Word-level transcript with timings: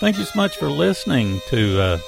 Thank 0.00 0.16
you 0.16 0.24
so 0.24 0.32
much 0.34 0.56
for 0.56 0.70
listening 0.70 1.42
to 1.48 1.78
uh, 1.78 1.98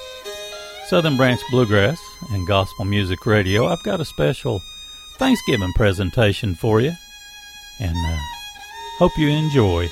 Southern 0.87 1.15
Branch 1.15 1.39
Bluegrass 1.51 2.01
and 2.31 2.47
Gospel 2.47 2.85
Music 2.85 3.23
Radio. 3.27 3.67
I've 3.67 3.83
got 3.83 4.01
a 4.01 4.05
special 4.05 4.63
Thanksgiving 5.17 5.71
presentation 5.75 6.55
for 6.55 6.81
you, 6.81 6.93
and 7.79 7.95
uh, 7.95 8.17
hope 8.97 9.15
you 9.15 9.29
enjoy. 9.29 9.91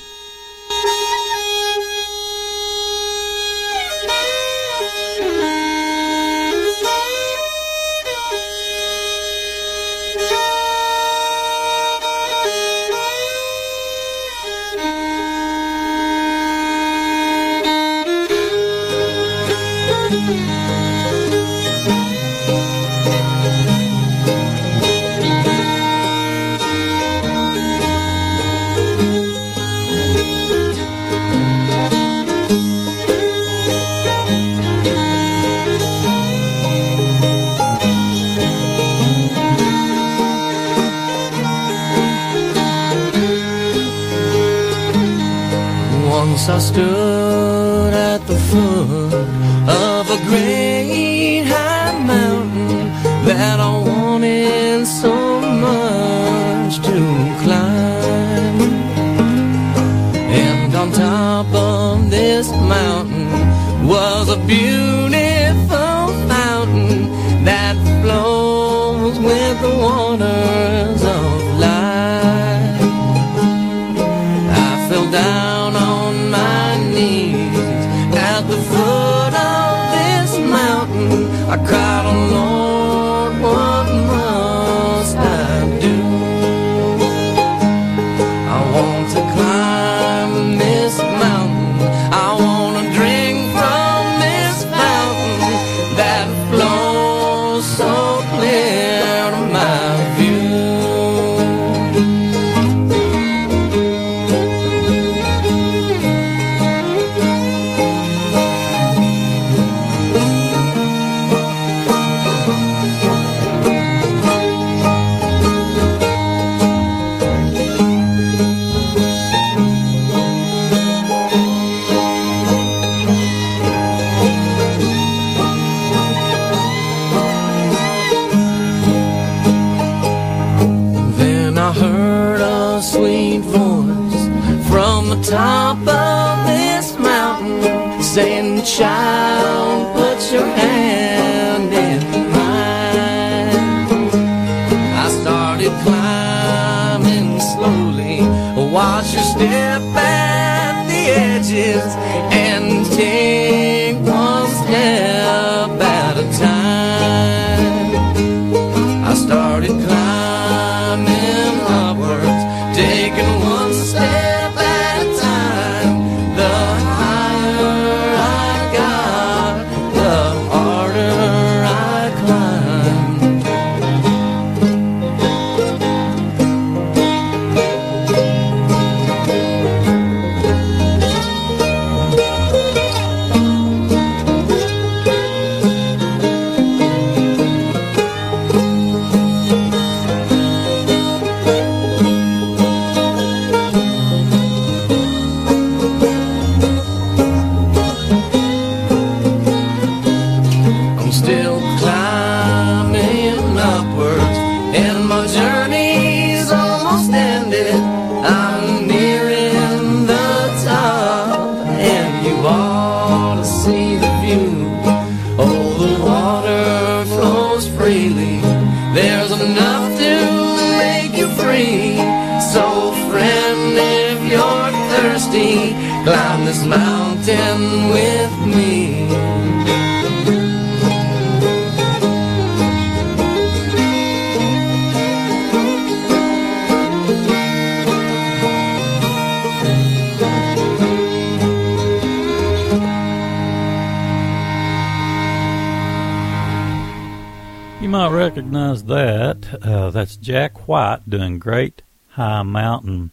White 250.67 251.09
doing 251.09 251.39
Great 251.39 251.81
High 252.09 252.43
Mountain. 252.43 253.11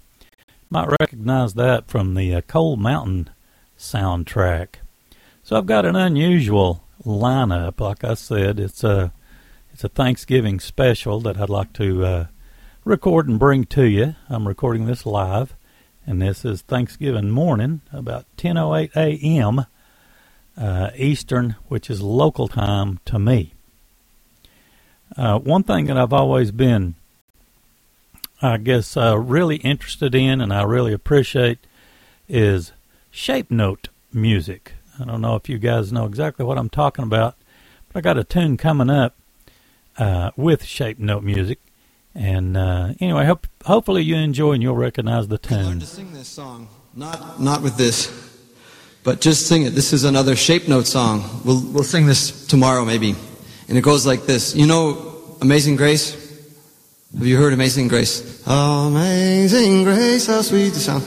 Might 0.71 0.89
recognize 1.01 1.55
that 1.55 1.89
from 1.89 2.15
the 2.15 2.35
uh, 2.35 2.41
Cold 2.43 2.81
Mountain 2.81 3.31
soundtrack. 3.79 4.77
So 5.43 5.57
I've 5.57 5.67
got 5.67 5.87
an 5.87 5.97
unusual 5.97 6.85
lineup. 7.05 7.81
Like 7.81 8.05
I 8.05 8.15
said, 8.15 8.61
it's 8.61 8.85
a 8.85 9.13
it's 9.73 9.85
a 9.85 9.89
Thanksgiving 9.89 10.61
special 10.61 11.21
that 11.21 11.39
I'd 11.39 11.49
like 11.49 11.73
to 11.75 12.05
uh, 12.05 12.27
record 12.85 13.29
and 13.29 13.39
bring 13.39 13.65
to 13.67 13.85
you. 13.85 14.15
I'm 14.29 14.47
recording 14.47 14.87
this 14.87 15.07
live, 15.07 15.55
and 16.07 16.21
this 16.21 16.45
is 16.45 16.63
Thanksgiving 16.63 17.31
morning, 17.31 17.81
about 17.93 18.27
10:08 18.37 18.95
a.m. 18.97 19.67
Uh, 20.57 20.91
Eastern, 20.97 21.57
which 21.69 21.89
is 21.89 22.03
local 22.03 22.49
time 22.49 22.99
to 23.05 23.19
me. 23.19 23.55
Uh, 25.17 25.39
one 25.39 25.63
thing 25.63 25.87
that 25.87 25.97
I've 25.97 26.13
always 26.13 26.51
been 26.51 26.95
I 28.41 28.57
guess 28.59 28.97
uh, 28.97 29.19
really 29.19 29.57
interested 29.57 30.15
in 30.15 30.41
and 30.41 30.53
I 30.53 30.63
really 30.63 30.93
appreciate 30.93 31.59
is 32.29 32.73
shape 33.11 33.51
note 33.51 33.89
music. 34.13 34.75
I 35.01 35.05
don't 35.05 35.21
know 35.21 35.37
if 35.37 35.49
you 35.49 35.59
guys 35.59 35.93
know 35.93 36.07
exactly 36.07 36.45
what 36.45 36.59
I'm 36.59 36.69
talking 36.69 37.05
about, 37.05 37.37
but 37.89 37.99
I 37.99 38.01
got 38.01 38.19
a 38.19 38.25
tune 38.25 38.57
coming 38.57 38.91
up 38.91 39.17
uh, 39.97 40.31
with 40.37 40.65
shape 40.65 40.99
note 40.99 41.23
music. 41.23 41.59
And 42.15 42.57
uh, 42.57 42.95
anyway, 43.01 43.27
hope, 43.27 43.47
hopefully 43.65 44.03
you 44.03 44.17
enjoy 44.17 44.53
and 44.53 44.63
you'll 44.63 44.77
recognize 44.77 45.29
the 45.29 45.39
tune. 45.39 45.59
I 45.59 45.65
learned 45.65 45.81
to 45.83 45.87
sing 45.87 46.13
this 46.13 46.29
song, 46.29 46.69
not 46.95 47.41
not 47.41 47.63
with 47.63 47.77
this, 47.77 48.11
but 49.05 49.21
just 49.21 49.47
sing 49.47 49.63
it. 49.63 49.71
This 49.71 49.93
is 49.93 50.05
another 50.05 50.35
shape 50.35 50.69
note 50.69 50.87
song. 50.87 51.43
We'll 51.45 51.63
we'll 51.73 51.85
sing 51.85 52.07
this 52.07 52.47
tomorrow 52.47 52.85
maybe, 52.85 53.15
and 53.69 53.79
it 53.79 53.83
goes 53.83 54.05
like 54.05 54.27
this. 54.27 54.55
You 54.55 54.67
know, 54.67 55.37
Amazing 55.41 55.77
Grace. 55.77 56.28
Have 57.17 57.27
you 57.27 57.39
heard 57.39 57.53
Amazing 57.55 57.89
Grace? 57.89 58.47
Amazing 58.47 59.85
Grace, 59.85 60.27
how 60.27 60.43
sweet 60.43 60.71
the 60.71 60.81
sound. 60.81 61.03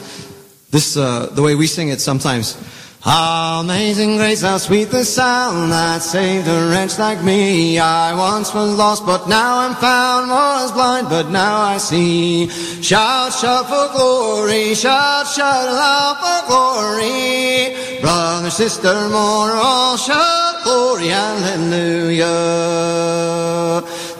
This 0.70 0.96
uh, 0.96 1.26
the 1.32 1.42
way 1.42 1.54
we 1.54 1.66
sing 1.66 1.90
it 1.90 2.00
sometimes. 2.00 2.56
Amazing 3.04 4.16
grace, 4.16 4.42
how 4.42 4.58
sweet 4.58 4.92
the 4.92 5.04
sound 5.04 5.72
that 5.72 6.02
saved 6.02 6.46
a 6.46 6.68
wretch 6.70 7.00
like 7.00 7.20
me. 7.24 7.76
I 7.80 8.14
once 8.14 8.54
was 8.54 8.76
lost, 8.76 9.04
but 9.04 9.28
now 9.28 9.58
I'm 9.58 9.74
found. 9.74 10.30
Was 10.30 10.70
blind, 10.70 11.08
but 11.08 11.28
now 11.28 11.62
I 11.62 11.78
see. 11.78 12.48
Shout, 12.80 13.32
shout 13.32 13.66
for 13.66 13.88
glory. 13.92 14.76
Shout, 14.76 15.26
shout 15.26 15.68
aloud 15.68 16.16
for 16.22 16.46
glory. 16.46 18.00
Brother, 18.00 18.50
sister, 18.50 19.08
more 19.08 19.50
all 19.50 19.96
shout 19.96 20.62
glory. 20.62 21.08
Hallelujah. 21.08 22.22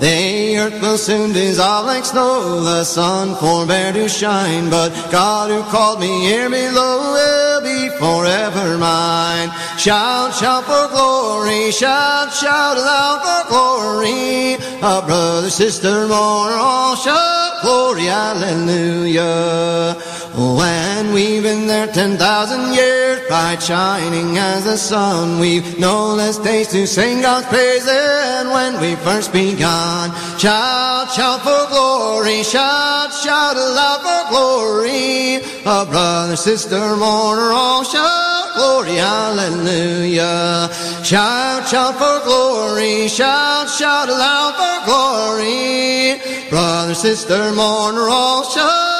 The 0.00 0.58
earth 0.58 0.82
will 0.82 0.98
soon 0.98 1.32
dissolve 1.32 1.86
like 1.86 2.04
snow. 2.04 2.60
The 2.64 2.82
sun 2.82 3.36
forbear 3.36 3.92
to 3.92 4.08
shine. 4.08 4.68
But 4.70 4.90
God 5.12 5.50
who 5.52 5.62
called 5.70 6.00
me 6.00 6.22
here 6.22 6.50
below 6.50 7.12
will 7.12 7.60
be 7.62 7.88
forever 8.00 8.71
mine. 8.78 9.50
Shout, 9.78 10.34
shout 10.34 10.64
for 10.64 10.88
glory. 10.88 11.70
Shout, 11.70 12.32
shout 12.32 12.76
aloud 12.76 13.20
for 13.22 13.48
glory. 13.50 14.54
A 14.82 15.02
brother, 15.06 15.50
sister, 15.50 16.06
more 16.08 16.50
all 16.50 16.96
shout 16.96 17.62
glory. 17.62 18.04
Hallelujah. 18.04 19.96
When 20.34 21.12
we've 21.12 21.42
been 21.42 21.66
there 21.66 21.86
ten 21.86 22.16
thousand 22.16 22.72
years, 22.74 23.20
bright 23.28 23.62
shining 23.62 24.38
as 24.38 24.64
the 24.64 24.78
sun, 24.78 25.38
we've 25.38 25.78
no 25.78 26.14
less 26.14 26.38
days 26.38 26.68
to 26.68 26.86
sing 26.86 27.20
God's 27.20 27.46
praise 27.48 27.84
than 27.84 28.48
when 28.48 28.80
we 28.80 28.96
first 28.96 29.32
begun. 29.32 30.10
Shout, 30.38 31.12
shout 31.12 31.42
for 31.42 31.66
glory, 31.68 32.42
shout, 32.42 33.12
shout 33.12 33.56
aloud 33.56 34.00
for 34.00 34.30
glory. 34.32 35.36
A 35.66 35.84
brother, 35.84 36.36
sister, 36.36 36.96
mourner, 36.96 37.52
all 37.52 37.84
shout 37.84 38.21
glory, 38.54 38.96
hallelujah. 38.96 40.68
Shout, 41.02 41.68
shout 41.68 41.94
for 41.94 42.24
glory, 42.24 43.08
shout, 43.08 43.68
shout 43.68 44.08
aloud 44.08 44.54
for 44.60 44.84
glory. 44.86 46.20
Brother, 46.50 46.94
sister, 46.94 47.52
mourner, 47.52 48.08
all 48.08 48.44
shout 48.44 48.92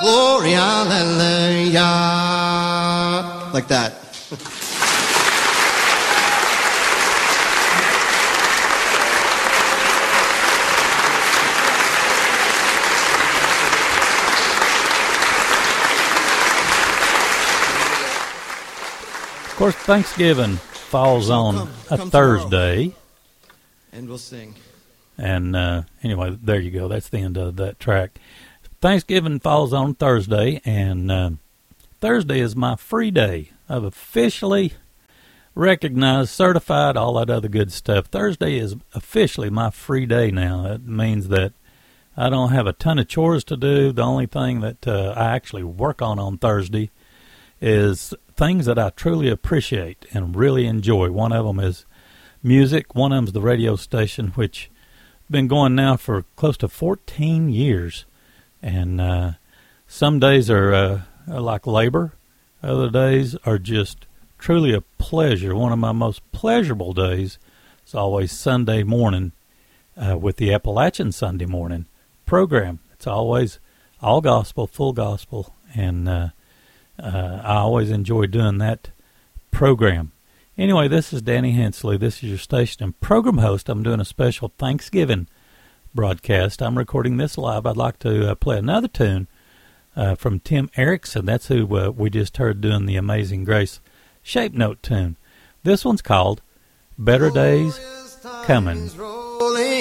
glory, 0.00 0.52
hallelujah. 0.52 1.82
Like 3.52 3.68
that. 3.68 3.92
course, 19.72 19.84
Thanksgiving 19.84 20.56
falls 20.58 21.28
on 21.28 21.56
come- 21.56 21.68
a 21.68 21.96
come 21.98 22.10
tomorrow. 22.10 22.38
Thursday. 22.38 22.94
And 23.92 24.08
we'll 24.08 24.18
sing. 24.18 24.54
And 25.18 25.56
uh, 25.56 25.82
anyway, 26.04 26.38
there 26.40 26.60
you 26.60 26.70
go. 26.70 26.86
That's 26.86 27.08
the 27.08 27.18
end 27.18 27.36
of 27.36 27.56
that 27.56 27.80
track. 27.80 28.20
Thanksgiving 28.80 29.40
falls 29.40 29.72
on 29.72 29.94
Thursday, 29.94 30.60
and 30.64 31.10
uh, 31.10 31.30
Thursday 32.00 32.38
is 32.38 32.54
my 32.54 32.76
free 32.76 33.10
day. 33.10 33.50
I've 33.68 33.82
officially 33.82 34.74
recognized, 35.56 36.30
certified, 36.30 36.96
all 36.96 37.14
that 37.14 37.28
other 37.30 37.48
good 37.48 37.72
stuff. 37.72 38.06
Thursday 38.06 38.58
is 38.58 38.76
officially 38.94 39.50
my 39.50 39.70
free 39.70 40.06
day 40.06 40.30
now. 40.30 40.62
That 40.62 40.86
means 40.86 41.26
that 41.28 41.54
I 42.16 42.30
don't 42.30 42.52
have 42.52 42.68
a 42.68 42.72
ton 42.72 43.00
of 43.00 43.08
chores 43.08 43.42
to 43.44 43.56
do. 43.56 43.90
The 43.90 44.02
only 44.02 44.26
thing 44.26 44.60
that 44.60 44.86
uh, 44.86 45.14
I 45.16 45.34
actually 45.34 45.64
work 45.64 46.00
on 46.02 46.20
on 46.20 46.38
Thursday 46.38 46.90
is 47.60 48.14
things 48.36 48.66
that 48.66 48.78
I 48.78 48.90
truly 48.90 49.28
appreciate 49.28 50.06
and 50.12 50.36
really 50.36 50.66
enjoy. 50.66 51.10
One 51.10 51.32
of 51.32 51.46
them 51.46 51.58
is 51.58 51.84
music. 52.42 52.94
One 52.94 53.12
of 53.12 53.16
them's 53.16 53.32
the 53.32 53.40
radio 53.40 53.76
station, 53.76 54.28
which 54.28 54.70
been 55.30 55.48
going 55.48 55.74
now 55.74 55.96
for 55.96 56.24
close 56.36 56.56
to 56.58 56.68
14 56.68 57.48
years. 57.48 58.04
And 58.62 59.00
uh, 59.00 59.32
some 59.86 60.18
days 60.18 60.50
are, 60.50 60.72
uh, 60.72 61.00
are 61.28 61.40
like 61.40 61.66
labor. 61.66 62.12
Other 62.62 62.90
days 62.90 63.36
are 63.44 63.58
just 63.58 64.06
truly 64.38 64.74
a 64.74 64.80
pleasure. 64.80 65.54
One 65.54 65.72
of 65.72 65.78
my 65.78 65.92
most 65.92 66.20
pleasurable 66.32 66.92
days 66.92 67.38
is 67.86 67.94
always 67.94 68.32
Sunday 68.32 68.82
morning 68.82 69.32
uh, 69.96 70.18
with 70.18 70.36
the 70.36 70.52
Appalachian 70.52 71.12
Sunday 71.12 71.46
morning 71.46 71.86
program. 72.26 72.80
It's 72.92 73.06
always 73.06 73.58
all 74.02 74.20
gospel, 74.20 74.66
full 74.66 74.92
gospel, 74.92 75.54
and 75.74 76.08
uh, 76.98 77.40
I 77.42 77.56
always 77.56 77.90
enjoy 77.90 78.26
doing 78.26 78.58
that 78.58 78.90
program. 79.50 80.12
Anyway, 80.58 80.88
this 80.88 81.12
is 81.12 81.20
Danny 81.22 81.52
Hensley. 81.52 81.96
This 81.96 82.22
is 82.22 82.30
your 82.30 82.38
station 82.38 82.82
and 82.82 83.00
program 83.00 83.38
host. 83.38 83.68
I'm 83.68 83.82
doing 83.82 84.00
a 84.00 84.04
special 84.06 84.52
Thanksgiving 84.56 85.28
broadcast. 85.94 86.62
I'm 86.62 86.78
recording 86.78 87.16
this 87.16 87.36
live. 87.36 87.66
I'd 87.66 87.76
like 87.76 87.98
to 88.00 88.30
uh, 88.30 88.34
play 88.34 88.58
another 88.58 88.88
tune 88.88 89.28
uh, 89.94 90.14
from 90.14 90.40
Tim 90.40 90.70
Eriksen. 90.76 91.26
That's 91.26 91.48
who 91.48 91.76
uh, 91.76 91.90
we 91.90 92.10
just 92.10 92.36
heard 92.38 92.60
doing 92.60 92.86
the 92.86 92.96
Amazing 92.96 93.44
Grace 93.44 93.80
shape 94.22 94.54
note 94.54 94.82
tune. 94.82 95.16
This 95.62 95.84
one's 95.84 96.02
called 96.02 96.42
Better 96.98 97.30
Days 97.30 97.78
Coming. 98.44 99.25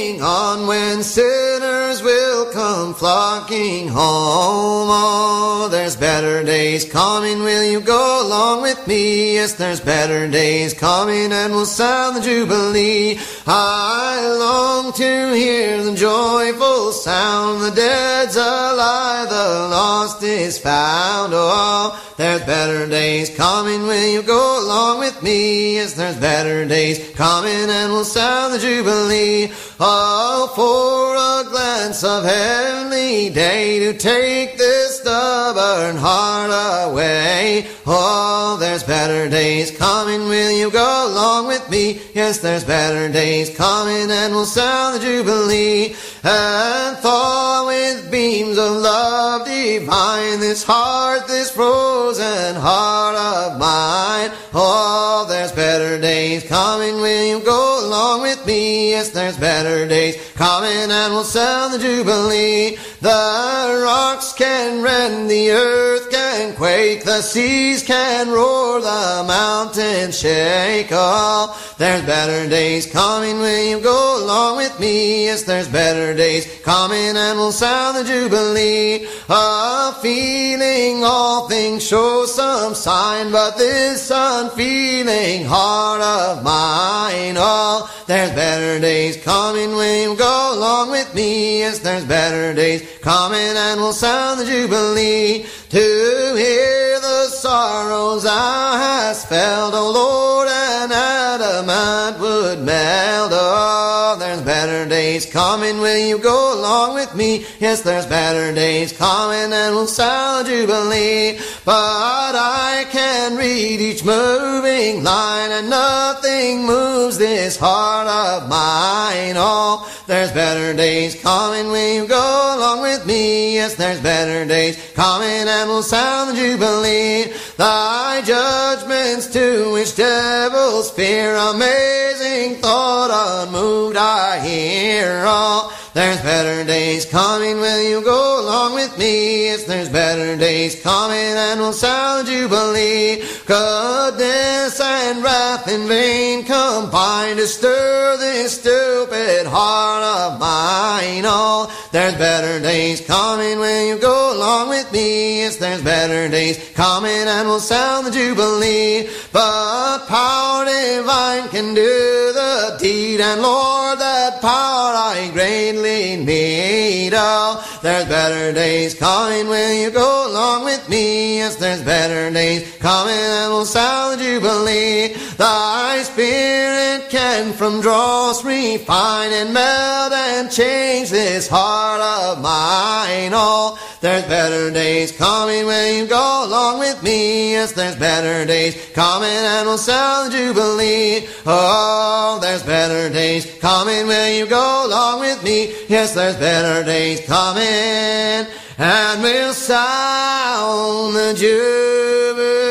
Rolling 0.06 0.22
on 0.22 0.68
when 0.68 1.02
sinners 1.02 2.04
will 2.04 2.52
come 2.52 2.94
flocking 2.94 3.88
home. 3.88 4.88
Oh, 4.92 5.68
there's 5.72 5.96
better 5.96 6.44
days 6.44 6.86
coming. 6.86 7.40
Will 7.40 7.64
you 7.64 7.82
go 7.82 8.26
along 8.26 8.62
with 8.62 8.86
me? 8.88 9.36
Yes, 9.36 9.54
there's 9.54 9.80
better 9.80 10.30
days 10.30 10.76
coming 10.76 11.32
and 11.32 11.54
we'll 11.54 11.66
sound 11.66 12.18
the 12.18 12.22
jubilee. 12.22 13.18
I 13.48 14.36
long 14.40 14.94
to 14.94 15.34
hear 15.34 15.84
the 15.84 15.96
joyful 15.96 16.92
sound. 16.92 17.64
The 17.64 17.72
dead's 17.72 18.36
alive, 18.36 19.30
the 19.30 19.68
lost 19.72 20.22
is 20.22 20.60
found. 20.60 21.34
Oh, 21.36 22.00
there's 22.18 22.44
better 22.44 22.88
days 22.88 23.36
coming. 23.36 23.84
Will 23.84 24.08
you 24.08 24.22
go 24.22 24.64
along 24.64 25.00
with 25.00 25.22
me? 25.24 25.76
Yes, 25.76 25.94
there's 25.94 26.18
better 26.18 26.66
days 26.66 27.12
coming 27.16 27.70
and 27.70 27.92
we'll 27.92 28.06
sound 28.06 28.54
the 28.54 28.60
jubilee. 28.60 29.52
Oh, 29.78 30.54
for 30.56 31.16
a 31.16 31.52
glance 31.52 32.02
of 32.06 32.24
heavenly 32.24 33.30
day 33.30 33.80
to 33.80 33.98
take 33.98 34.58
this 34.58 35.02
stubborn 35.02 35.98
heart 35.98 36.50
away. 36.90 37.68
Oh, 37.86 38.56
there's 38.58 38.84
better 38.84 39.28
days 39.28 39.78
coming. 39.78 40.30
Will 40.30 40.52
you 40.52 40.72
go 40.72 41.08
along 41.12 41.48
with 41.48 41.70
me? 41.70 42.00
Yes, 42.14 42.40
there's 42.40 42.64
better 42.64 43.12
days 43.12 43.54
coming 43.54 44.10
and 44.10 44.34
we'll 44.34 44.46
sound 44.46 44.96
the 44.96 45.00
jubilee. 45.00 45.94
And 46.28 46.98
thaw 46.98 47.68
with 47.68 48.10
beams 48.10 48.58
of 48.58 48.72
love 48.72 49.46
divine 49.46 50.40
this 50.40 50.64
heart, 50.64 51.28
this 51.28 51.52
frozen 51.52 52.56
heart 52.56 53.16
of 53.16 53.60
mine. 53.60 54.32
Oh, 54.52 55.28
there's 55.30 55.52
better 55.52 56.02
days 56.02 56.44
coming. 56.44 56.96
Will 56.96 57.26
you 57.28 57.46
go 57.46 57.86
along 57.86 58.24
with 58.24 58.44
me? 58.48 58.90
Yes, 58.90 59.12
there's 59.12 59.38
better 59.38 59.88
days 59.88 60.16
coming 60.36 60.92
and 60.92 61.14
we'll 61.14 61.24
sound 61.24 61.74
the 61.74 61.80
jubilee. 61.80 62.78
The 63.02 63.82
rocks 63.86 64.34
can 64.34 64.84
rend, 64.84 65.30
the 65.30 65.52
earth 65.52 66.12
can 66.12 66.56
quake, 66.56 67.06
the 67.06 67.22
seas 67.22 67.84
can 67.84 68.30
roar, 68.30 68.82
the 68.82 69.24
mountains 69.26 70.20
shake. 70.20 70.90
Oh, 70.92 71.56
there's 71.78 72.06
better 72.06 72.50
days 72.50 72.86
coming. 72.92 73.40
Will 73.40 73.70
you 73.70 73.80
go 73.80 74.24
along 74.24 74.58
with 74.58 74.78
me? 74.80 75.26
Yes, 75.26 75.44
there's 75.44 75.70
better 75.70 76.14
days 76.14 76.46
coming 76.64 77.16
and 77.16 77.38
we'll 77.38 77.52
sound 77.52 77.98
the 77.98 78.04
jubilee. 78.04 79.08
A 79.30 79.94
feeling 80.02 81.04
all 81.04 81.48
things 81.48 81.88
show 81.88 82.26
some 82.26 82.76
sign, 82.76 83.32
but 83.32 83.58
this 83.58 84.12
unfeeling 84.14 85.46
heart 85.46 86.02
of 86.02 86.44
mine. 86.44 87.36
Oh, 87.38 87.90
there's 88.08 88.32
better 88.32 88.80
days 88.80 89.16
coming. 89.24 89.72
Will 89.72 90.12
you 90.12 90.16
go 90.18 90.25
along 90.26 90.92
with 90.92 91.14
me? 91.14 91.60
Yes, 91.60 91.80
there's 91.80 92.06
better 92.06 92.54
days 92.54 92.82
coming 93.02 93.40
and 93.40 93.80
we'll 93.80 93.94
sound 93.94 94.40
the 94.40 94.46
jubilee 94.46 95.46
to 95.76 96.34
hear 96.38 97.02
the 97.02 97.28
sorrows 97.28 98.24
thou 98.24 98.78
hast 98.78 99.28
felt, 99.28 99.74
O 99.74 99.92
Lord, 99.92 100.48
and 100.48 100.90
adamant 100.94 102.18
would 102.18 102.60
melt. 102.64 103.32
Oh, 103.34 104.16
there's 104.18 104.42
better 104.42 104.88
days 104.88 105.26
coming, 105.26 105.80
will 105.80 105.98
you 105.98 106.18
go 106.18 106.58
along 106.58 106.94
with 106.94 107.14
me? 107.14 107.46
Yes, 107.60 107.82
there's 107.82 108.06
better 108.06 108.56
days 108.56 108.94
coming, 108.94 109.52
and 109.52 109.76
we'll 109.76 109.88
sound 109.88 110.48
jubilee. 110.48 111.40
But 111.66 112.36
I 112.40 112.86
can 112.90 113.36
read 113.36 113.82
each 113.82 114.06
moving 114.06 115.04
line, 115.04 115.52
and 115.52 115.70
nothing 115.70 116.66
moves 116.66 117.18
this 117.18 117.58
heart 117.58 118.08
of 118.08 118.48
mine. 118.48 119.36
Oh, 119.36 119.92
there's 120.08 120.32
better 120.32 120.74
days 120.74 121.22
coming, 121.22 121.68
will 121.68 121.96
you 121.96 122.08
go 122.08 122.56
along 122.56 122.82
with 122.82 123.06
me? 123.06 123.56
Yes, 123.56 123.76
there's 123.76 124.00
better 124.00 124.46
days 124.46 124.78
coming, 124.94 125.50
and 125.50 125.65
we'll 125.68 125.84
sound 125.84 126.36
jubilee. 126.38 127.34
Thy 127.58 128.22
judgments 128.22 129.28
to 129.28 129.72
which 129.72 129.96
devils 129.96 130.92
fear, 130.92 131.36
amazing 131.36 132.56
thought 132.62 133.48
unmoved 133.48 133.96
I 133.96 134.46
hear. 134.46 135.24
Oh, 135.26 135.72
there's 135.94 136.20
better 136.20 136.66
days 136.66 137.06
coming, 137.06 137.56
will 137.62 137.82
you 137.82 138.04
go 138.04 138.42
along 138.44 138.74
with 138.74 138.98
me? 138.98 139.46
Yes, 139.46 139.64
there's 139.64 139.88
better 139.88 140.36
days 140.36 140.82
coming, 140.82 141.18
and 141.18 141.62
we'll 141.62 141.72
sound 141.72 142.28
jubilee. 142.28 143.24
Goodness 143.46 144.82
and 144.82 145.24
wrath 145.24 145.70
in 145.70 145.88
vain 145.88 146.44
combine 146.44 147.38
to 147.38 147.48
stir 147.48 148.18
this 148.18 148.60
stupid 148.60 149.48
heart 149.48 150.04
of 150.04 150.40
mine. 150.42 151.24
Oh, 151.26 151.72
there's 151.94 152.16
better 152.16 152.60
days 152.60 153.00
coming, 153.00 153.60
will 153.60 153.88
you 153.88 153.98
go 153.98 154.36
along 154.36 154.68
with 154.68 154.92
me? 154.92 155.40
Yes, 155.40 155.56
there's 155.56 155.82
better 155.82 156.28
days 156.28 156.60
coming, 156.74 157.12
and 157.12 157.45
we'll 157.48 157.60
sound 157.60 158.08
the 158.08 158.12
jubilee. 158.12 159.10
But 159.32 160.08
power 160.08 160.66
divine 160.66 161.50
can 161.50 161.74
do 161.74 162.32
the 162.34 162.78
deed, 162.80 163.22
and 163.22 163.42
Lord, 163.42 164.00
that 164.00 164.42
power 164.42 164.94
I 164.96 165.30
greatly 165.34 166.16
need. 166.18 167.14
Oh, 167.16 167.64
there's 167.82 168.06
better 168.06 168.54
days 168.54 168.94
coming, 168.96 169.48
will 169.48 169.74
you 169.74 169.92
go 169.92 170.30
along 170.30 170.66
with 170.66 170.88
me? 170.90 171.38
Yes, 171.38 171.56
there's 171.56 171.82
better 171.82 172.32
days 172.32 172.75
coming, 172.86 173.16
and 173.16 173.52
we'll 173.52 173.66
sound 173.66 174.20
the 174.20 174.24
jubilee. 174.24 175.08
Thy 175.38 176.04
spirit 176.04 177.10
can 177.10 177.52
from 177.52 177.82
dross 177.82 178.46
refine 178.46 179.32
and 179.34 179.52
melt 179.52 180.14
and 180.14 180.52
change 180.52 181.10
this 181.10 181.48
heart 181.48 182.00
of 182.00 182.44
mine. 182.44 183.32
Oh, 183.34 183.80
there's 184.02 184.26
better 184.26 184.70
days 184.70 185.12
coming, 185.12 185.66
will 185.66 185.98
you 185.98 186.06
go 186.06 186.46
along 186.46 186.78
with 186.78 187.02
me? 187.02 187.54
Yes, 187.54 187.72
there's 187.72 187.96
better 187.96 188.46
days 188.46 188.76
coming, 188.94 189.30
and 189.30 189.66
we'll 189.68 189.80
sound 189.80 190.32
jubilee. 190.32 191.28
Oh, 191.44 192.38
there's 192.40 192.62
better 192.62 193.10
days 193.12 193.52
coming, 193.60 194.06
will 194.06 194.30
you 194.30 194.46
go 194.46 194.86
along 194.86 195.22
with 195.22 195.44
me? 195.44 195.74
Yes, 195.88 196.14
there's 196.14 196.36
better 196.36 196.86
days 196.86 197.26
coming, 197.26 198.46
and 198.78 199.22
we'll 199.22 199.54
sound 199.54 201.16
the 201.16 201.34
jubilee. 201.34 202.66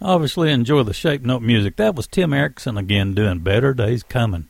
Obviously, 0.00 0.50
enjoy 0.50 0.82
the 0.82 0.92
shape 0.92 1.22
note 1.22 1.42
music. 1.42 1.76
That 1.76 1.94
was 1.94 2.06
Tim 2.06 2.32
Eriksen 2.32 2.76
again 2.76 3.14
doing 3.14 3.38
Better 3.38 3.72
Days 3.72 4.02
Coming. 4.02 4.48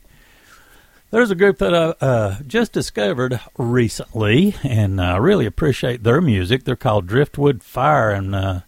There's 1.10 1.30
a 1.30 1.34
group 1.34 1.58
that 1.58 1.74
I 1.74 1.94
uh, 2.04 2.36
just 2.46 2.72
discovered 2.72 3.38
recently, 3.58 4.54
and 4.64 4.98
I 4.98 5.18
really 5.18 5.44
appreciate 5.44 6.02
their 6.04 6.22
music. 6.22 6.64
They're 6.64 6.74
called 6.74 7.06
Driftwood 7.06 7.62
Fire, 7.62 8.10
and 8.10 8.34
uh, 8.34 8.60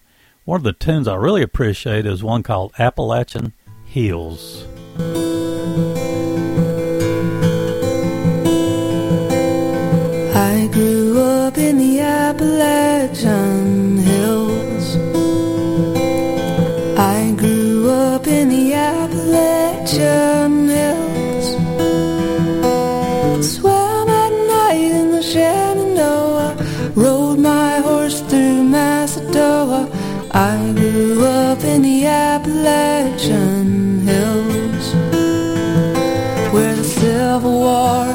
one 0.45 0.59
of 0.59 0.65
the 0.65 0.75
tunes 0.75 1.09
I 1.09 1.15
really 1.15 1.41
appreciate 1.41 2.05
is 2.05 2.23
one 2.23 2.43
called 2.43 2.75
Appalachian 2.79 3.55
Hills. 3.87 4.67
I 10.57 10.69
grew 10.69 11.21
up 11.21 11.59
in 11.59 11.79
the 11.79 11.99
Appalachian 11.99 13.99
Hills. 13.99 14.97
I 16.97 17.35
grew 17.37 17.91
up 17.91 18.29
in 18.29 18.51
the 18.51 18.73
Appalachian 18.73 20.69
Hills. 20.69 21.47
Swam 23.53 24.09
at 24.09 24.33
night 24.55 24.93
in 25.01 25.11
the 25.11 25.23
Shenandoah. 25.23 26.55
Rode 26.95 27.41
my 27.41 27.81
horse 27.81 28.21
through 28.21 28.63
Macedonia. 28.63 29.89
I 30.31 30.73
grew 30.77 31.25
up 31.25 31.65
in 31.65 31.83
the 31.83 32.07
Appalachian 32.07 34.07
Hills. 34.07 34.95
Where 36.55 36.77
the 36.77 36.85
Civil 36.85 37.59
War 37.67 38.14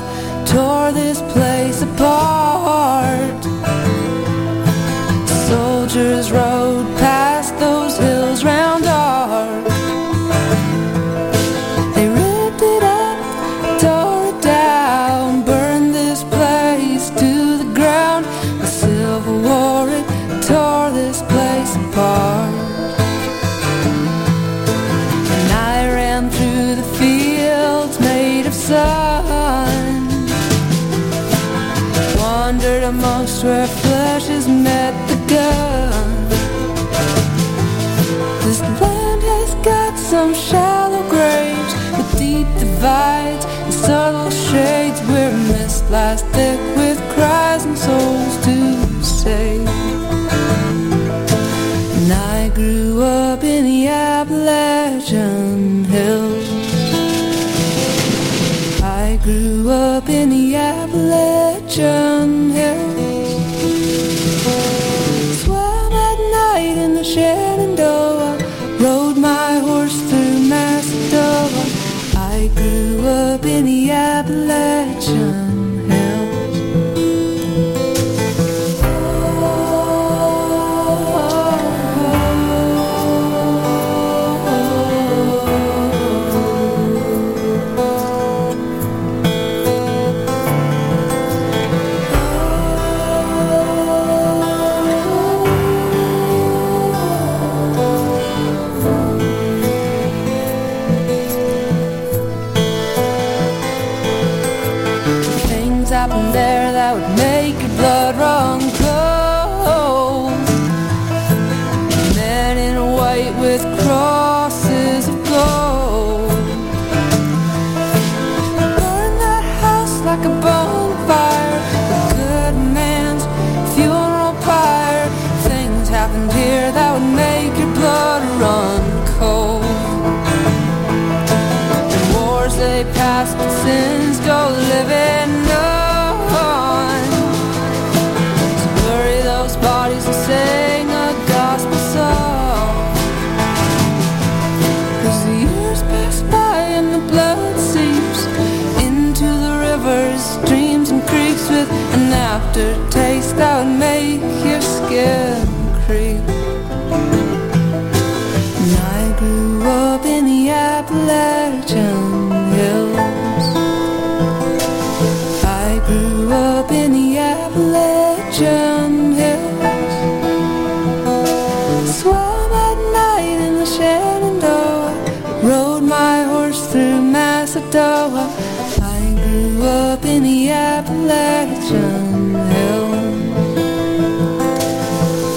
up 180.00 180.06
in 180.06 180.24
the 180.24 180.50
Appalachian 180.50 182.34
hills. 182.34 183.53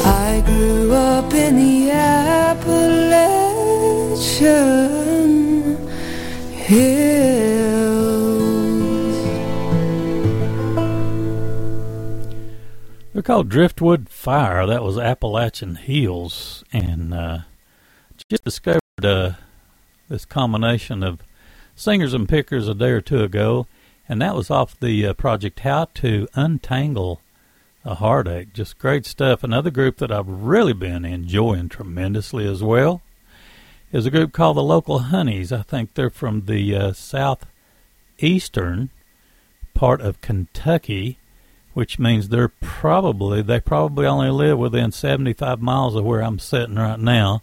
I 0.06 0.40
grew 0.46 0.92
up 0.92 1.34
in 1.34 1.56
the 1.56 1.90
Appalachian 1.90 2.68
hills. 6.52 7.02
They're 13.12 13.22
called 13.22 13.48
Driftwood 13.48 14.08
Fire. 14.08 14.64
That 14.66 14.84
was 14.84 14.96
Appalachian 14.96 15.74
Hills, 15.74 16.62
and 16.72 17.12
uh, 17.12 17.38
just 18.28 18.44
discovered 18.44 18.80
uh, 19.02 19.32
this 20.08 20.24
combination 20.24 21.02
of 21.02 21.20
singers 21.74 22.14
and 22.14 22.28
pickers 22.28 22.68
a 22.68 22.74
day 22.74 22.90
or 22.90 23.00
two 23.00 23.24
ago, 23.24 23.66
and 24.08 24.20
that 24.20 24.34
was 24.34 24.50
off 24.50 24.78
the 24.78 25.06
uh, 25.06 25.12
project 25.14 25.60
How 25.60 25.86
to 25.94 26.28
Untangle 26.34 27.20
a 27.84 27.96
Heartache. 27.96 28.52
Just 28.52 28.78
great 28.78 29.06
stuff. 29.06 29.42
Another 29.42 29.70
group 29.70 29.96
that 29.98 30.12
I've 30.12 30.28
really 30.28 30.72
been 30.72 31.04
enjoying 31.04 31.68
tremendously 31.68 32.46
as 32.46 32.62
well 32.62 33.02
is 33.90 34.06
a 34.06 34.10
group 34.10 34.32
called 34.32 34.56
the 34.56 34.62
Local 34.62 35.00
Honeys. 35.00 35.52
I 35.52 35.62
think 35.62 35.94
they're 35.94 36.10
from 36.10 36.46
the 36.46 36.74
uh, 36.76 36.92
southeastern 36.92 38.90
part 39.74 40.00
of 40.00 40.20
Kentucky 40.20 41.18
which 41.74 41.98
means 41.98 42.28
they're 42.28 42.48
probably 42.48 43.42
they 43.42 43.60
probably 43.60 44.06
only 44.06 44.30
live 44.30 44.58
within 44.58 44.92
75 44.92 45.60
miles 45.60 45.94
of 45.94 46.04
where 46.04 46.22
I'm 46.22 46.38
sitting 46.38 46.76
right 46.76 46.98
now. 46.98 47.42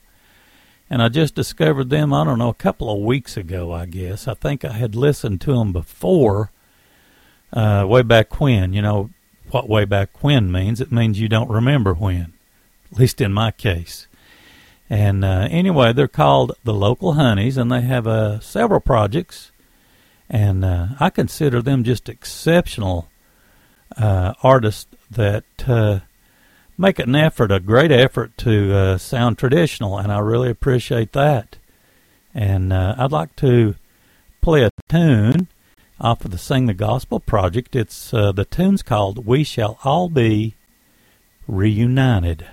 And 0.90 1.02
I 1.04 1.10
just 1.10 1.36
discovered 1.36 1.90
them, 1.90 2.14
I 2.14 2.24
don't 2.24 2.40
know, 2.40 2.50
a 2.50 2.54
couple 2.54 2.90
of 2.90 3.04
weeks 3.04 3.38
ago, 3.38 3.72
I 3.72 3.86
guess. 3.86 4.28
I 4.28 4.34
think 4.34 4.66
I 4.66 4.72
had 4.72 4.96
listened 4.96 5.40
to 5.42 5.54
them 5.54 5.72
before, 5.72 6.52
uh, 7.54 7.86
way 7.88 8.02
back 8.02 8.40
when. 8.40 8.74
You 8.74 8.82
know 8.82 9.10
what 9.52 9.70
way 9.70 9.86
back 9.86 10.24
when 10.24 10.52
means? 10.52 10.82
It 10.82 10.92
means 10.92 11.20
you 11.20 11.30
don't 11.30 11.50
remember 11.50 11.94
when, 11.94 12.34
at 12.92 12.98
least 12.98 13.22
in 13.22 13.34
my 13.34 13.52
case. 13.52 14.08
And 14.90 15.24
uh, 15.24 15.48
anyway, 15.52 15.94
they're 15.94 16.08
called 16.08 16.54
the 16.64 16.74
Local 16.74 17.14
Honeys, 17.14 17.58
and 17.58 17.72
they 17.72 17.82
have 17.82 18.08
uh, 18.08 18.40
several 18.40 18.80
projects. 18.80 19.52
And 20.30 20.66
uh, 20.66 20.88
I 21.00 21.10
consider 21.10 21.62
them 21.62 21.84
just 21.84 22.10
exceptional 22.10 23.10
uh, 23.98 24.34
artists 24.42 24.88
that 25.12 25.44
uh, 25.68 26.00
make 26.80 26.98
it 26.98 27.08
an 27.08 27.16
effort, 27.16 27.52
a 27.52 27.60
great 27.60 27.92
effort 27.92 28.36
to 28.38 28.74
uh, 28.74 28.98
sound 28.98 29.38
traditional, 29.38 29.98
and 29.98 30.12
I 30.12 30.20
really 30.20 30.50
appreciate 30.50 31.12
that. 31.12 31.58
And 32.34 32.72
uh, 32.72 32.96
I'd 32.98 33.12
like 33.12 33.36
to 33.38 33.76
play 34.42 34.64
a 34.64 34.72
tune 34.88 35.50
off 36.00 36.24
of 36.24 36.32
the 36.32 36.38
Sing 36.38 36.68
the 36.68 36.74
Gospel 36.74 37.20
project. 37.20 37.76
It's 37.76 38.14
uh, 38.14 38.32
the 38.32 38.46
tune's 38.46 38.82
called 38.82 39.26
"We 39.26 39.44
Shall 39.44 39.78
All 39.84 40.08
Be 40.08 40.56
Reunited." 41.48 42.48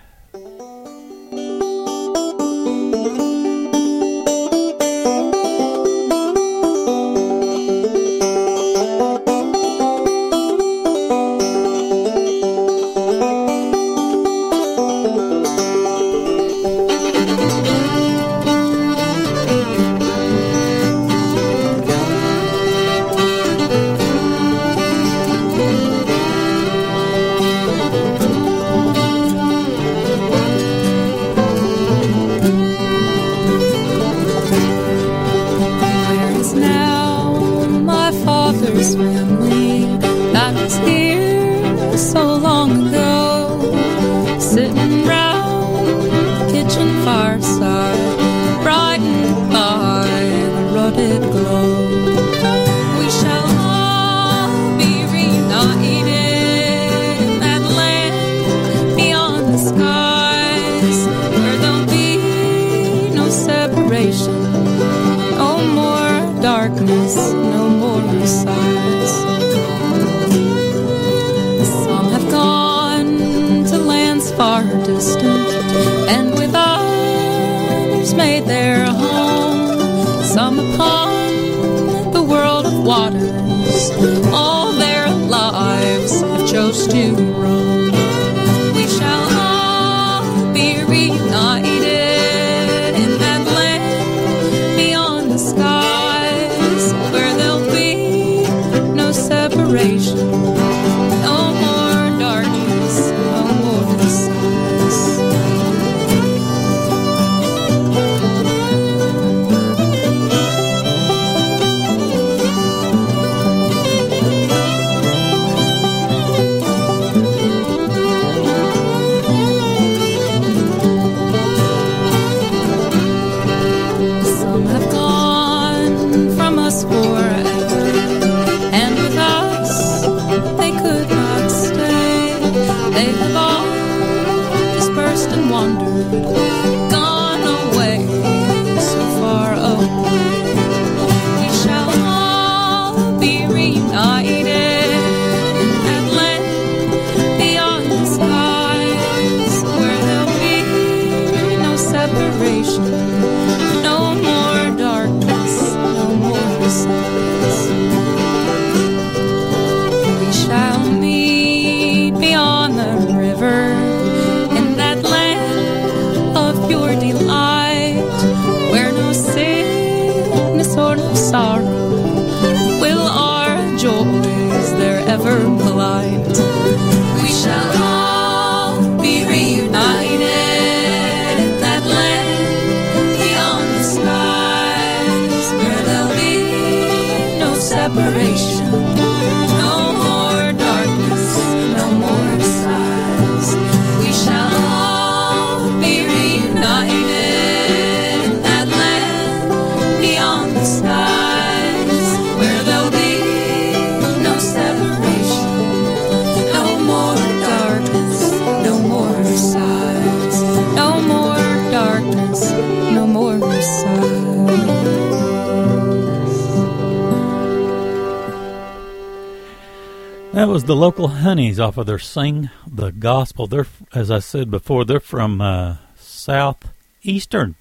Of 221.88 222.02
Sing 222.02 222.50
the 222.66 222.90
Gospel. 222.90 223.46
They're, 223.46 223.66
as 223.94 224.10
I 224.10 224.18
said 224.18 224.50
before, 224.50 224.84
they're 224.84 225.00
from 225.00 225.40
uh, 225.40 225.76
southeastern 225.96 227.54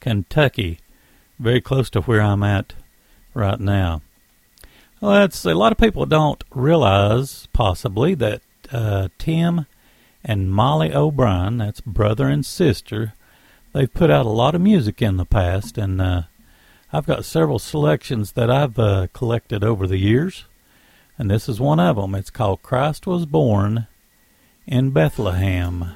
Kentucky, 0.00 0.80
very 1.38 1.60
close 1.60 1.88
to 1.90 2.02
where 2.02 2.20
I'm 2.20 2.42
at 2.42 2.74
right 3.32 3.58
now. 3.58 4.02
Well, 5.00 5.12
that's 5.12 5.44
a 5.44 5.54
lot 5.54 5.72
of 5.72 5.78
people 5.78 6.06
don't 6.06 6.42
realize, 6.50 7.48
possibly, 7.52 8.14
that 8.14 8.42
uh, 8.70 9.08
Tim 9.18 9.66
and 10.24 10.52
Mollie 10.52 10.94
O'Brien, 10.94 11.58
that's 11.58 11.80
brother 11.80 12.28
and 12.28 12.44
sister, 12.44 13.14
they've 13.72 13.92
put 13.92 14.10
out 14.10 14.26
a 14.26 14.30
lot 14.30 14.54
of 14.54 14.60
music 14.60 15.02
in 15.02 15.16
the 15.16 15.24
past, 15.24 15.78
and 15.78 16.00
uh, 16.00 16.22
I've 16.92 17.06
got 17.06 17.24
several 17.24 17.58
selections 17.58 18.32
that 18.32 18.50
I've 18.50 18.78
uh, 18.78 19.08
collected 19.12 19.64
over 19.64 19.86
the 19.86 19.98
years 19.98 20.44
and 21.18 21.30
this 21.30 21.48
is 21.48 21.60
one 21.60 21.80
of 21.80 21.96
them. 21.96 22.14
It's 22.14 22.30
called 22.30 22.62
Christ 22.62 23.06
Was 23.06 23.26
Born 23.26 23.86
in 24.66 24.90
Bethlehem. 24.90 25.92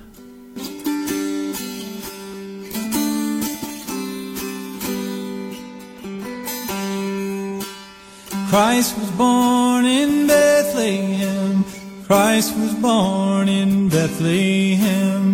Christ 8.48 8.96
was 8.98 9.10
born 9.10 9.84
in 9.84 10.26
Bethlehem. 10.26 11.64
Christ 12.06 12.56
was 12.56 12.74
born 12.76 13.48
in 13.48 13.88
Bethlehem. 13.90 15.28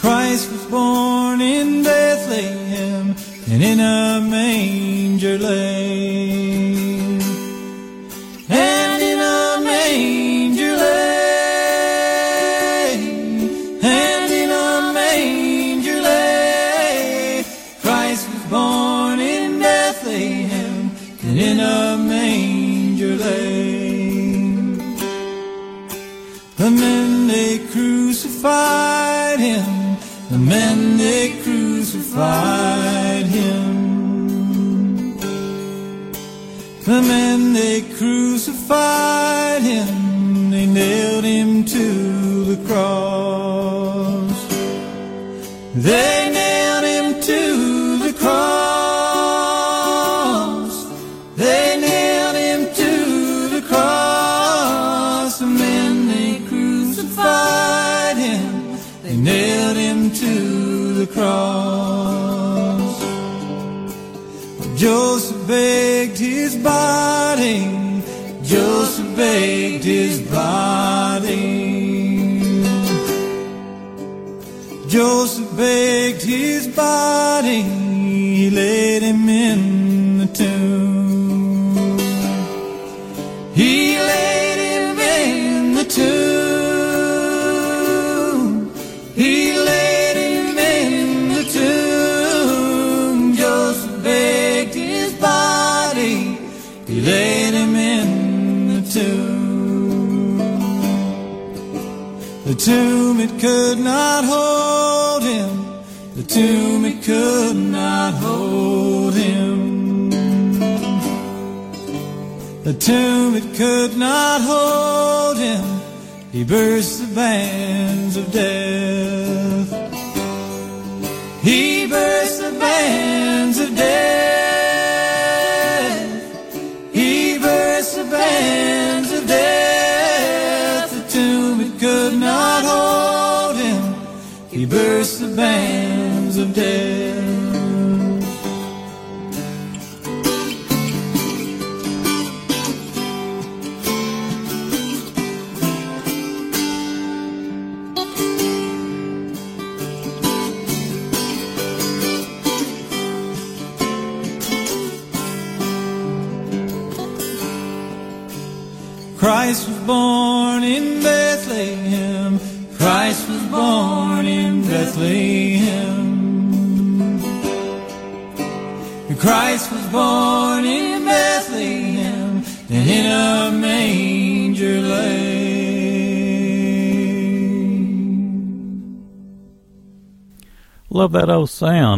Christ 0.00 0.50
was 0.50 0.66
born 0.66 1.40
in 1.40 1.84
Bethlehem 1.84 3.14
and 3.52 3.62
in 3.64 3.80
a 3.80 4.20
manger 4.20 5.36
lay. 5.36 6.70
And 8.48 8.89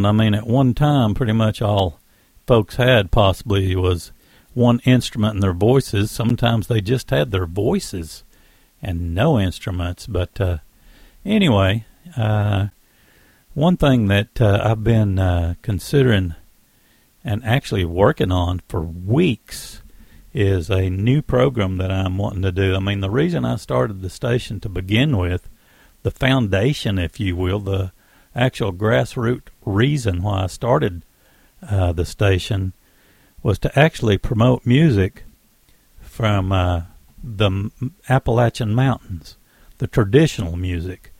old 0.04 0.06
sound. 0.06 0.20
I 0.20 0.24
mean, 0.24 0.34
at 0.34 0.46
one 0.46 0.74
time, 0.74 1.14
pretty 1.14 1.32
much 1.32 1.62
all 1.62 1.98
folks 2.46 2.76
had 2.76 3.10
possibly 3.10 3.74
was 3.76 4.12
one 4.54 4.80
instrument 4.84 5.34
in 5.34 5.40
their 5.40 5.52
voices. 5.52 6.10
Sometimes 6.10 6.66
they 6.66 6.80
just 6.80 7.10
had 7.10 7.30
their 7.30 7.46
voices 7.46 8.24
and 8.82 9.14
no 9.14 9.38
instruments. 9.38 10.06
But 10.06 10.40
uh, 10.40 10.58
anyway, 11.24 11.86
uh, 12.16 12.68
one 13.54 13.76
thing 13.76 14.08
that 14.08 14.40
uh, 14.40 14.60
I've 14.62 14.84
been 14.84 15.18
uh, 15.18 15.54
considering 15.62 16.34
and 17.24 17.44
actually 17.44 17.84
working 17.84 18.32
on 18.32 18.60
for 18.68 18.80
weeks 18.80 19.80
is 20.34 20.70
a 20.70 20.90
new 20.90 21.22
program 21.22 21.76
that 21.76 21.92
I'm 21.92 22.18
wanting 22.18 22.42
to 22.42 22.50
do. 22.50 22.74
I 22.74 22.80
mean, 22.80 23.00
the 23.00 23.10
reason 23.10 23.44
I 23.44 23.56
started 23.56 24.00
the 24.00 24.10
station 24.10 24.60
to 24.60 24.68
begin 24.68 25.16
with, 25.16 25.48
the 26.02 26.10
foundation, 26.10 26.98
if 26.98 27.20
you 27.20 27.36
will, 27.36 27.60
the 27.60 27.92
actual 28.34 28.72
grassroots 28.72 29.48
reason 29.64 30.22
why 30.22 30.44
I 30.44 30.46
started 30.46 31.02
uh, 31.68 31.92
the 31.92 32.04
station 32.04 32.72
was 33.42 33.58
to 33.60 33.78
actually 33.78 34.18
promote 34.18 34.66
music 34.66 35.24
from 36.00 36.52
uh, 36.52 36.82
the 37.22 37.70
Appalachian 38.08 38.74
Mountains, 38.74 39.36
the 39.78 39.86
traditional 39.86 40.56
music. 40.56 41.12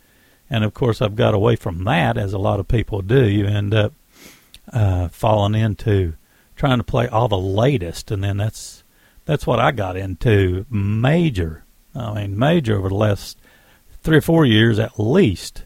And 0.49 0.63
of 0.63 0.73
course, 0.73 1.01
I've 1.01 1.15
got 1.15 1.33
away 1.33 1.55
from 1.55 1.83
that, 1.85 2.17
as 2.17 2.33
a 2.33 2.37
lot 2.37 2.59
of 2.59 2.67
people 2.67 3.01
do. 3.01 3.25
You 3.25 3.45
end 3.45 3.73
up 3.73 3.93
uh, 4.71 5.07
falling 5.09 5.55
into 5.59 6.13
trying 6.55 6.77
to 6.77 6.83
play 6.83 7.07
all 7.07 7.27
the 7.27 7.37
latest, 7.37 8.11
and 8.11 8.23
then 8.23 8.37
that's 8.37 8.83
that's 9.25 9.47
what 9.47 9.59
I 9.59 9.71
got 9.71 9.97
into 9.97 10.65
major. 10.69 11.63
I 11.95 12.13
mean, 12.13 12.37
major 12.37 12.77
over 12.77 12.89
the 12.89 12.95
last 12.95 13.37
three 14.01 14.17
or 14.17 14.21
four 14.21 14.45
years 14.45 14.79
at 14.79 14.99
least. 14.99 15.63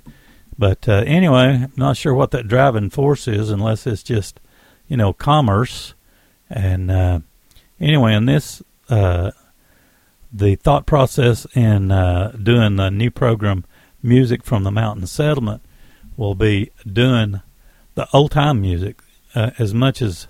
But 0.60 0.88
uh, 0.90 1.04
anyway, 1.06 1.64
I'm 1.64 1.74
not 1.76 1.98
sure 1.98 2.14
what 2.14 2.32
that 2.32 2.48
driving 2.48 2.90
force 2.90 3.28
is, 3.28 3.50
unless 3.50 3.86
it's 3.86 4.04
just 4.04 4.40
you 4.88 4.98
know 4.98 5.14
commerce. 5.14 5.94
And 6.50 6.90
uh, 6.90 7.20
anyway, 7.80 8.16
in 8.16 8.26
this 8.26 8.64
uh, 8.90 9.32
the 10.32 10.56
thought 10.56 10.86
process 10.86 11.46
in 11.56 11.92
uh, 11.92 12.36
doing 12.42 12.76
the 12.76 12.90
new 12.90 13.12
program, 13.12 13.66
Music 14.02 14.44
from 14.44 14.64
the 14.64 14.72
Mountain 14.72 15.08
Settlement, 15.08 15.62
will 16.16 16.36
be 16.36 16.72
doing 16.92 17.42
the 17.96 18.08
old 18.14 18.32
time 18.32 18.62
music 18.62 19.00
uh, 19.36 19.52
as 19.60 19.74
much 19.74 20.02
as 20.02 20.28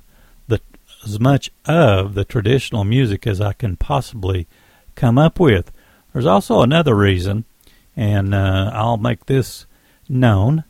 the 0.48 0.60
as 1.06 1.20
much 1.20 1.52
of 1.66 2.16
the 2.16 2.26
traditional 2.26 2.84
music 2.84 3.26
as 3.28 3.40
I 3.40 3.54
can 3.54 3.78
possibly 3.78 4.48
come 4.96 5.18
up 5.18 5.40
with. 5.40 5.72
There's 6.12 6.26
also 6.26 6.62
another 6.62 6.96
reason, 6.96 7.46
and 7.96 8.34
uh, 8.34 8.72
I'll 8.74 8.98
make 8.98 9.28
this 9.28 9.67
known. 10.10 10.64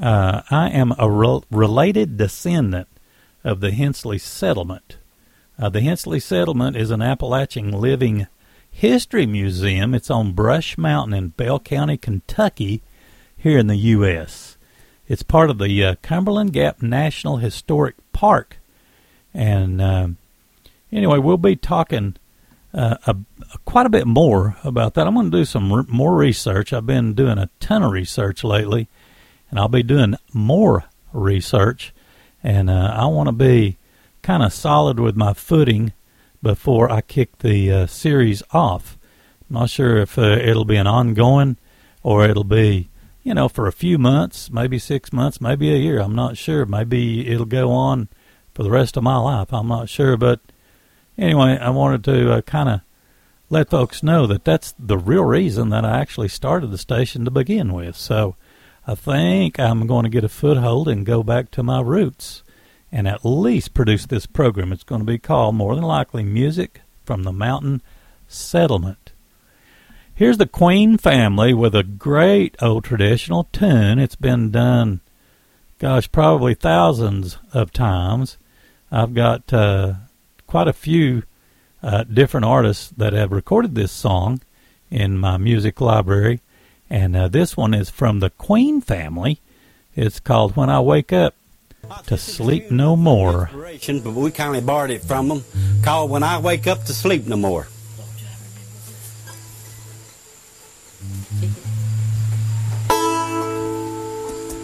Uh, 0.00 0.42
I 0.50 0.68
am 0.70 0.94
a 0.98 1.10
re- 1.10 1.40
related 1.50 2.16
descendant 2.16 2.88
of 3.44 3.60
the 3.60 3.70
Hensley 3.70 4.18
Settlement. 4.18 4.98
Uh, 5.58 5.68
the 5.68 5.80
Hensley 5.80 6.20
Settlement 6.20 6.76
is 6.76 6.90
an 6.90 7.00
Appalachian 7.00 7.72
living 7.72 8.26
history 8.70 9.24
museum. 9.24 9.94
It's 9.94 10.10
on 10.10 10.32
Brush 10.32 10.76
Mountain 10.76 11.14
in 11.14 11.28
Bell 11.28 11.58
County, 11.58 11.96
Kentucky, 11.96 12.82
here 13.36 13.58
in 13.58 13.68
the 13.68 13.76
U.S. 13.76 14.56
It's 15.08 15.22
part 15.22 15.50
of 15.50 15.58
the 15.58 15.84
uh, 15.84 15.94
Cumberland 16.02 16.52
Gap 16.52 16.82
National 16.82 17.38
Historic 17.38 17.94
Park. 18.12 18.58
And 19.32 19.80
uh, 19.80 20.08
anyway, 20.90 21.18
we'll 21.18 21.36
be 21.36 21.56
talking 21.56 22.16
uh, 22.76 22.96
a, 23.06 23.16
a, 23.54 23.58
quite 23.64 23.86
a 23.86 23.90
bit 23.90 24.06
more 24.06 24.56
about 24.62 24.94
that. 24.94 25.06
I'm 25.06 25.14
going 25.14 25.30
to 25.30 25.38
do 25.38 25.44
some 25.44 25.72
re- 25.72 25.84
more 25.88 26.14
research. 26.14 26.72
I've 26.72 26.86
been 26.86 27.14
doing 27.14 27.38
a 27.38 27.48
ton 27.58 27.82
of 27.82 27.90
research 27.90 28.44
lately, 28.44 28.88
and 29.50 29.58
I'll 29.58 29.68
be 29.68 29.82
doing 29.82 30.14
more 30.32 30.84
research. 31.12 31.94
And 32.42 32.68
uh, 32.68 32.92
I 32.94 33.06
want 33.06 33.28
to 33.28 33.32
be 33.32 33.78
kind 34.22 34.42
of 34.42 34.52
solid 34.52 35.00
with 35.00 35.16
my 35.16 35.32
footing 35.32 35.92
before 36.42 36.90
I 36.92 37.00
kick 37.00 37.38
the 37.38 37.72
uh, 37.72 37.86
series 37.86 38.42
off. 38.52 38.98
I'm 39.48 39.54
not 39.54 39.70
sure 39.70 39.96
if 39.96 40.18
uh, 40.18 40.22
it'll 40.22 40.64
be 40.64 40.76
an 40.76 40.86
ongoing 40.86 41.56
or 42.02 42.24
it'll 42.24 42.44
be, 42.44 42.90
you 43.22 43.34
know, 43.34 43.48
for 43.48 43.66
a 43.66 43.72
few 43.72 43.96
months, 43.98 44.50
maybe 44.50 44.78
six 44.78 45.12
months, 45.12 45.40
maybe 45.40 45.72
a 45.72 45.76
year. 45.76 46.00
I'm 46.00 46.14
not 46.14 46.36
sure. 46.36 46.66
Maybe 46.66 47.26
it'll 47.28 47.46
go 47.46 47.70
on 47.70 48.08
for 48.54 48.62
the 48.62 48.70
rest 48.70 48.96
of 48.96 49.02
my 49.02 49.16
life. 49.16 49.52
I'm 49.52 49.68
not 49.68 49.88
sure. 49.88 50.16
But 50.16 50.40
anyway, 51.18 51.58
I 51.58 51.70
wanted 51.70 52.04
to 52.04 52.32
uh, 52.32 52.40
kind 52.42 52.68
of 52.68 52.80
let 53.48 53.70
folks 53.70 54.02
know 54.02 54.26
that 54.26 54.44
that's 54.44 54.74
the 54.78 54.98
real 54.98 55.24
reason 55.24 55.68
that 55.70 55.84
I 55.84 56.00
actually 56.00 56.28
started 56.28 56.68
the 56.68 56.78
station 56.78 57.24
to 57.24 57.30
begin 57.30 57.72
with. 57.72 57.96
So 57.96 58.36
I 58.86 58.94
think 58.94 59.58
I'm 59.58 59.86
going 59.86 60.04
to 60.04 60.10
get 60.10 60.24
a 60.24 60.28
foothold 60.28 60.88
and 60.88 61.06
go 61.06 61.22
back 61.22 61.50
to 61.52 61.62
my 61.62 61.80
roots 61.80 62.42
and 62.90 63.06
at 63.06 63.24
least 63.24 63.74
produce 63.74 64.06
this 64.06 64.26
program. 64.26 64.72
It's 64.72 64.84
going 64.84 65.00
to 65.00 65.06
be 65.06 65.18
called, 65.18 65.54
more 65.54 65.74
than 65.74 65.84
likely, 65.84 66.22
Music 66.22 66.80
from 67.04 67.22
the 67.22 67.32
Mountain 67.32 67.82
Settlement. 68.28 69.12
Here's 70.14 70.38
the 70.38 70.46
Queen 70.46 70.96
family 70.96 71.52
with 71.52 71.74
a 71.74 71.82
great 71.82 72.56
old 72.62 72.84
traditional 72.84 73.44
tune. 73.52 73.98
It's 73.98 74.16
been 74.16 74.50
done, 74.50 75.00
gosh, 75.78 76.10
probably 76.10 76.54
thousands 76.54 77.38
of 77.52 77.70
times. 77.70 78.38
I've 78.90 79.14
got 79.14 79.52
uh, 79.52 79.94
quite 80.56 80.68
a 80.68 80.72
few 80.72 81.22
uh, 81.82 82.02
different 82.04 82.46
artists 82.46 82.88
that 82.96 83.12
have 83.12 83.30
recorded 83.30 83.74
this 83.74 83.92
song 83.92 84.40
in 84.90 85.18
my 85.18 85.36
music 85.36 85.82
library, 85.82 86.40
and 86.88 87.14
uh, 87.14 87.28
this 87.28 87.58
one 87.58 87.74
is 87.74 87.90
from 87.90 88.20
the 88.20 88.30
Queen 88.30 88.80
family. 88.80 89.38
It's 89.94 90.18
called 90.18 90.56
When 90.56 90.70
I 90.70 90.80
Wake 90.80 91.12
Up 91.12 91.34
to 92.06 92.16
sleep 92.16 92.70
no 92.70 92.96
more. 92.96 93.50
But 93.52 94.14
we 94.14 94.30
kindly 94.30 94.62
borrowed 94.62 94.88
it 94.88 95.02
from 95.02 95.28
them, 95.28 95.44
called 95.84 96.10
When 96.10 96.22
I 96.22 96.38
Wake 96.38 96.66
Up 96.66 96.84
to 96.84 96.94
Sleep 96.94 97.26
No 97.26 97.36
More. 97.36 97.68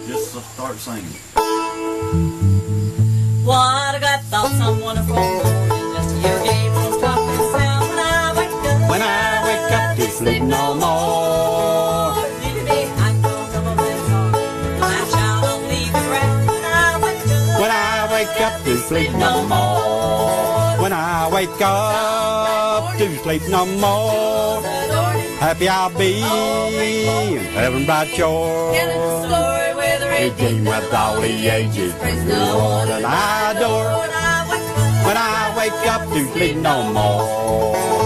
Just 0.07 0.53
start 0.55 0.75
singing. 0.77 1.83
What 3.45 3.95
a 3.95 3.99
glad 3.99 4.23
thought, 4.23 4.51
some 4.51 4.79
wonderful 4.79 5.72
morning, 6.23 6.39
just 6.39 6.43
to 6.43 6.43
hear 6.43 6.43
Gabriel's 6.43 7.01
talking 7.01 7.51
sound 7.51 7.89
when 7.89 7.99
I 7.99 8.33
wake 8.37 8.51
up. 8.51 8.89
When 8.89 9.01
I 9.01 9.43
wake 9.45 9.71
up 9.73 9.97
to 9.97 10.05
sleep 10.11 10.43
no 10.43 10.73
more. 10.75 12.15
Leave 12.41 12.55
me 12.55 12.63
behind, 12.63 13.21
no 13.21 13.29
trouble 13.51 13.75
with 13.83 14.07
song. 14.07 14.31
My 14.79 14.97
child, 15.11 15.43
don't 15.43 15.63
leave 15.69 15.93
the 15.93 15.99
ground 15.99 16.47
when 16.47 16.63
I 16.63 16.99
wake 17.03 17.27
up. 17.27 17.59
When 17.61 17.71
I 17.71 18.07
wake 18.11 18.41
up 18.41 18.63
to 18.63 18.77
sleep 18.77 19.11
no 19.13 19.33
more. 19.47 20.81
When 20.81 20.93
I 20.93 21.29
wake 21.31 21.61
up 21.61 22.97
to 22.97 23.17
sleep 23.19 23.43
no 23.49 23.65
more. 23.65 24.61
Happy 25.39 25.67
I'll 25.67 25.89
be 25.89 26.21
in 26.21 27.43
heaven 27.51 27.85
bright 27.85 28.09
shore. 28.09 28.73
Telling 28.73 28.97
the 28.97 29.27
story 29.27 29.99
the 29.99 30.07
Redeemed 30.31 30.67
with 30.67 30.93
all 30.93 31.19
the 31.19 31.47
ages. 31.47 31.93
Praise 31.95 32.25
the 32.25 32.37
Lord 32.37 32.89
and 32.89 33.05
I 33.05 33.51
adore. 33.51 34.22
When 35.13 35.21
I 35.21 35.55
wake 35.55 35.87
up, 35.91 36.09
to 36.09 36.25
sleep 36.33 36.57
no 36.57 36.91
more. 36.91 38.02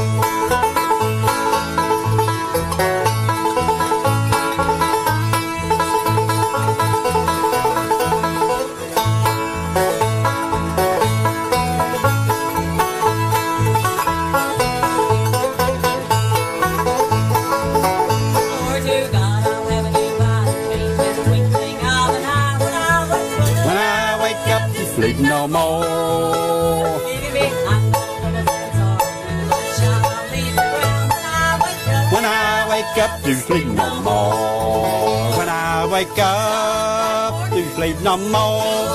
Wake 35.97 36.19
up 36.19 37.49
to 37.49 37.69
sleep 37.75 37.97
no 38.01 38.17
more. 38.17 38.85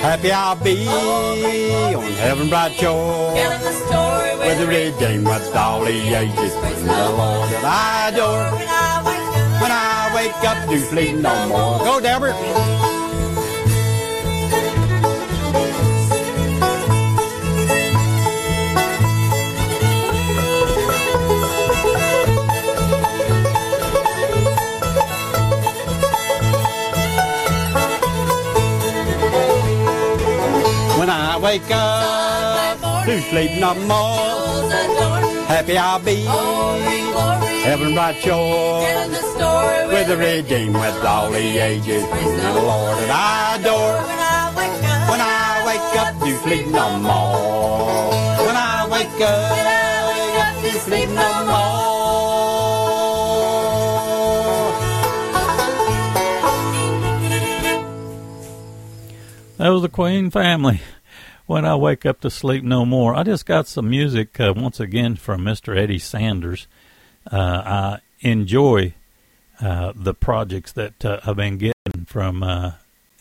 Happy 0.00 0.32
I'll 0.32 0.56
be 0.56 0.88
on 0.88 2.12
heaven 2.12 2.48
bright 2.48 2.72
shore. 2.72 3.34
Where 3.34 4.56
the 4.58 4.66
redeemed 4.66 5.26
with 5.26 5.54
all 5.54 5.84
the 5.84 5.90
ages. 5.90 6.54
The 6.54 7.10
Lord 7.18 7.50
that 7.50 7.64
I 7.64 8.08
adore. 8.08 8.48
when 9.60 9.70
I 9.70 10.10
wake 10.14 10.42
up. 10.50 10.58
To 10.70 10.80
sleep 10.80 11.16
no 11.16 11.34
more. 11.48 11.78
Go, 11.80 12.00
Delbert. 12.00 12.77
Wake 31.48 31.70
up 31.70 32.78
to 33.06 33.22
sleep 33.30 33.58
no 33.58 33.72
more. 33.74 34.68
Happy 35.48 35.78
I'll 35.78 35.98
be 35.98 36.16
heaven 37.64 37.94
bright 37.94 38.16
shore. 38.16 38.82
With 39.88 40.08
the 40.08 40.16
redeemed 40.18 40.74
with 40.74 41.02
all 41.02 41.30
the 41.30 41.38
ages. 41.38 42.02
The 42.02 42.52
Lord 42.52 42.98
that 42.98 43.10
I 43.10 43.56
adore. 43.56 43.96
When 45.08 45.20
I 45.22 45.64
wake 45.64 45.96
up 46.04 46.20
to 46.20 46.36
sleep 46.44 46.66
no 46.66 46.98
more. 46.98 48.10
When 48.44 48.54
I 48.54 48.86
wake 48.92 49.20
up 49.24 50.60
to 50.64 50.70
sleep 50.80 51.08
no 51.08 51.46
more. 51.46 51.88
That 59.56 59.70
was 59.70 59.80
the 59.80 59.88
Queen 59.88 60.30
family. 60.30 60.82
When 61.48 61.64
I 61.64 61.76
wake 61.76 62.04
up 62.04 62.20
to 62.20 62.30
sleep 62.30 62.62
no 62.62 62.84
more, 62.84 63.14
I 63.14 63.22
just 63.22 63.46
got 63.46 63.66
some 63.66 63.88
music 63.88 64.38
uh, 64.38 64.52
once 64.54 64.80
again 64.80 65.16
from 65.16 65.40
Mr. 65.40 65.74
Eddie 65.74 65.98
Sanders. 65.98 66.66
Uh, 67.32 67.62
I 67.64 68.00
enjoy 68.20 68.92
uh, 69.58 69.94
the 69.96 70.12
projects 70.12 70.72
that 70.72 71.02
uh, 71.06 71.20
I've 71.24 71.36
been 71.36 71.56
getting 71.56 72.04
from 72.04 72.42
uh, 72.42 72.72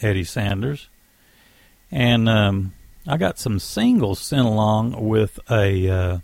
Eddie 0.01 0.25
Sanders, 0.25 0.89
and 1.89 2.27
um, 2.27 2.73
I 3.07 3.15
got 3.15 3.39
some 3.39 3.59
singles 3.59 4.19
sent 4.19 4.45
along 4.45 5.07
with 5.07 5.39
a 5.49 5.89
uh, 5.89 6.17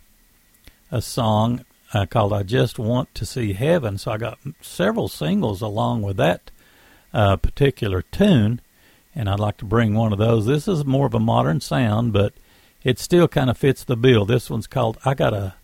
a 0.92 1.02
song 1.02 1.63
called 2.10 2.34
"I 2.34 2.44
Just 2.44 2.78
Want 2.78 3.16
to 3.16 3.26
See 3.26 3.54
Heaven." 3.54 3.98
So 3.98 4.12
I 4.12 4.18
got 4.18 4.39
several 4.60 5.08
singles 5.08 5.62
along 5.62 6.02
with 6.02 6.18
that 6.18 6.52
particular 7.13 8.02
tune 8.02 8.60
and 9.15 9.30
I'd 9.30 9.39
like 9.39 9.58
to 9.58 9.65
bring 9.65 9.93
one 9.93 10.12
of 10.12 10.19
those. 10.19 10.45
This 10.45 10.67
is 10.67 10.86
more 10.86 11.06
of 11.06 11.13
a 11.13 11.19
modern 11.19 11.62
sound, 11.62 12.13
but 12.13 12.34
it 12.84 12.99
still 12.99 13.28
kind 13.28 13.49
of 13.49 13.58
fits 13.58 13.84
the 13.84 13.95
bill. 13.95 14.26
This 14.26 14.49
one's 14.49 14.67
called 14.67 14.97
I 15.06 15.13
Got 15.13 15.34
a 15.34 15.56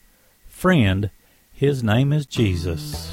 Friend. 0.48 1.10
His 1.52 1.84
name 1.84 2.14
is 2.14 2.26
Jesus. 2.26 3.12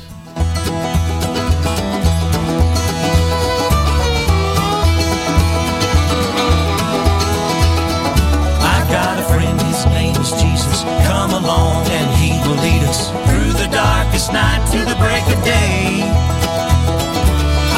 I've 8.63 8.89
got 8.89 9.19
a 9.19 9.25
friend, 9.25 9.61
his 9.63 9.87
name 9.87 10.15
is 10.17 10.31
Jesus. 10.31 10.83
Come 11.07 11.31
along 11.33 11.87
and 11.89 12.11
he 12.21 12.39
will 12.49 12.61
lead 12.63 12.83
us 12.89 13.11
through 13.11 13.53
the 13.61 13.69
darkest 13.73 14.33
night 14.33 14.65
to 14.73 14.79
the 14.79 14.97
break 14.97 15.27
of 15.37 15.45
day. 15.45 16.03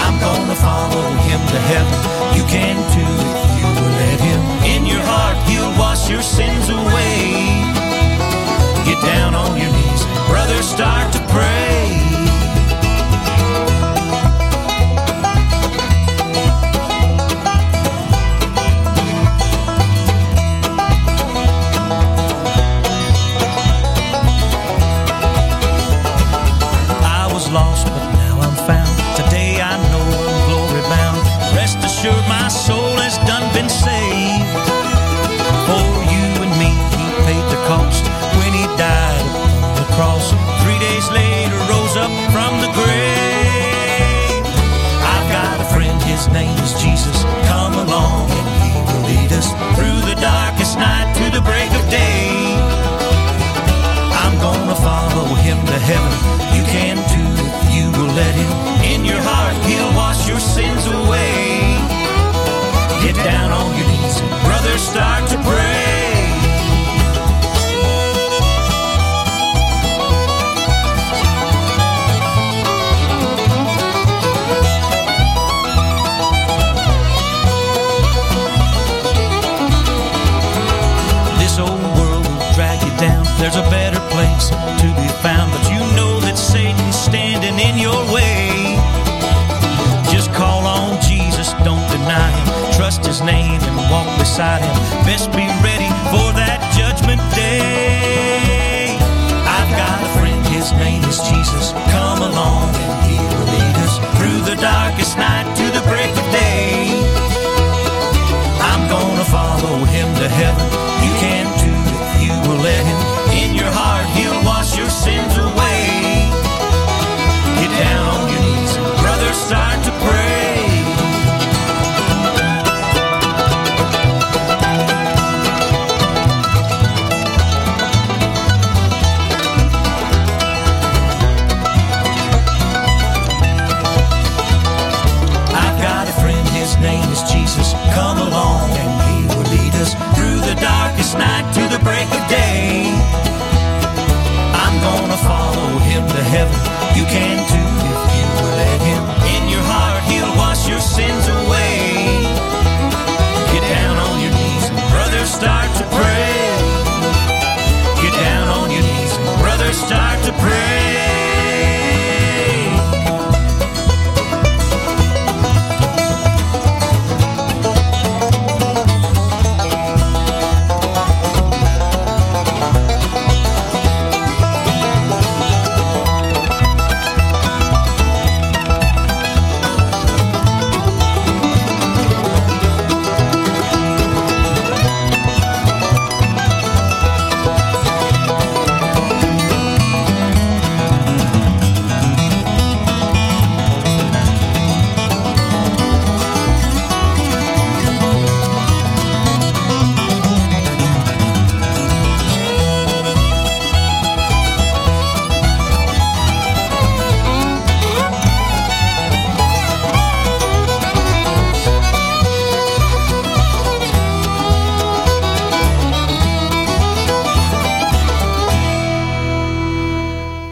I'm 0.04 0.20
gonna 0.20 0.54
follow 0.56 1.02
him 1.02 1.40
to 1.40 1.58
heaven. 1.60 2.17
You 2.36 2.44
can 2.44 2.76
too 2.94 3.14
if 3.42 3.50
you 3.60 3.68
will 3.76 3.94
let 4.02 4.20
him. 4.20 4.40
In 4.74 4.86
your 4.86 5.02
heart, 5.02 5.36
he'll 5.48 5.78
wash 5.78 6.10
your 6.10 6.22
sins 6.22 6.68
away. 6.68 7.57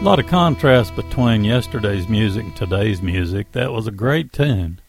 A 0.07 0.15
lot 0.15 0.19
of 0.19 0.27
contrast 0.27 0.95
between 0.95 1.43
yesterday's 1.43 2.07
music 2.07 2.45
and 2.45 2.55
today's 2.55 3.01
music. 3.01 3.51
That 3.51 3.73
was 3.73 3.87
a 3.87 3.91
great 3.91 4.31
tune. 4.31 4.79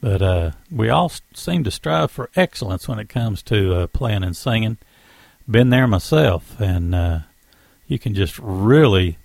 But 0.00 0.22
uh, 0.22 0.50
we 0.70 0.88
all 0.90 1.10
seem 1.34 1.64
to 1.64 1.72
strive 1.72 2.12
for 2.12 2.30
excellence 2.36 2.86
when 2.86 3.00
it 3.00 3.08
comes 3.08 3.42
to 3.42 3.74
uh, 3.74 3.86
playing 3.88 4.22
and 4.22 4.36
singing. 4.36 4.78
Been 5.50 5.70
there 5.70 5.88
myself, 5.88 6.60
and 6.60 6.94
uh, 6.94 7.18
you 7.88 7.98
can 7.98 8.14
just 8.14 8.38
really. 8.38 9.18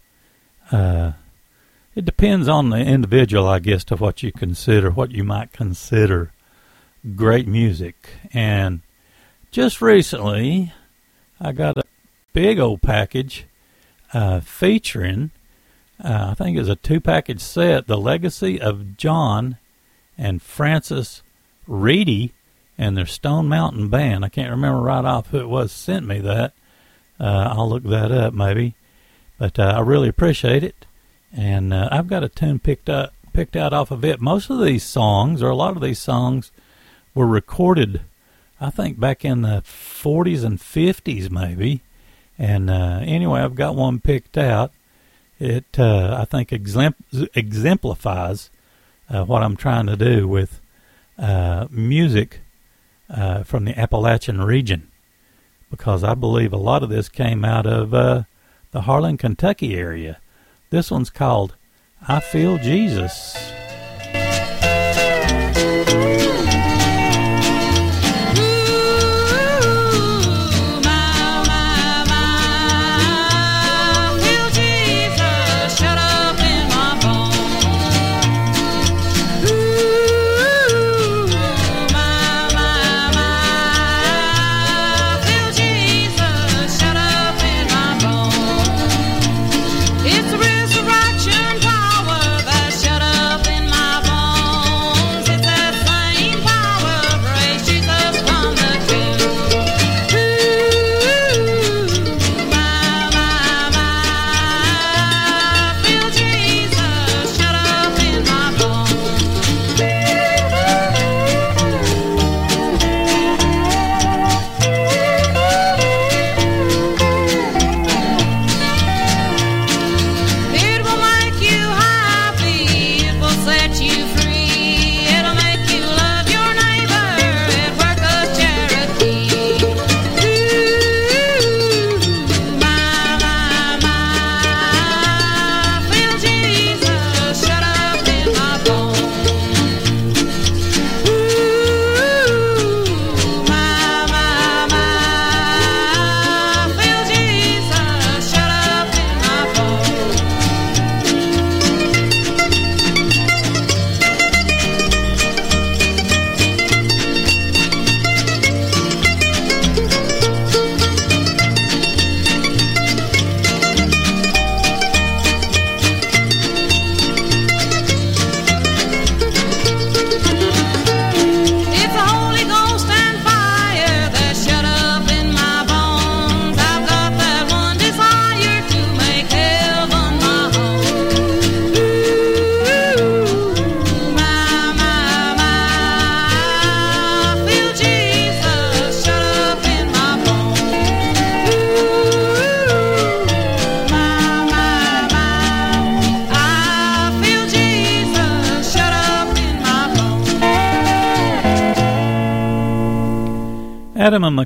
Uh, 0.72 1.12
it 1.94 2.06
depends 2.06 2.48
on 2.48 2.72
the 2.72 2.80
individual, 2.80 3.48
I 3.48 3.60
guess, 3.60 3.84
to 3.84 3.98
what 3.98 4.24
you 4.24 4.32
consider, 4.32 4.90
what 4.90 5.12
you 5.12 5.24
might 5.24 5.54
consider 5.54 6.32
great 7.16 7.48
music. 7.48 8.10
And 8.34 8.82
just 9.52 9.80
recently, 9.80 10.74
I 11.40 11.52
got 11.52 11.78
a 11.78 11.84
big 12.34 12.58
old 12.58 12.82
package 12.82 13.46
uh, 14.14 14.40
featuring, 14.40 15.32
uh, 16.04 16.30
I 16.32 16.34
think 16.34 16.58
it's 16.58 16.70
a 16.70 16.76
two 16.76 17.00
package 17.00 17.42
set, 17.42 17.88
The 17.88 17.98
Legacy 17.98 18.60
of 18.60 18.98
John 18.98 19.58
and 20.18 20.42
Francis 20.42 21.24
Reedy 21.68 22.34
and 22.78 22.96
their 22.96 23.06
Stone 23.06 23.48
Mountain 23.48 23.90
Band. 23.90 24.24
I 24.24 24.30
can't 24.30 24.52
remember 24.52 24.82
right 24.82 25.06
off 25.06 25.28
who 25.28 25.40
it 25.40 25.50
was 25.50 25.72
sent 25.72 26.06
me 26.06 26.20
that. 26.20 26.54
Uh, 27.20 27.54
I'll 27.56 27.70
look 27.70 27.84
that 27.84 28.12
up 28.12 28.34
maybe. 28.34 28.76
But 29.38 29.60
uh, 29.60 29.74
I 29.78 29.80
really 29.82 30.10
appreciate 30.10 30.64
it. 30.64 30.86
And 31.36 31.74
uh, 31.74 31.90
I've 31.92 32.08
got 32.08 32.24
a 32.24 32.30
tune 32.30 32.60
picked 32.60 32.90
up, 32.90 33.14
picked 33.34 33.56
out 33.56 33.74
off 33.74 33.92
of 33.92 34.04
it. 34.04 34.20
Most 34.20 34.50
of 34.50 34.62
these 34.62 34.84
songs, 34.84 35.44
or 35.44 35.50
a 35.50 35.56
lot 35.56 35.76
of 35.76 35.82
these 35.82 36.00
songs, 36.00 36.52
were 37.14 37.28
recorded 37.28 38.02
I 38.62 38.70
think 38.70 39.00
back 39.00 39.24
in 39.24 39.42
the 39.42 39.64
40s 39.66 40.44
and 40.44 40.60
50s, 40.60 41.32
maybe. 41.32 41.82
And 42.40 42.70
uh, 42.70 43.02
anyway, 43.04 43.42
I've 43.42 43.56
got 43.56 43.76
one 43.76 44.00
picked 44.00 44.38
out. 44.38 44.72
It, 45.40 45.78
uh, 45.78 46.18
I 46.20 46.26
think, 46.26 46.52
exemplifies 46.52 48.50
uh, 49.10 49.26
what 49.26 49.44
I'm 49.44 49.58
trying 49.58 49.88
to 49.88 49.98
do 49.98 50.28
with 50.28 50.62
uh, 51.18 51.68
music 51.70 52.40
uh, 53.10 53.44
from 53.44 53.66
the 53.66 53.78
Appalachian 53.78 54.42
region, 54.42 54.90
because 55.70 56.04
I 56.04 56.14
believe 56.14 56.54
a 56.54 56.58
lot 56.58 56.84
of 56.84 56.90
this 56.90 57.10
came 57.10 57.44
out 57.44 57.66
of 57.66 57.94
uh, 57.94 58.24
the 58.72 58.82
Harlan, 58.82 59.18
Kentucky 59.18 59.76
area. 59.76 60.20
This 60.70 60.92
one's 60.92 61.10
called 61.10 61.56
"I 62.08 62.20
Feel 62.20 62.58
Jesus." 62.58 63.36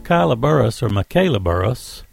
Michaela 0.04 0.36
Burris 0.36 0.84
or 0.84 0.90
Michaela 0.90 1.40
Burris 1.40 2.04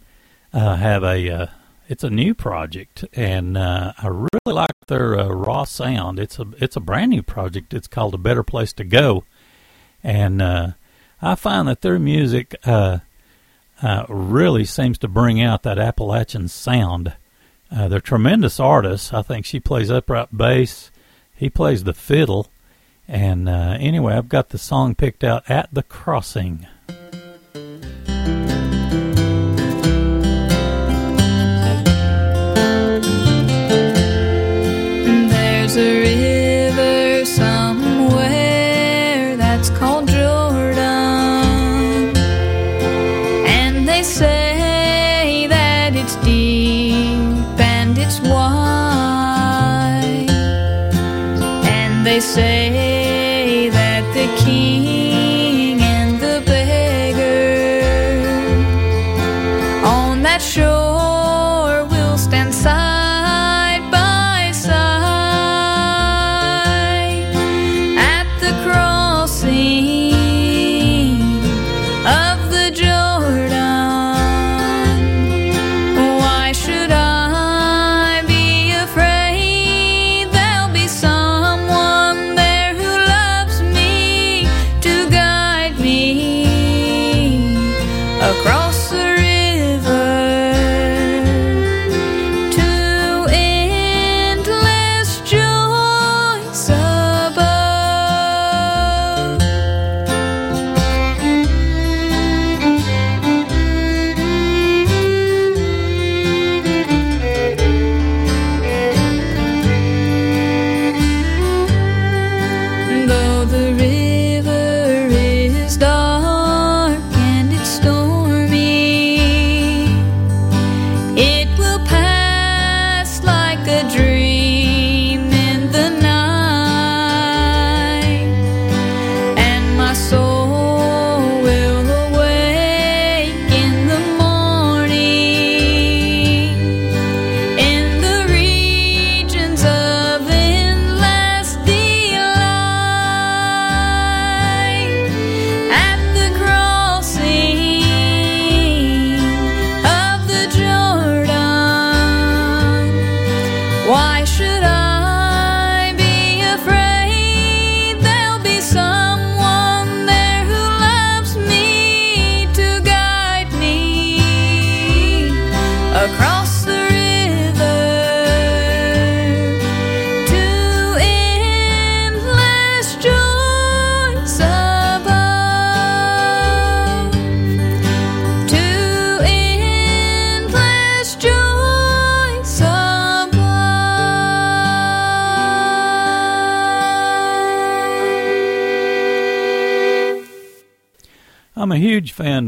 uh, 0.53 0.77
have 0.77 1.03
a 1.03 1.29
uh, 1.29 1.47
it's 1.89 2.05
a 2.05 2.09
new 2.09 2.33
project, 2.33 3.03
and 3.11 3.57
uh, 3.57 3.91
I 3.97 4.07
really 4.07 4.29
like 4.45 4.71
their 4.87 5.19
uh, 5.19 5.27
raw 5.27 5.65
sound. 5.65 6.17
It's 6.17 6.39
a 6.39 6.45
it's 6.57 6.77
a 6.77 6.79
brand 6.79 7.09
new 7.09 7.21
project. 7.21 7.73
It's 7.73 7.89
called 7.89 8.13
A 8.13 8.17
Better 8.17 8.43
Place 8.43 8.71
to 8.73 8.85
Go, 8.85 9.25
and 10.05 10.41
uh, 10.41 10.67
I 11.21 11.35
find 11.35 11.67
that 11.67 11.81
their 11.81 11.99
music 11.99 12.55
uh, 12.63 12.99
uh, 13.81 14.05
really 14.07 14.63
seems 14.63 14.97
to 14.99 15.09
bring 15.09 15.41
out 15.41 15.63
that 15.63 15.77
Appalachian 15.77 16.47
sound. 16.47 17.11
Uh, 17.69 17.89
they're 17.89 17.99
tremendous 17.99 18.57
artists. 18.57 19.11
I 19.11 19.21
think 19.21 19.45
she 19.45 19.59
plays 19.59 19.91
upright 19.91 20.29
bass, 20.31 20.91
he 21.35 21.49
plays 21.49 21.83
the 21.83 21.93
fiddle, 21.93 22.47
and 23.05 23.49
uh, 23.49 23.75
anyway, 23.81 24.13
I've 24.13 24.29
got 24.29 24.47
the 24.47 24.57
song 24.57 24.95
picked 24.95 25.25
out 25.25 25.43
at 25.49 25.67
the 25.73 25.83
crossing. 25.83 26.67
There's 35.73 36.20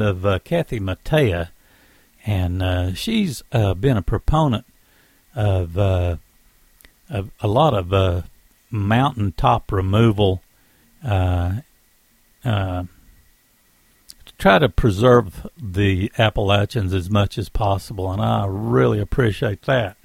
of 0.04 0.26
uh, 0.26 0.40
Kathy 0.40 0.80
Mattea, 0.80 1.50
and 2.26 2.62
uh, 2.62 2.94
she's 2.94 3.44
uh, 3.52 3.74
been 3.74 3.98
a 3.98 4.02
proponent 4.02 4.66
of, 5.36 5.78
uh, 5.78 6.18
of 7.10 7.32
a 7.40 7.48
lot 7.48 7.74
of 7.74 7.94
uh, 7.94 8.22
mountaintop 8.70 9.72
removal 9.72 10.42
uh, 11.04 11.60
to 12.44 12.88
try 14.38 14.60
to 14.60 14.70
preserve 14.70 15.48
the 15.58 16.12
Appalachians 16.18 16.94
as 16.94 17.10
much 17.10 17.38
as 17.38 17.50
possible, 17.50 18.12
and 18.12 18.22
I 18.22 18.46
really 18.48 19.00
appreciate 19.00 19.64
that. 19.64 19.98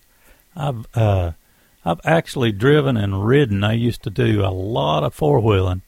I've 0.57 0.87
I've 0.97 2.01
actually 2.05 2.53
driven 2.53 2.97
and 2.97 3.25
ridden. 3.25 3.65
I 3.65 3.73
used 3.73 4.03
to 4.03 4.11
do 4.11 4.45
a 4.45 4.51
lot 4.51 5.05
of 5.05 5.15
four 5.15 5.41
wheeling, 5.41 5.83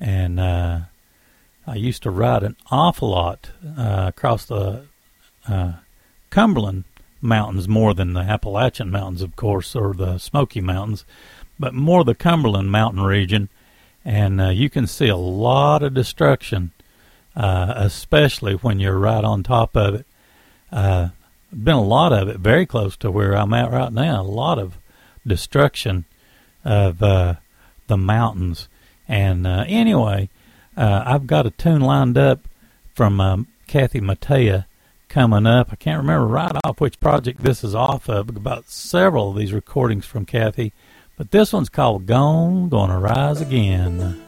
and 0.00 0.40
I 1.66 1.76
used 1.76 2.02
to 2.02 2.10
ride 2.10 2.42
an 2.42 2.56
awful 2.70 3.10
lot 3.10 3.50
uh, 3.78 4.06
across 4.08 4.44
the 4.46 4.84
uh, 5.48 5.72
Cumberland 6.30 6.84
Mountains 7.20 7.68
more 7.68 7.94
than 7.94 8.14
the 8.14 8.20
Appalachian 8.20 8.90
Mountains, 8.90 9.22
of 9.22 9.36
course, 9.36 9.76
or 9.76 9.94
the 9.94 10.18
Smoky 10.18 10.60
Mountains, 10.60 11.04
but 11.58 11.72
more 11.72 12.02
the 12.02 12.16
Cumberland 12.16 12.72
Mountain 12.72 13.04
region. 13.04 13.48
And 14.04 14.40
uh, 14.40 14.48
you 14.48 14.68
can 14.68 14.88
see 14.88 15.06
a 15.06 15.16
lot 15.16 15.84
of 15.84 15.94
destruction, 15.94 16.72
uh, 17.36 17.74
especially 17.76 18.54
when 18.54 18.80
you're 18.80 18.98
right 18.98 19.22
on 19.22 19.44
top 19.44 19.76
of 19.76 19.94
it. 19.94 20.06
Uh, 20.72 21.10
been 21.52 21.76
a 21.76 21.82
lot 21.82 22.12
of 22.12 22.28
it 22.28 22.38
very 22.38 22.66
close 22.66 22.96
to 22.96 23.10
where 23.10 23.36
I'm 23.36 23.52
at 23.52 23.70
right 23.70 23.92
now. 23.92 24.22
A 24.22 24.24
lot 24.24 24.58
of 24.58 24.78
destruction 25.24 26.06
of 26.64 27.00
uh, 27.02 27.34
the 27.86 27.96
mountains. 27.96 28.68
And 29.06 29.46
anyway, 29.46 30.28
uh, 30.76 31.02
I've 31.06 31.26
got 31.26 31.46
a 31.46 31.50
tune 31.50 31.80
lined 31.80 32.18
up 32.18 32.40
from 32.94 33.20
um, 33.20 33.46
Kathy 33.66 34.00
Mattea 34.00 34.66
coming 35.08 35.46
up. 35.46 35.68
I 35.70 35.76
can't 35.76 36.00
remember 36.00 36.26
right 36.26 36.52
off 36.64 36.80
which 36.80 37.00
project 37.00 37.42
this 37.42 37.62
is 37.62 37.74
off 37.74 38.08
of. 38.08 38.28
About 38.28 38.68
several 38.68 39.30
of 39.30 39.36
these 39.36 39.52
recordings 39.52 40.06
from 40.06 40.24
Kathy, 40.24 40.72
but 41.16 41.30
this 41.30 41.52
one's 41.52 41.68
called 41.68 42.06
"Gone, 42.06 42.68
Gonna 42.68 42.98
Rise 42.98 43.40
Again." 43.40 44.20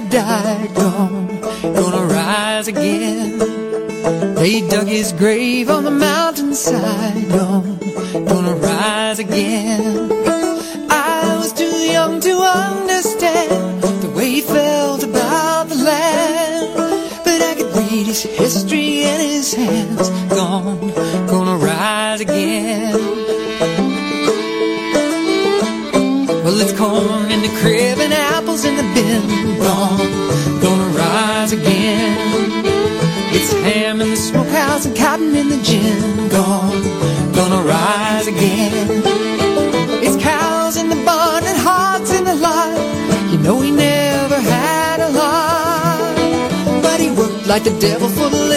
Granddad 0.00 0.10
died, 0.10 0.74
gone, 0.74 1.40
gonna 1.74 2.04
rise 2.06 2.68
again. 2.68 3.38
They 4.34 4.66
dug 4.68 4.86
his 4.86 5.12
grave 5.12 5.70
on 5.70 5.84
the 5.84 5.90
mountainside, 5.90 7.28
gone, 7.28 7.78
gonna 8.26 8.54
rise 8.54 9.18
again. 9.18 10.10
I 10.90 11.36
was 11.38 11.52
too 11.52 11.76
young 11.92 12.20
to 12.20 12.30
understand 12.30 13.82
the 14.02 14.10
way 14.10 14.30
he 14.30 14.40
felt 14.40 15.04
about 15.04 15.68
the 15.68 15.76
land, 15.76 16.74
but 17.24 17.42
I 17.42 17.54
could 17.56 17.76
read 17.76 18.06
his 18.06 18.22
history 18.22 19.02
in 19.02 19.20
his 19.20 19.54
hands, 19.54 20.08
gone, 20.30 20.92
gonna 21.26 21.56
rise 21.56 22.20
again. 22.20 22.94
Well, 26.44 26.60
it's 26.60 26.72
corn 26.72 27.30
in 27.30 27.42
the 27.42 27.56
crib 27.60 27.83
smokehouse 34.74 34.86
and 34.86 34.96
cotton 34.96 35.36
in 35.36 35.48
the 35.48 35.62
gin. 35.62 36.28
Gone, 36.28 36.82
gonna 37.32 37.62
rise 37.62 38.26
again. 38.26 39.02
It's 40.02 40.22
cows 40.22 40.76
in 40.76 40.88
the 40.88 40.96
barn 41.04 41.44
and 41.44 41.58
hogs 41.58 42.10
in 42.10 42.24
the 42.24 42.34
lot. 42.34 42.76
You 43.30 43.38
know 43.38 43.60
he 43.60 43.70
never 43.70 44.40
had 44.40 45.00
a 45.00 45.10
lot, 45.10 46.82
but 46.82 47.00
he 47.00 47.10
worked 47.10 47.46
like 47.46 47.64
the 47.64 47.76
devil 47.78 48.08
for 48.08 48.28
the 48.28 48.53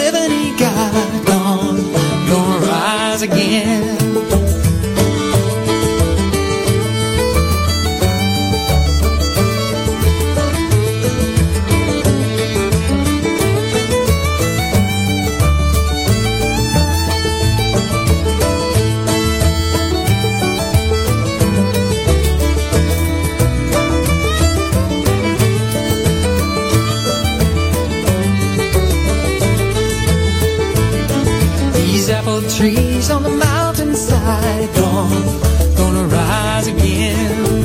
gonna 35.76 36.04
rise 36.04 36.66
again. 36.66 37.64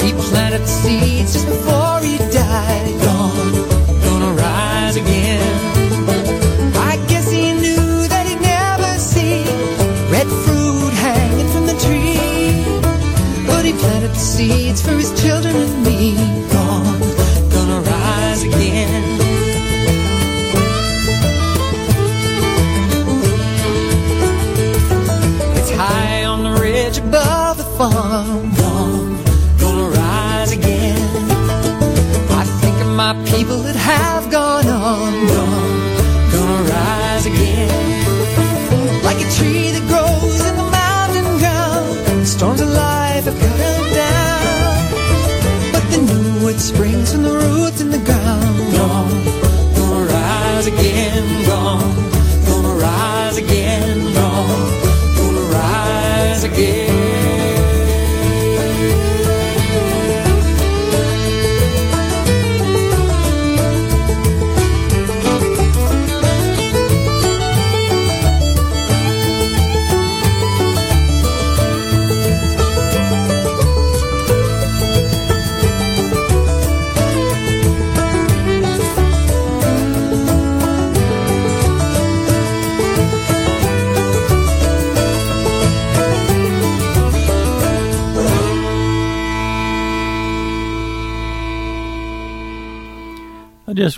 He 0.00 0.12
planted 0.12 0.62
the 0.62 0.66
seeds 0.66 1.32
just 1.34 1.46
before 1.46 1.83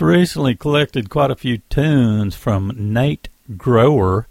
recently 0.07 0.55
collected 0.55 1.09
quite 1.09 1.29
a 1.29 1.35
few 1.35 1.57
tunes 1.69 2.33
from 2.33 2.71
Nate 2.77 3.27
Grower, 3.57 4.25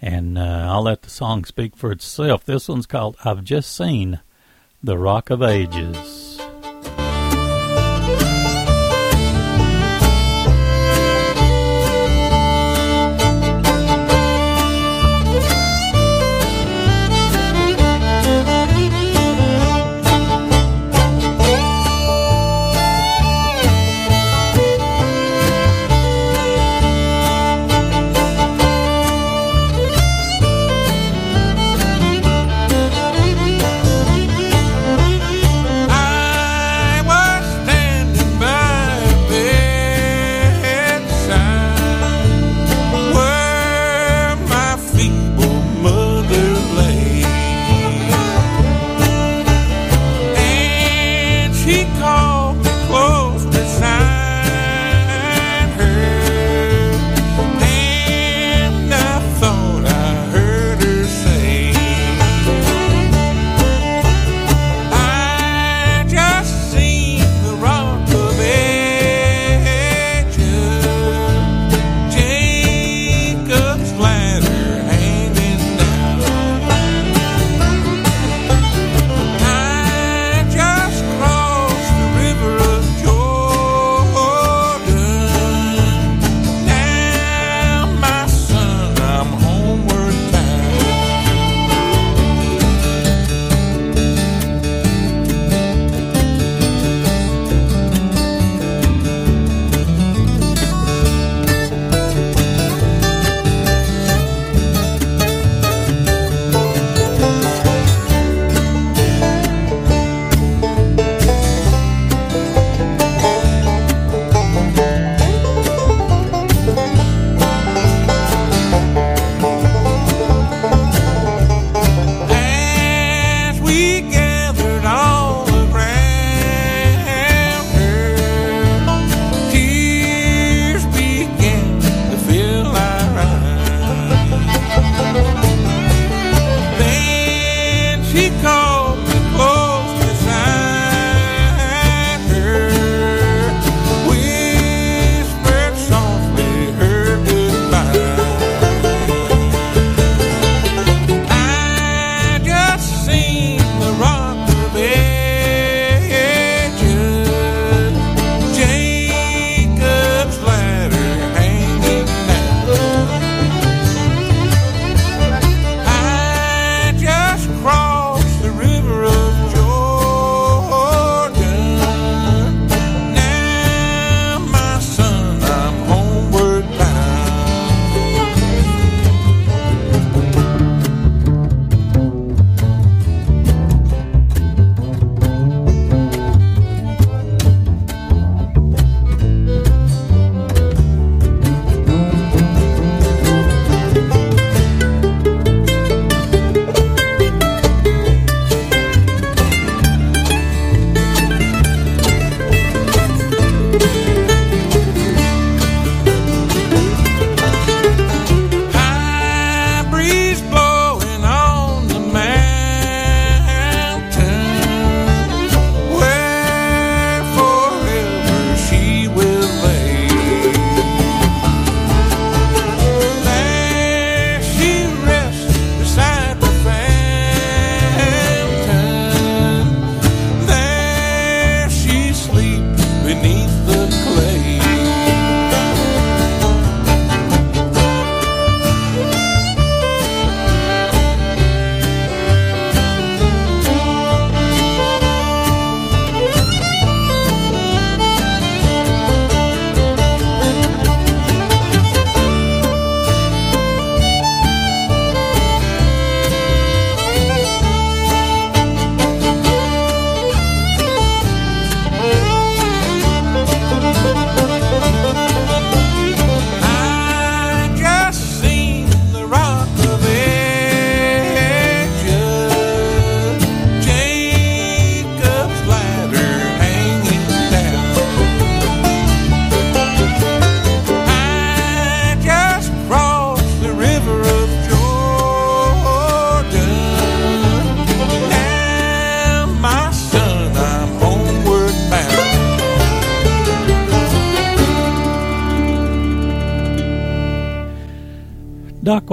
and 0.00 0.36
uh, 0.36 0.66
I'll 0.68 0.82
let 0.82 1.02
the 1.02 1.10
song 1.10 1.46
speak 1.46 1.74
for 1.74 1.90
itself. 1.90 2.44
This 2.44 2.68
one's 2.68 2.86
called 2.86 3.16
I've 3.24 3.42
Just 3.42 3.74
Seen 3.74 4.20
the 4.82 4.98
Rock 4.98 5.30
of 5.30 5.42
Ages. 5.42 6.25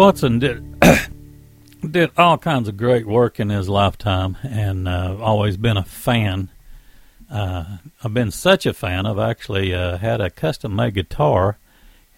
Watson 0.04 0.38
did 0.38 0.82
did 1.90 2.12
all 2.18 2.38
kinds 2.38 2.68
of 2.68 2.76
great 2.76 3.08
work 3.08 3.40
in 3.40 3.48
his 3.48 3.70
lifetime, 3.70 4.36
and 4.44 4.86
uh, 4.86 5.16
always 5.22 5.56
been 5.56 5.78
a 5.78 5.86
fan. 5.86 6.50
Uh, 7.32 7.78
I've 8.04 8.14
been 8.14 8.30
such 8.30 8.66
a 8.66 8.74
fan. 8.74 9.06
I've 9.06 9.18
actually 9.18 9.74
uh, 9.74 10.00
had 10.00 10.20
a 10.20 10.30
custom 10.30 10.76
made 10.76 10.96
guitar, 10.96 11.58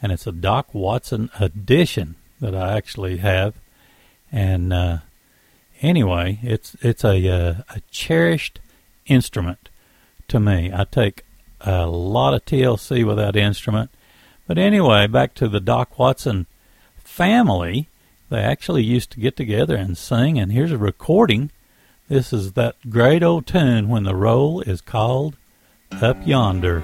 and 0.02 0.12
it's 0.12 0.26
a 0.26 0.32
Doc 0.32 0.74
Watson 0.74 1.30
edition 1.40 2.16
that 2.42 2.56
I 2.56 2.76
actually 2.76 3.18
have. 3.18 3.54
And 4.32 4.74
uh, 4.74 4.98
anyway, 5.80 6.40
it's 6.42 6.76
it's 6.82 7.04
a 7.04 7.30
uh, 7.30 7.56
a 7.70 7.82
cherished 7.92 8.60
instrument 9.06 9.70
to 10.30 10.40
me. 10.40 10.72
I 10.74 10.86
take 10.86 11.24
a 11.62 11.86
lot 11.86 12.34
of 12.34 12.46
TLC 12.46 13.06
with 13.06 13.18
that 13.18 13.36
instrument. 13.36 13.92
But 14.48 14.58
anyway, 14.58 15.06
back 15.06 15.36
to 15.36 15.48
the 15.48 15.60
Doc 15.60 16.00
Watson 16.00 16.48
family. 17.16 17.88
They 18.30 18.42
actually 18.42 18.84
used 18.84 19.10
to 19.12 19.22
get 19.22 19.38
together 19.38 19.78
and 19.78 19.98
sing, 19.98 20.38
and 20.38 20.52
here's 20.52 20.74
a 20.74 20.78
recording. 20.78 21.50
This 22.10 22.34
is 22.34 22.54
that 22.54 22.76
great 22.90 23.24
old 23.24 23.48
tune 23.48 23.88
when 23.88 24.04
the 24.04 24.16
roll 24.16 24.60
is 24.60 24.82
called 24.82 25.38
Up 26.02 26.18
Yonder. 26.28 26.84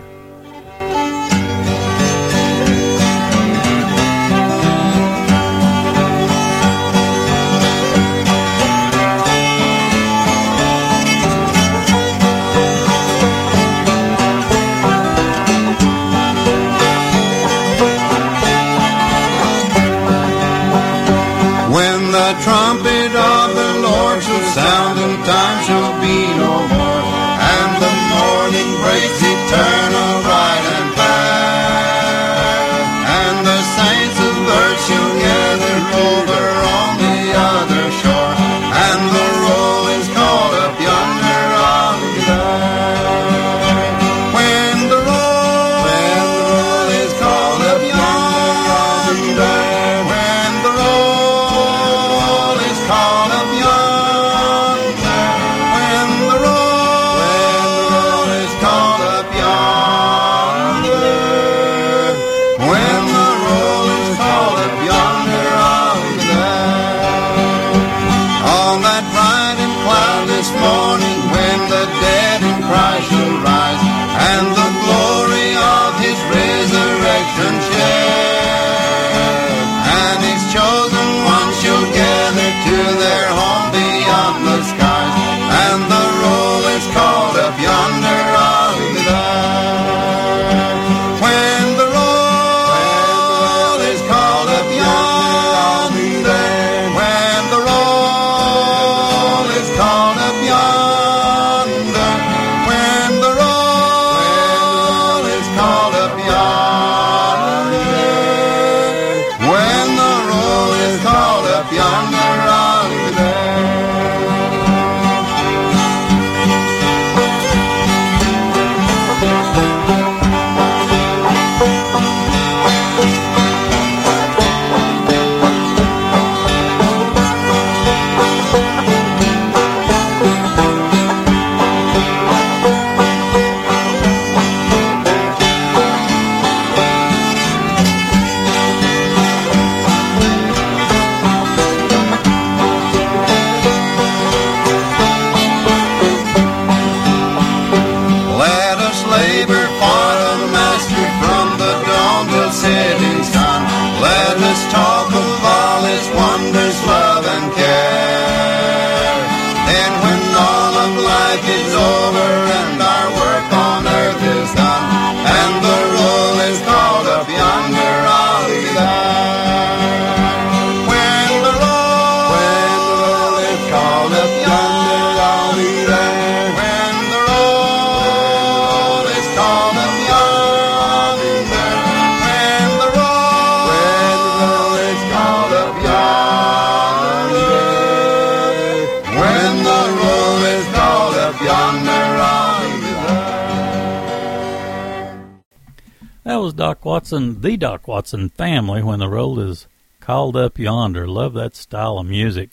Watson, 197.11 197.41
the 197.41 197.57
Doc 197.57 197.89
Watson 197.89 198.29
family, 198.29 198.81
when 198.81 198.99
the 198.99 199.09
roll 199.09 199.37
is 199.37 199.67
called 199.99 200.37
up 200.37 200.57
yonder. 200.57 201.05
Love 201.05 201.33
that 201.33 201.57
style 201.57 201.97
of 201.97 202.05
music. 202.05 202.51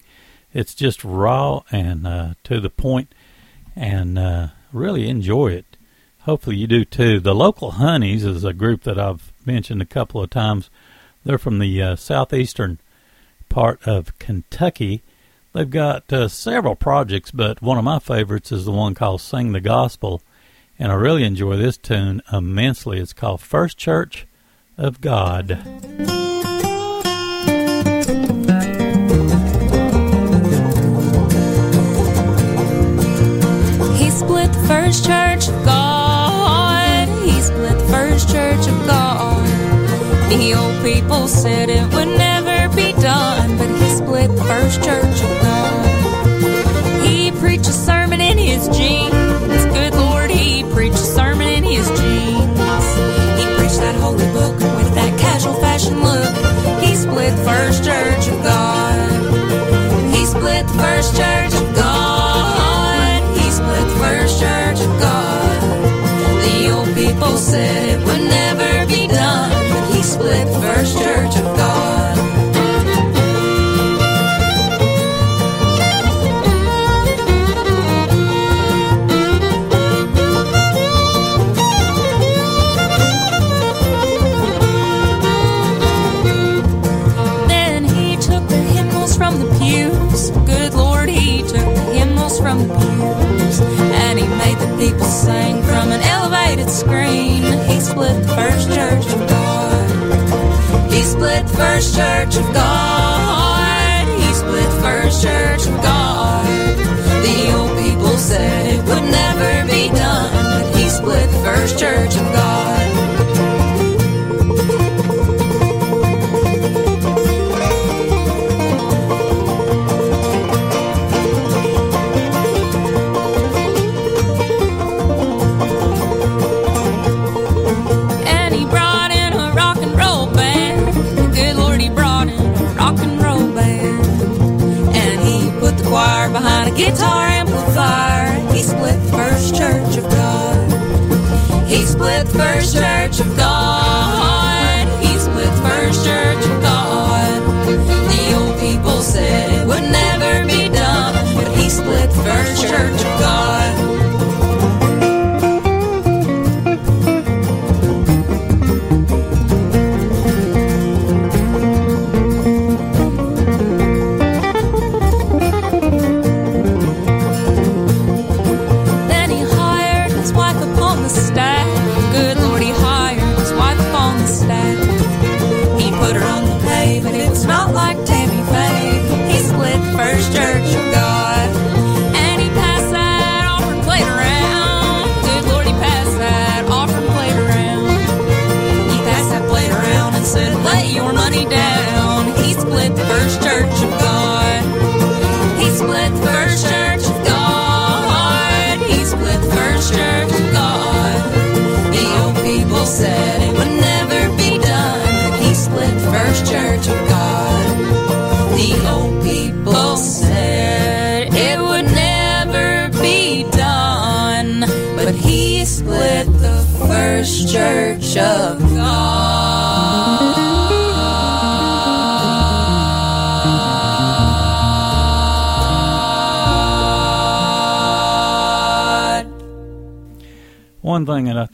It's 0.52 0.74
just 0.74 1.04
raw 1.04 1.62
and 1.70 2.04
uh, 2.04 2.34
to 2.42 2.58
the 2.58 2.68
point, 2.68 3.14
and 3.76 4.18
uh, 4.18 4.48
really 4.72 5.08
enjoy 5.08 5.52
it. 5.52 5.76
Hopefully 6.22 6.56
you 6.56 6.66
do 6.66 6.84
too. 6.84 7.20
The 7.20 7.36
Local 7.36 7.70
Honeys 7.70 8.24
is 8.24 8.42
a 8.42 8.52
group 8.52 8.82
that 8.82 8.98
I've 8.98 9.32
mentioned 9.46 9.80
a 9.80 9.86
couple 9.86 10.20
of 10.20 10.30
times. 10.30 10.70
They're 11.24 11.38
from 11.38 11.60
the 11.60 11.80
uh, 11.80 11.94
southeastern 11.94 12.80
part 13.48 13.80
of 13.86 14.18
Kentucky. 14.18 15.04
They've 15.52 15.70
got 15.70 16.12
uh, 16.12 16.26
several 16.26 16.74
projects, 16.74 17.30
but 17.30 17.62
one 17.62 17.78
of 17.78 17.84
my 17.84 18.00
favorites 18.00 18.50
is 18.50 18.64
the 18.64 18.72
one 18.72 18.96
called 18.96 19.20
Sing 19.20 19.52
the 19.52 19.60
Gospel. 19.60 20.20
And 20.80 20.90
I 20.90 20.96
really 20.96 21.22
enjoy 21.22 21.56
this 21.56 21.76
tune 21.76 22.22
immensely. 22.32 22.98
It's 22.98 23.12
called 23.12 23.40
First 23.40 23.78
Church 23.78 24.26
of 24.78 25.00
God. 25.00 25.58
He 33.98 34.10
split 34.10 34.52
the 34.52 34.64
first 34.68 35.04
church 35.04 35.48
of 35.48 35.64
God. 35.64 37.08
He 37.24 37.40
split 37.40 37.78
the 37.78 37.88
first 37.90 38.30
church 38.30 38.68
of 38.68 38.86
God. 38.86 39.44
The 40.30 40.54
old 40.54 40.84
people 40.84 41.26
said 41.26 41.68
it 41.68 41.92
would 41.92 42.08
never 42.16 42.74
be 42.74 42.92
done, 42.92 43.58
but 43.58 43.68
he 43.68 43.88
split 43.96 44.30
the 44.30 44.44
first 44.44 44.82
church 44.84 45.37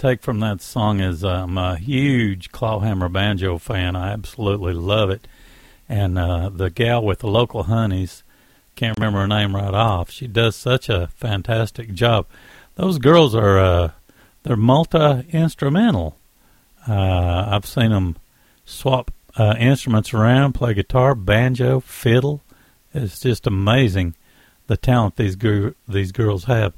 take 0.04 0.20
from 0.20 0.40
that 0.40 0.60
song 0.60 1.00
is 1.00 1.24
I'm 1.24 1.56
a 1.56 1.78
huge 1.78 2.52
clawhammer 2.52 3.08
banjo 3.08 3.56
fan. 3.56 3.96
I 3.96 4.12
absolutely 4.12 4.74
love 4.74 5.08
it. 5.08 5.26
And 5.88 6.18
uh, 6.18 6.50
the 6.50 6.68
gal 6.68 7.02
with 7.02 7.20
the 7.20 7.26
local 7.26 7.62
honeys, 7.62 8.22
can't 8.76 8.98
remember 8.98 9.20
her 9.20 9.26
name 9.26 9.56
right 9.56 9.72
off. 9.72 10.10
She 10.10 10.26
does 10.26 10.56
such 10.56 10.90
a 10.90 11.06
fantastic 11.16 11.94
job. 11.94 12.26
Those 12.74 12.98
girls 12.98 13.34
are 13.34 13.58
uh, 13.58 13.90
they're 14.42 14.56
multi 14.56 15.24
instrumental. 15.30 16.18
Uh, 16.86 17.46
I've 17.48 17.64
seen 17.64 17.90
them 17.90 18.16
swap 18.66 19.10
uh, 19.36 19.54
instruments 19.58 20.12
around, 20.12 20.52
play 20.52 20.74
guitar, 20.74 21.14
banjo, 21.14 21.80
fiddle. 21.80 22.42
It's 22.92 23.20
just 23.20 23.46
amazing 23.46 24.16
the 24.66 24.76
talent 24.76 25.16
these 25.16 25.36
gr- 25.36 25.70
these 25.88 26.12
girls 26.12 26.44
have. 26.44 26.74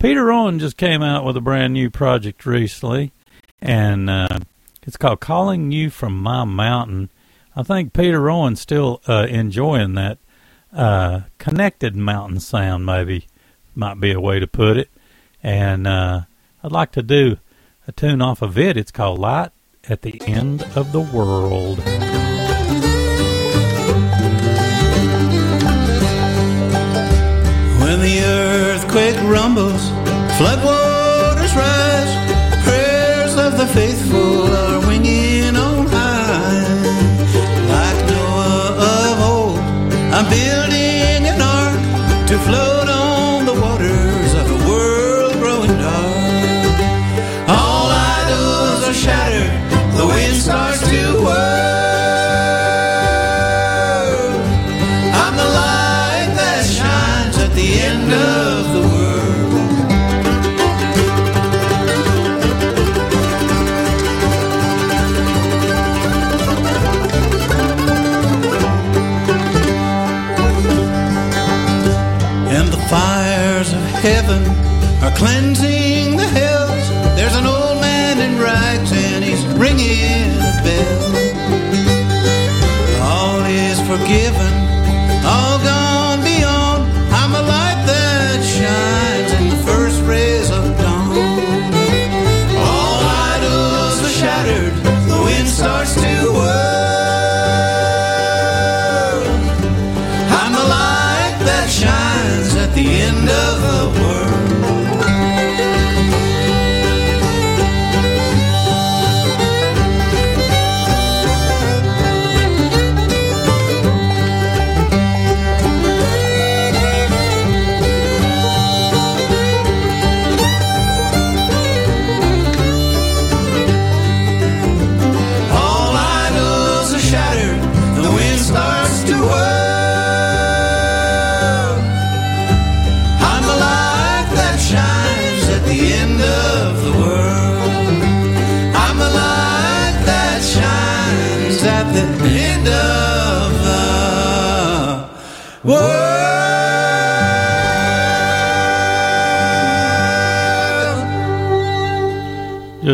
Peter 0.00 0.24
Rowan 0.24 0.58
just 0.58 0.78
came 0.78 1.02
out 1.02 1.26
with 1.26 1.36
a 1.36 1.42
brand 1.42 1.74
new 1.74 1.90
project 1.90 2.46
recently, 2.46 3.12
and 3.60 4.08
uh, 4.08 4.38
it's 4.82 4.96
called 4.96 5.20
"Calling 5.20 5.70
You 5.72 5.90
from 5.90 6.18
My 6.18 6.44
Mountain." 6.44 7.10
I 7.54 7.62
think 7.62 7.92
Peter 7.92 8.18
Rowan's 8.18 8.62
still 8.62 9.02
uh, 9.06 9.26
enjoying 9.28 9.94
that 9.96 10.16
uh, 10.72 11.20
connected 11.36 11.94
mountain 11.96 12.40
sound. 12.40 12.86
Maybe 12.86 13.26
might 13.74 14.00
be 14.00 14.12
a 14.12 14.20
way 14.20 14.40
to 14.40 14.46
put 14.46 14.78
it. 14.78 14.88
And 15.42 15.86
uh, 15.86 16.22
I'd 16.64 16.72
like 16.72 16.92
to 16.92 17.02
do 17.02 17.36
a 17.86 17.92
tune 17.92 18.22
off 18.22 18.40
of 18.40 18.56
it. 18.56 18.78
It's 18.78 18.90
called 18.90 19.18
"Light 19.18 19.50
at 19.86 20.00
the 20.00 20.22
End 20.26 20.62
of 20.74 20.92
the 20.92 21.00
World." 21.00 21.78
When 27.80 28.00
the 28.00 28.22
earthquake 28.24 29.16
rumbles 29.24 29.89
Floodwaters 30.40 31.54
rise, 31.54 32.12
prayers 32.64 33.34
of 33.36 33.58
the 33.58 33.66
faithful. 33.66 34.29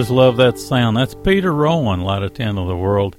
Just 0.06 0.14
love 0.14 0.36
that 0.36 0.56
sound. 0.56 0.96
That's 0.96 1.16
Peter 1.16 1.52
Rowan, 1.52 2.02
Light 2.02 2.22
of 2.22 2.32
Ten 2.32 2.58
of 2.58 2.68
the 2.68 2.76
World. 2.76 3.16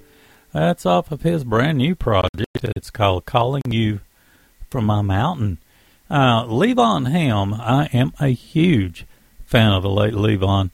That's 0.53 0.85
off 0.85 1.11
of 1.11 1.21
his 1.21 1.43
brand 1.43 1.79
new 1.79 1.95
project. 1.95 2.45
It's 2.63 2.89
called 2.89 3.25
Calling 3.25 3.63
You 3.69 3.99
from 4.69 4.85
My 4.85 5.01
Mountain. 5.01 5.57
Uh, 6.09 6.45
Levon 6.45 7.11
Helm, 7.11 7.53
I 7.55 7.89
am 7.91 8.13
a 8.21 8.29
huge 8.29 9.05
fan 9.45 9.73
of 9.73 9.83
the 9.83 9.89
late 9.89 10.13
Levon. 10.13 10.69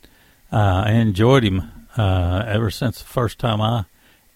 Uh, 0.51 0.83
I 0.85 0.91
enjoyed 0.91 1.43
him 1.43 1.71
uh, 1.97 2.43
ever 2.45 2.69
since 2.69 2.99
the 2.99 3.09
first 3.09 3.39
time 3.39 3.59
I 3.59 3.85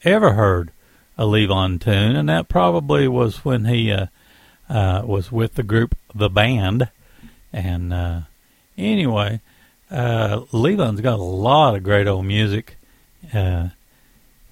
ever 0.03 0.33
heard 0.33 0.71
a 1.15 1.25
Levon 1.25 1.79
tune, 1.79 2.15
and 2.15 2.27
that 2.27 2.49
probably 2.49 3.07
was 3.07 3.45
when 3.45 3.65
he 3.65 3.91
uh, 3.91 4.07
uh, 4.67 5.03
was 5.05 5.31
with 5.31 5.53
the 5.53 5.61
group 5.61 5.95
The 6.15 6.31
Band. 6.31 6.89
And 7.53 7.93
uh, 7.93 8.21
anyway, 8.79 9.41
uh, 9.89 10.41
Levon's 10.51 11.01
got 11.01 11.19
a 11.19 11.23
lot 11.23 11.75
of 11.75 11.83
great 11.83 12.07
old 12.07 12.25
music. 12.25 12.77
Uh, 13.33 13.69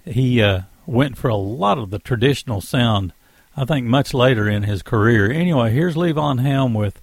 he 0.05 0.41
uh, 0.41 0.61
went 0.85 1.17
for 1.17 1.29
a 1.29 1.35
lot 1.35 1.77
of 1.77 1.89
the 1.89 1.99
traditional 1.99 2.61
sound, 2.61 3.13
I 3.55 3.65
think, 3.65 3.85
much 3.85 4.13
later 4.13 4.49
in 4.49 4.63
his 4.63 4.81
career. 4.81 5.31
Anyway, 5.31 5.71
here's 5.71 5.95
Levon 5.95 6.41
Helm 6.41 6.73
with 6.73 7.01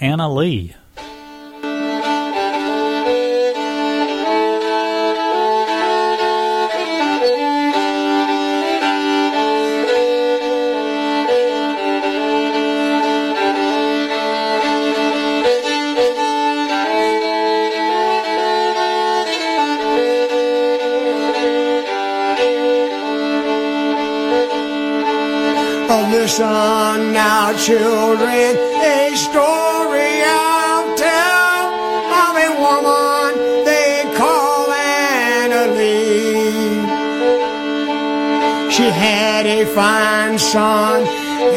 Anna 0.00 0.32
Lee. 0.32 0.74
Listen 26.22 27.12
now, 27.12 27.52
children, 27.56 28.54
a 28.96 29.10
story 29.16 30.12
I'll 30.22 30.94
tell 30.94 31.64
of 32.22 32.34
a 32.46 32.50
woman 32.64 33.64
they 33.64 34.04
call 34.16 34.70
Anna 34.70 35.64
Lee. 35.76 36.78
She 38.70 38.84
had 38.84 39.46
a 39.46 39.66
fine 39.74 40.38
son, 40.38 41.02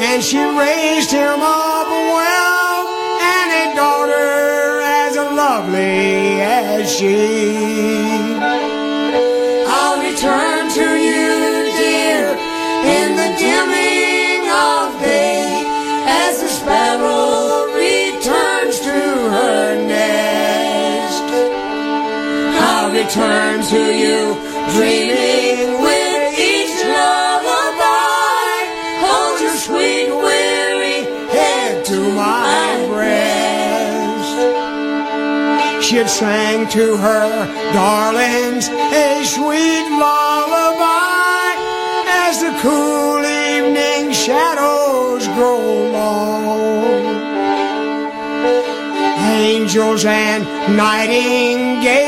and 0.07 0.23
she 0.23 0.39
raised 0.39 1.11
him 1.11 1.39
up 1.41 1.87
well, 2.17 2.87
and 3.21 3.49
a 3.61 3.75
daughter 3.75 4.81
as 4.81 5.15
lovely 5.15 6.41
as 6.41 6.91
she. 6.91 8.39
I'll 9.77 9.99
return 10.01 10.71
to 10.79 10.87
you, 11.07 11.29
dear, 11.77 12.25
in 12.97 13.15
the 13.15 13.29
dimming 13.37 13.84
return 23.05 23.61
to 23.61 23.81
you, 24.03 24.33
dreaming 24.73 25.79
with 25.79 26.39
each 26.39 26.75
lullaby. 26.83 28.57
Hold 29.05 29.39
your 29.41 29.57
sweet, 29.67 30.09
weary 30.09 31.03
head 31.29 31.85
to 31.85 31.99
my 32.15 32.85
breast. 32.89 34.37
She 35.85 35.97
had 35.97 36.09
sang 36.09 36.67
to 36.69 36.97
her 36.97 37.29
darlings 37.73 38.69
a 38.69 39.23
sweet 39.23 39.87
lullaby 40.01 41.53
as 42.25 42.41
the 42.41 42.53
cool 42.63 43.23
evening 43.23 44.13
shadows 44.13 45.27
grow 45.37 45.91
long. 45.91 47.05
Angels 49.37 50.05
and 50.05 50.43
nightingales 50.75 52.04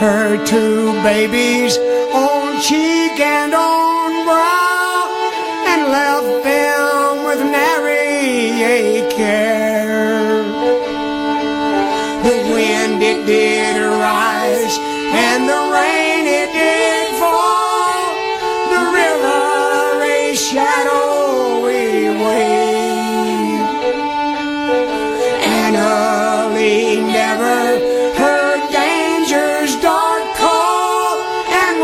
her 0.00 0.42
two 0.46 0.92
babies 1.02 1.76
on 1.76 2.58
cheek 2.62 3.20
and 3.20 3.52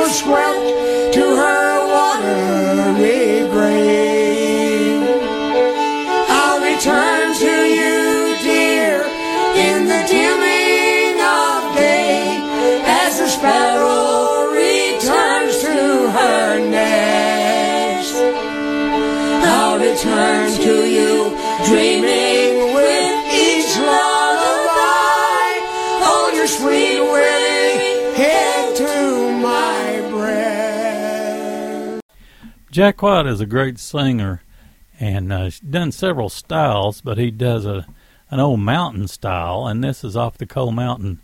and 0.09 0.86
Jack 32.77 33.01
White 33.01 33.25
is 33.25 33.41
a 33.41 33.47
great 33.47 33.79
singer, 33.79 34.43
and 35.01 35.33
uh, 35.33 35.49
done 35.71 35.91
several 35.91 36.29
styles, 36.29 37.01
but 37.01 37.17
he 37.17 37.31
does 37.31 37.65
a 37.65 37.87
an 38.31 38.39
old 38.39 38.61
mountain 38.61 39.09
style, 39.09 39.67
and 39.67 39.83
this 39.83 40.05
is 40.05 40.15
off 40.15 40.37
the 40.37 40.45
Cold 40.45 40.75
Mountain 40.75 41.23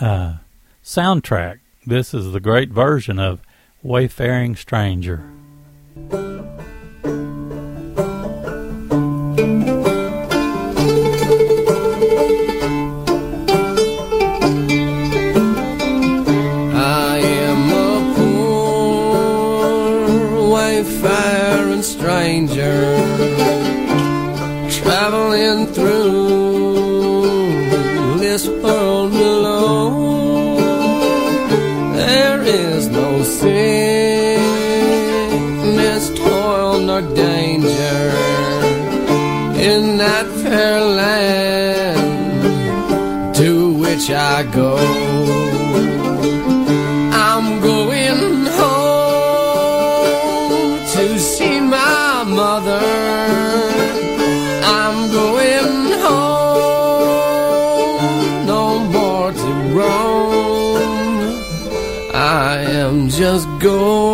uh, 0.00 0.34
soundtrack. 0.84 1.58
This 1.84 2.14
is 2.14 2.30
the 2.30 2.38
great 2.38 2.70
version 2.70 3.18
of 3.18 3.40
"Wayfaring 3.82 4.54
Stranger." 4.54 5.28
which 44.04 44.12
I 44.14 44.42
go. 44.52 44.76
I'm 47.26 47.60
going 47.62 48.46
home 48.60 50.08
to 50.94 51.18
see 51.18 51.60
my 51.60 52.24
mother. 52.26 52.84
I'm 54.78 55.10
going 55.10 55.92
home, 56.06 56.86
no 58.46 58.78
more 58.96 59.32
to 59.32 59.52
roam. 59.78 61.38
I 62.14 62.58
am 62.84 63.08
just 63.08 63.48
going. 63.58 64.13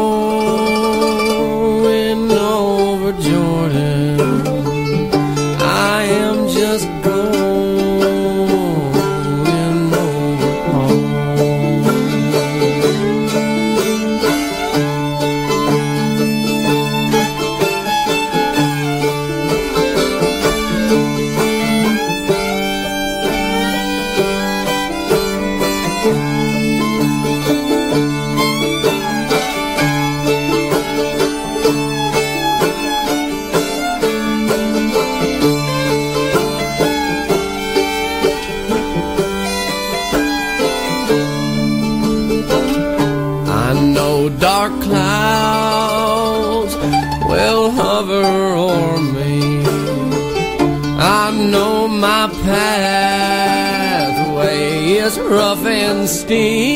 Christine. 56.30 56.69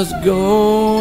just 0.00 0.24
go. 0.24 0.99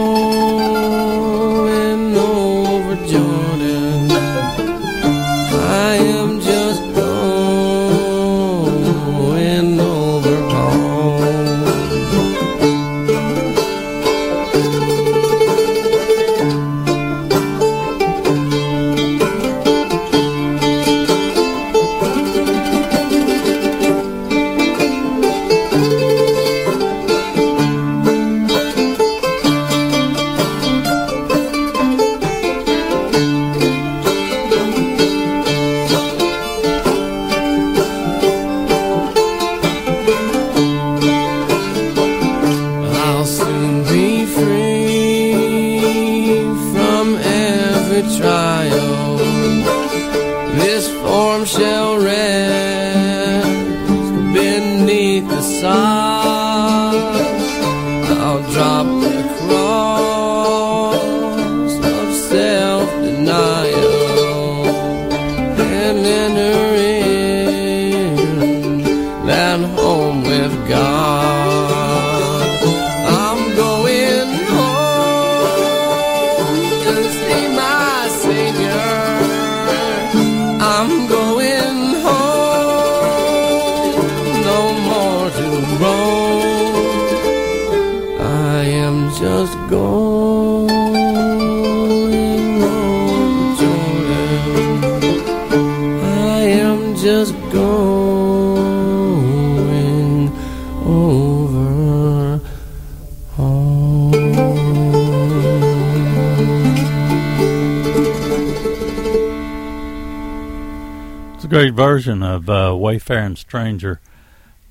Wayfaring 113.10 113.38
Stranger. 113.38 114.00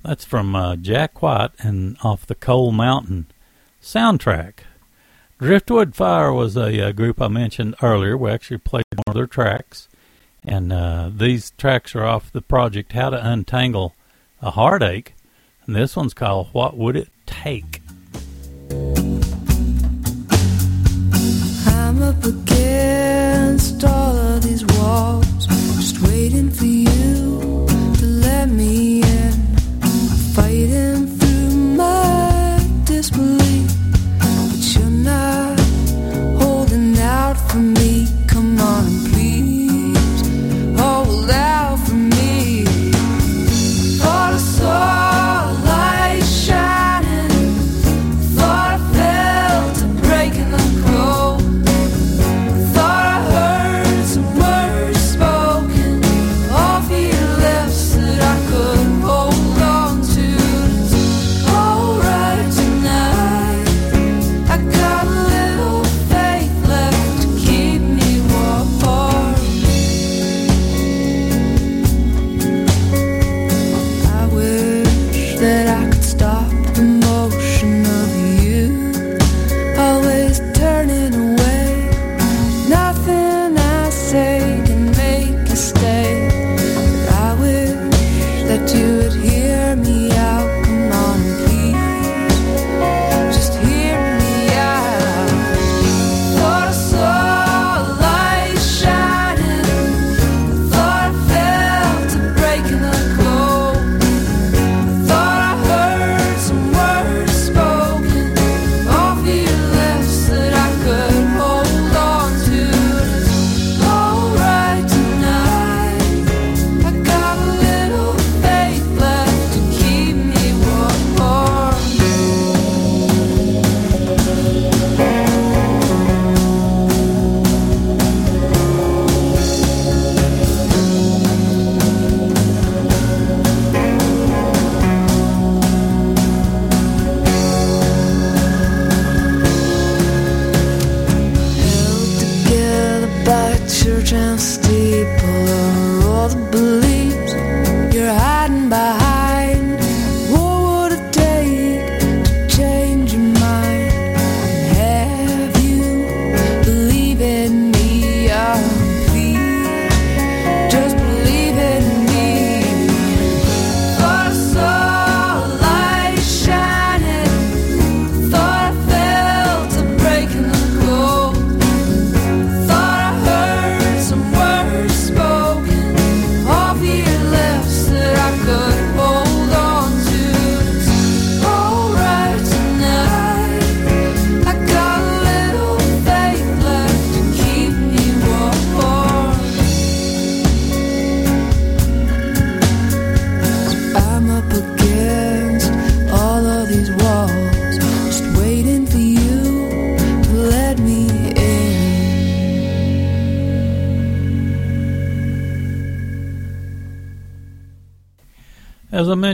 That's 0.05 0.25
from 0.25 0.55
uh, 0.55 0.77
Jack 0.77 1.23
White 1.23 1.51
and 1.59 1.97
off 2.05 2.25
the 2.25 2.37
Cold 2.37 2.77
Mountain 2.77 3.27
soundtrack. 3.83 4.61
Driftwood 5.41 5.97
Fire 5.97 6.33
was 6.33 6.57
a, 6.57 6.79
a, 6.79 6.93
group 6.93 7.21
I 7.21 7.27
mentioned 7.27 7.75
earlier. 7.83 8.17
We 8.17 8.31
actually 8.31 8.59
played 8.59 8.85
one 8.95 9.05
of 9.09 9.15
their 9.15 9.27
tracks, 9.27 9.89
and 10.45 10.73
uh, 10.73 11.11
these 11.13 11.51
tracks 11.59 11.97
are 11.97 12.05
off 12.05 12.31
the 12.31 12.41
project 12.41 12.93
How 12.93 13.11
to 13.11 13.29
Untangle 13.29 13.97
a 14.41 14.53
Heartache, 14.53 15.15
and 15.67 15.75
this 15.75 15.97
one's 15.97 16.15
called 16.15 16.49
What 16.53 16.77
Would 16.77 16.95
It 16.95 17.09
Take? 17.27 17.81
I'm 21.67 22.03
up 22.03 22.25
against 22.25 23.83
all 23.83 24.17
of 24.17 24.43
these 24.45 24.65
walls. 24.65 25.18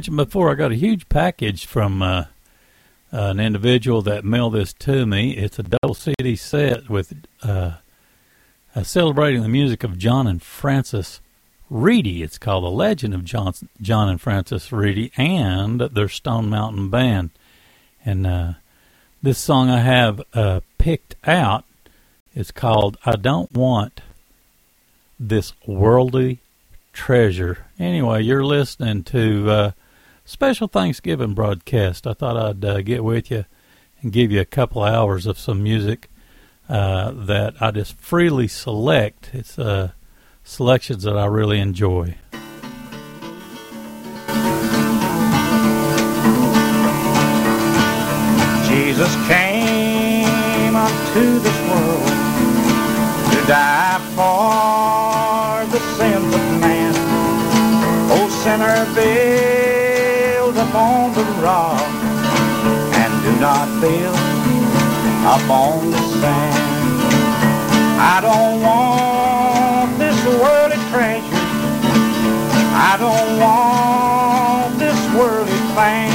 Mentioned 0.05 0.29
before, 0.29 0.51
I 0.51 0.55
got 0.55 0.71
a 0.71 0.75
huge 0.75 1.09
package 1.09 1.65
from 1.65 2.03
uh, 2.03 2.25
an 3.11 3.41
individual 3.41 4.03
that 4.03 4.23
mailed 4.23 4.53
this 4.53 4.75
to 4.75 5.07
me. 5.07 5.35
It's 5.35 5.59
a 5.59 5.63
double 5.63 5.95
CD 5.95 6.37
set 6.37 6.91
with 6.91 7.15
uh, 7.43 7.77
celebrating 8.83 9.41
the 9.41 9.49
music 9.49 9.83
of 9.83 9.97
John 9.97 10.27
and 10.27 10.43
Francis 10.43 11.23
Reedy. 11.71 12.23
It's 12.23 12.37
called 12.37 12.65
The 12.65 12.71
Legend 12.71 13.15
of 13.15 13.25
John, 13.25 13.55
John 13.81 14.11
and 14.11 14.21
Francis 14.21 14.71
Reedy 14.71 15.11
and 15.17 15.81
their 15.81 16.11
Stone 16.11 16.51
Mountain 16.51 16.91
Band. 16.91 17.31
And 18.05 18.27
uh, 18.27 18.53
this 19.23 19.39
song 19.39 19.71
I 19.71 19.81
have 19.81 20.21
uh, 20.35 20.61
picked 20.77 21.15
out 21.25 21.65
is 22.35 22.51
called 22.51 22.99
I 23.07 23.17
Don't 23.17 23.51
Want 23.53 24.03
This 25.19 25.55
Worldly 25.67 26.41
treasure. 26.93 27.65
Anyway, 27.79 28.23
you're 28.23 28.45
listening 28.45 29.03
to 29.05 29.51
uh, 29.51 29.71
special 30.25 30.69
Thanksgiving 30.69 31.35
broadcast. 31.35 32.07
I 32.07 32.15
thought 32.15 32.37
I'd 32.37 32.65
uh, 32.65 32.81
get 32.83 33.05
with 33.05 33.31
you 33.31 33.45
and 34.01 34.13
give 34.13 34.33
you 34.33 34.41
a 34.41 34.47
couple 34.47 34.83
hours 34.83 35.27
of 35.27 35.39
some 35.39 35.63
music 35.63 36.09
uh, 36.69 37.13
that 37.13 37.55
I 37.61 37.71
just 37.71 37.97
freely 37.97 38.49
select. 38.49 39.31
It's 39.33 39.59
uh, 39.59 39.93
selections 40.43 41.05
that 41.05 41.17
I 41.17 41.27
really 41.27 41.61
enjoy. 41.61 42.17
Jesus 48.69 49.15
came 49.29 50.75
unto 50.75 51.39
this 51.41 51.64
not 63.85 63.91
build 63.91 64.17
upon 65.43 65.91
the 65.91 65.99
sand. 66.21 67.03
I 68.01 68.21
don't 68.21 68.61
want 68.63 69.99
this 69.99 70.25
worldly 70.27 70.77
treasure. 70.91 71.25
I 72.77 72.97
don't 72.99 73.41
want 73.41 74.79
this 74.79 74.99
worldly 75.15 75.53
fame. 75.75 76.14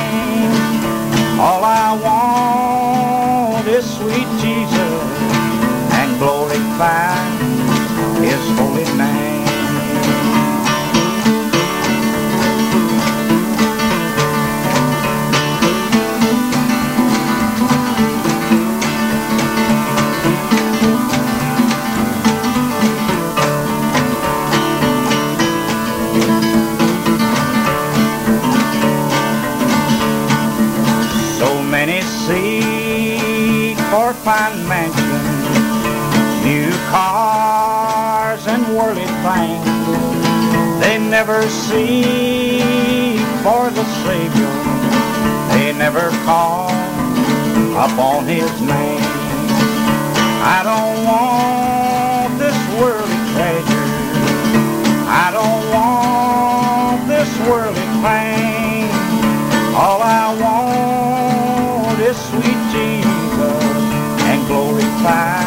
Seek 41.49 43.19
for 43.43 43.69
the 43.71 43.85
Savior. 44.05 44.53
They 45.53 45.73
never 45.73 46.09
call 46.25 46.69
upon 47.85 48.25
His 48.25 48.51
name. 48.61 49.01
I 50.41 50.61
don't 50.63 50.97
want 51.09 52.39
this 52.39 52.57
worldly 52.79 53.21
treasure. 53.33 53.89
I 55.07 55.31
don't 55.37 55.63
want 55.75 57.07
this 57.07 57.29
worldly 57.47 57.89
fame. 58.03 58.89
All 59.75 60.01
I 60.01 60.25
want 60.43 61.99
is 61.99 62.17
sweet 62.29 62.61
Jesus 62.71 63.63
and 64.29 64.47
glorify 64.47 65.38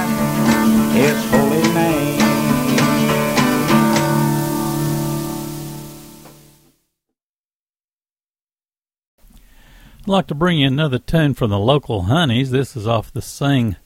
like 10.13 10.27
to 10.27 10.35
bring 10.35 10.59
you 10.59 10.67
another 10.67 10.99
tune 10.99 11.33
from 11.33 11.49
the 11.49 11.59
local 11.59 12.03
honeys. 12.03 12.51
This 12.51 12.77
is 12.77 12.87
off 12.87 13.11
the 13.11 13.23
Sing 13.23 13.77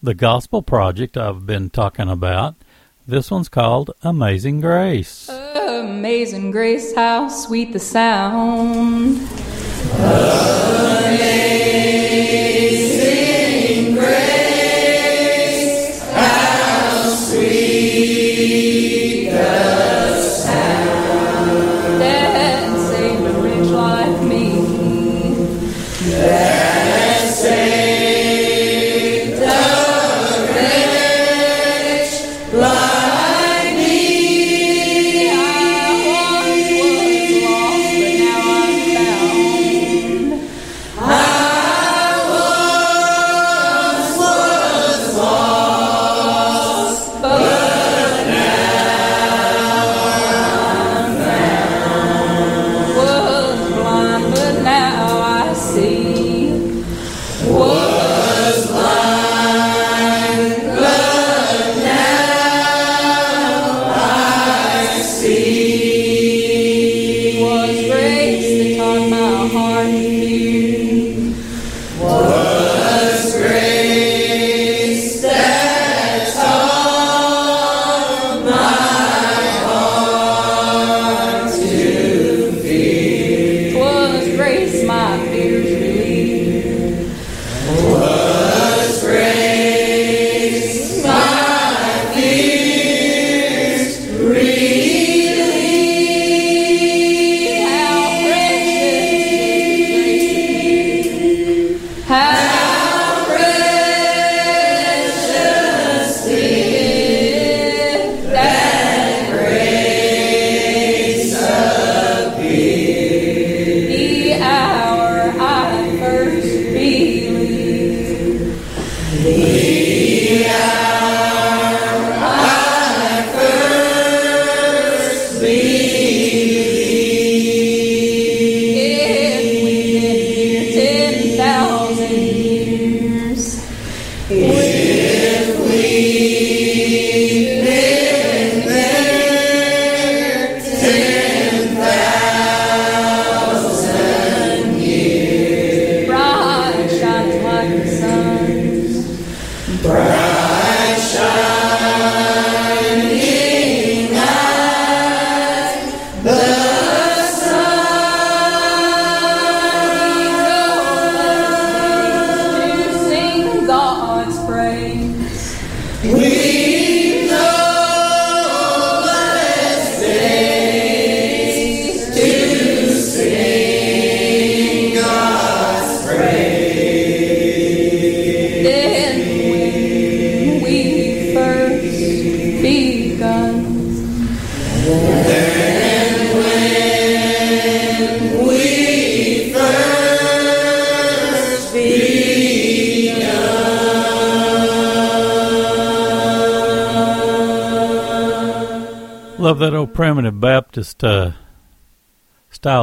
the 0.00 0.14
Gospel 0.14 0.62
project 0.62 1.16
I've 1.16 1.46
been 1.46 1.68
talking 1.68 2.08
about. 2.08 2.54
This 3.08 3.28
one's 3.28 3.48
called 3.48 3.90
Amazing 4.02 4.60
Grace. 4.60 5.28
Amazing 5.28 6.52
grace, 6.52 6.94
how 6.94 7.28
sweet 7.28 7.72
the 7.72 7.80
sound. 7.80 9.16
Amazing 9.98 11.47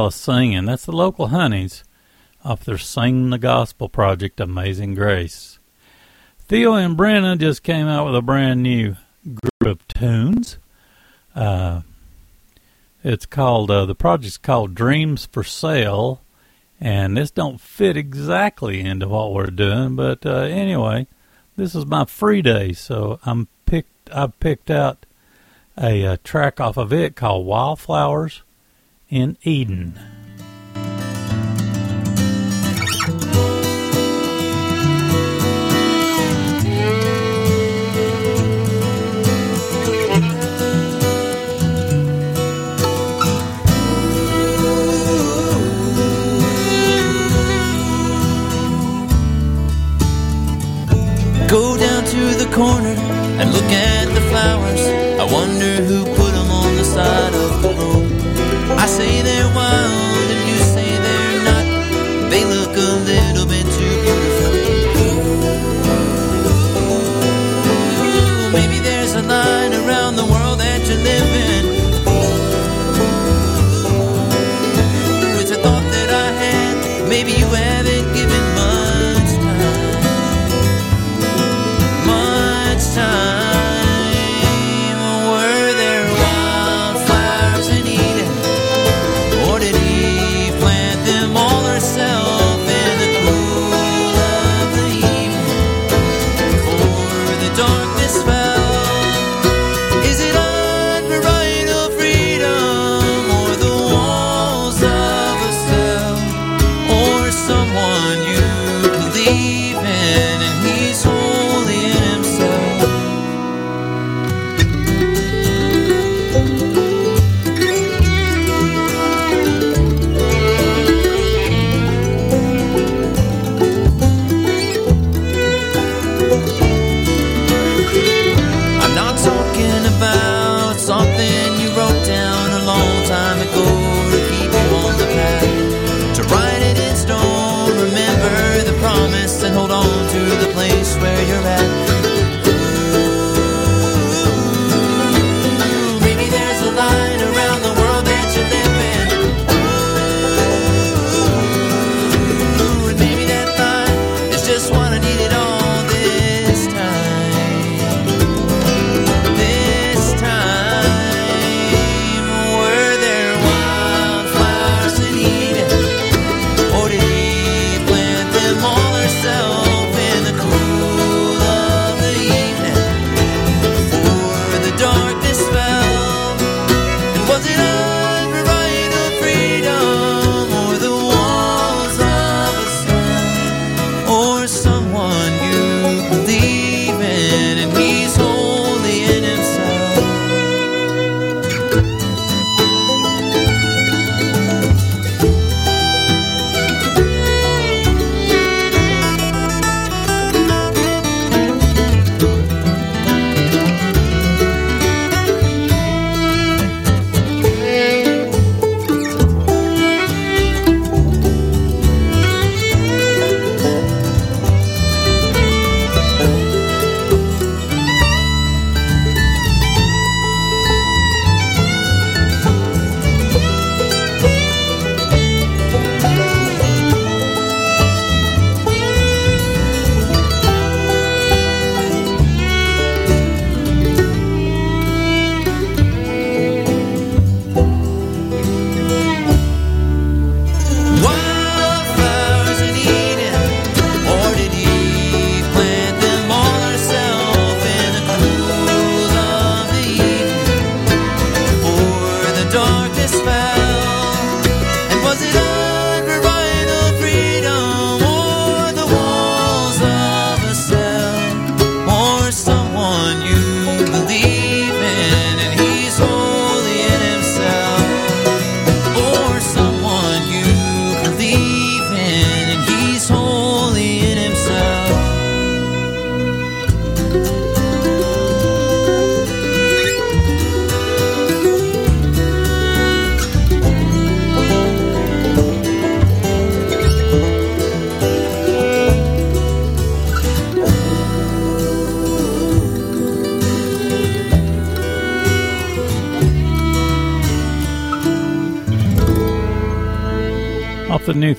of 0.06 0.14
singing. 0.14 0.64
That's 0.64 0.86
the 0.86 0.92
local 0.92 1.28
honeys 1.28 1.84
off 2.44 2.64
their 2.64 2.78
Sing 2.78 3.30
the 3.30 3.38
Gospel 3.38 3.88
project, 3.88 4.40
Amazing 4.40 4.94
Grace. 4.94 5.58
Theo 6.38 6.74
and 6.74 6.96
Brenna 6.96 7.36
just 7.36 7.64
came 7.64 7.86
out 7.86 8.06
with 8.06 8.14
a 8.14 8.22
brand 8.22 8.62
new 8.62 8.94
group 9.24 9.80
of 9.80 9.88
tunes. 9.88 10.58
Uh, 11.34 11.80
it's 13.02 13.26
called 13.26 13.70
uh, 13.70 13.84
the 13.84 13.96
project's 13.96 14.38
called 14.38 14.74
Dreams 14.74 15.26
for 15.26 15.42
Sale, 15.42 16.22
and 16.80 17.16
this 17.16 17.32
don't 17.32 17.60
fit 17.60 17.96
exactly 17.96 18.80
into 18.80 19.08
what 19.08 19.34
we're 19.34 19.46
doing. 19.46 19.96
But 19.96 20.24
uh, 20.24 20.42
anyway, 20.42 21.08
this 21.56 21.74
is 21.74 21.84
my 21.84 22.04
free 22.04 22.42
day, 22.42 22.72
so 22.72 23.18
I'm 23.24 23.48
picked. 23.66 24.10
I 24.12 24.28
picked 24.28 24.70
out 24.70 25.04
a, 25.76 26.06
uh 26.06 26.16
track 26.22 26.60
off 26.60 26.76
of 26.76 26.92
it 26.92 27.16
called 27.16 27.44
Wildflowers 27.44 28.42
in 29.08 29.36
Eden. 29.40 30.15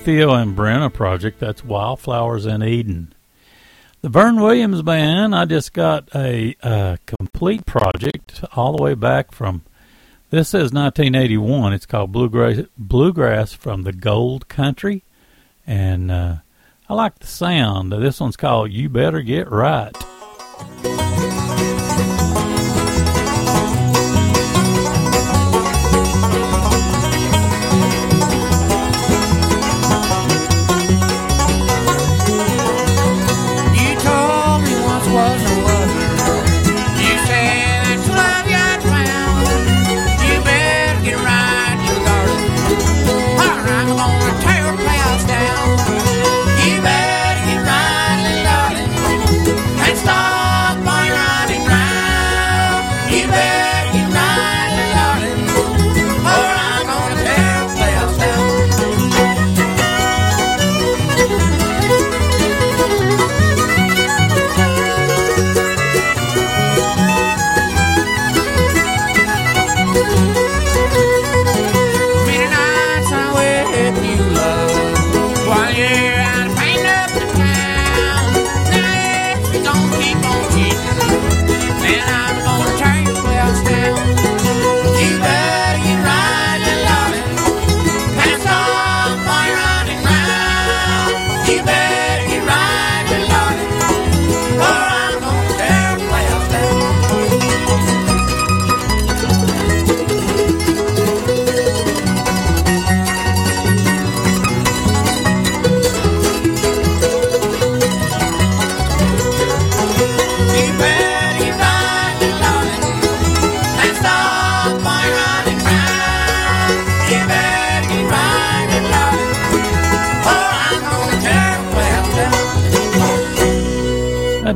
Theo 0.07 0.35
and 0.35 0.55
Brenna 0.55 0.93
project. 0.93 1.37
That's 1.37 1.65
Wildflowers 1.65 2.45
in 2.45 2.63
Eden. 2.63 3.13
The 3.99 4.07
Vern 4.07 4.39
Williams 4.39 4.81
Band, 4.81 5.35
I 5.35 5.43
just 5.43 5.73
got 5.73 6.07
a 6.15 6.55
uh, 6.63 6.95
complete 7.05 7.65
project 7.65 8.41
all 8.55 8.73
the 8.73 8.81
way 8.81 8.93
back 8.93 9.33
from, 9.33 9.63
this 10.29 10.47
says 10.47 10.71
1981. 10.71 11.73
It's 11.73 11.85
called 11.85 12.13
Bluegrass, 12.13 12.59
Bluegrass 12.77 13.51
from 13.51 13.83
the 13.83 13.91
Gold 13.91 14.47
Country. 14.47 15.03
And 15.67 16.09
uh, 16.09 16.35
I 16.87 16.93
like 16.93 17.19
the 17.19 17.27
sound. 17.27 17.91
This 17.91 18.21
one's 18.21 18.37
called 18.37 18.71
You 18.71 18.87
Better 18.87 19.21
Get 19.21 19.51
Right. 19.51 19.91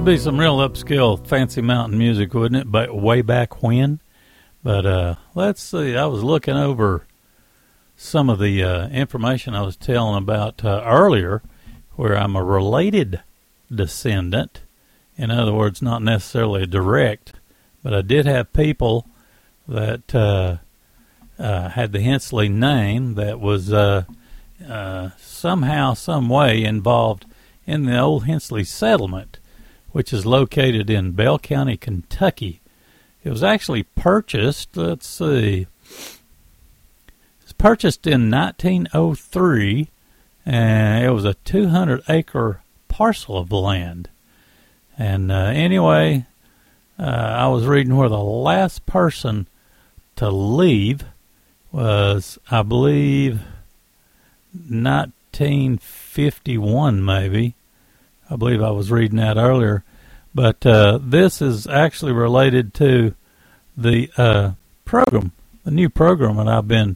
That'd 0.01 0.15
be 0.15 0.17
some 0.17 0.39
real 0.39 0.57
upscale, 0.57 1.27
fancy 1.27 1.61
mountain 1.61 1.95
music, 1.95 2.33
wouldn't 2.33 2.59
it? 2.59 2.71
But 2.71 2.95
way 2.95 3.21
back 3.21 3.61
when. 3.61 3.99
But 4.63 4.83
uh, 4.83 5.15
let's 5.35 5.61
see. 5.61 5.95
I 5.95 6.07
was 6.07 6.23
looking 6.23 6.55
over 6.55 7.05
some 7.95 8.27
of 8.27 8.39
the 8.39 8.63
uh, 8.63 8.87
information 8.87 9.53
I 9.53 9.61
was 9.61 9.77
telling 9.77 10.17
about 10.17 10.65
uh, 10.65 10.81
earlier, 10.87 11.43
where 11.97 12.17
I'm 12.17 12.35
a 12.35 12.43
related 12.43 13.21
descendant. 13.71 14.63
In 15.17 15.29
other 15.29 15.53
words, 15.53 15.83
not 15.83 16.01
necessarily 16.01 16.65
direct, 16.65 17.33
but 17.83 17.93
I 17.93 18.01
did 18.01 18.25
have 18.25 18.53
people 18.53 19.07
that 19.67 20.15
uh, 20.15 20.57
uh, 21.37 21.69
had 21.69 21.91
the 21.91 22.01
Hensley 22.01 22.49
name 22.49 23.13
that 23.13 23.39
was 23.39 23.71
uh, 23.71 24.05
uh, 24.67 25.11
somehow, 25.19 25.93
some 25.93 26.27
way 26.27 26.63
involved 26.63 27.27
in 27.67 27.85
the 27.85 27.99
old 27.99 28.25
Hensley 28.25 28.63
settlement, 28.63 29.37
which 29.91 30.13
is 30.13 30.25
located 30.25 30.89
in 30.89 31.11
Bell 31.11 31.37
County, 31.39 31.77
Kentucky. 31.77 32.61
It 33.23 33.29
was 33.29 33.43
actually 33.43 33.83
purchased, 33.83 34.75
let's 34.75 35.07
see, 35.07 35.61
it 35.61 35.67
was 37.43 37.53
purchased 37.53 38.07
in 38.07 38.31
1903, 38.31 39.89
and 40.45 41.03
it 41.03 41.11
was 41.11 41.25
a 41.25 41.33
200 41.35 42.03
acre 42.09 42.61
parcel 42.87 43.37
of 43.37 43.51
land. 43.51 44.09
And 44.97 45.31
uh, 45.31 45.51
anyway, 45.53 46.25
uh, 46.99 47.03
I 47.03 47.47
was 47.47 47.65
reading 47.65 47.95
where 47.95 48.09
the 48.09 48.17
last 48.17 48.85
person 48.85 49.47
to 50.15 50.29
leave 50.29 51.05
was, 51.71 52.37
I 52.49 52.63
believe, 52.63 53.41
1951, 54.53 57.03
maybe. 57.03 57.55
I 58.31 58.37
believe 58.37 58.63
I 58.63 58.71
was 58.71 58.89
reading 58.89 59.17
that 59.17 59.37
earlier. 59.37 59.83
But 60.33 60.65
uh, 60.65 60.99
this 61.01 61.41
is 61.41 61.67
actually 61.67 62.13
related 62.13 62.73
to 62.75 63.13
the 63.75 64.09
uh, 64.15 64.51
program, 64.85 65.33
the 65.65 65.71
new 65.71 65.89
program 65.89 66.37
that 66.37 66.47
I've 66.47 66.67
been 66.67 66.95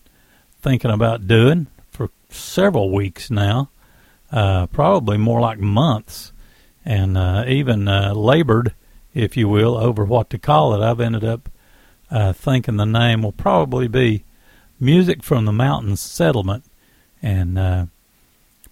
thinking 0.61 0.91
about 0.91 1.27
doing 1.27 1.67
for 1.91 2.09
several 2.29 2.93
weeks 2.93 3.29
now, 3.29 3.69
uh, 4.31 4.67
probably 4.67 5.17
more 5.17 5.41
like 5.41 5.59
months, 5.59 6.31
and 6.85 7.17
uh, 7.17 7.43
even 7.47 7.89
uh, 7.89 8.13
labored, 8.13 8.73
if 9.13 9.35
you 9.35 9.49
will, 9.49 9.75
over 9.75 10.05
what 10.05 10.29
to 10.29 10.37
call 10.37 10.73
it. 10.73 10.85
I've 10.85 11.01
ended 11.01 11.25
up 11.25 11.49
uh, 12.09 12.31
thinking 12.31 12.77
the 12.77 12.85
name 12.85 13.23
will 13.23 13.33
probably 13.33 13.89
be 13.89 14.23
Music 14.79 15.23
from 15.23 15.43
the 15.43 15.51
Mountains 15.51 15.99
Settlement. 15.99 16.63
And 17.21 17.89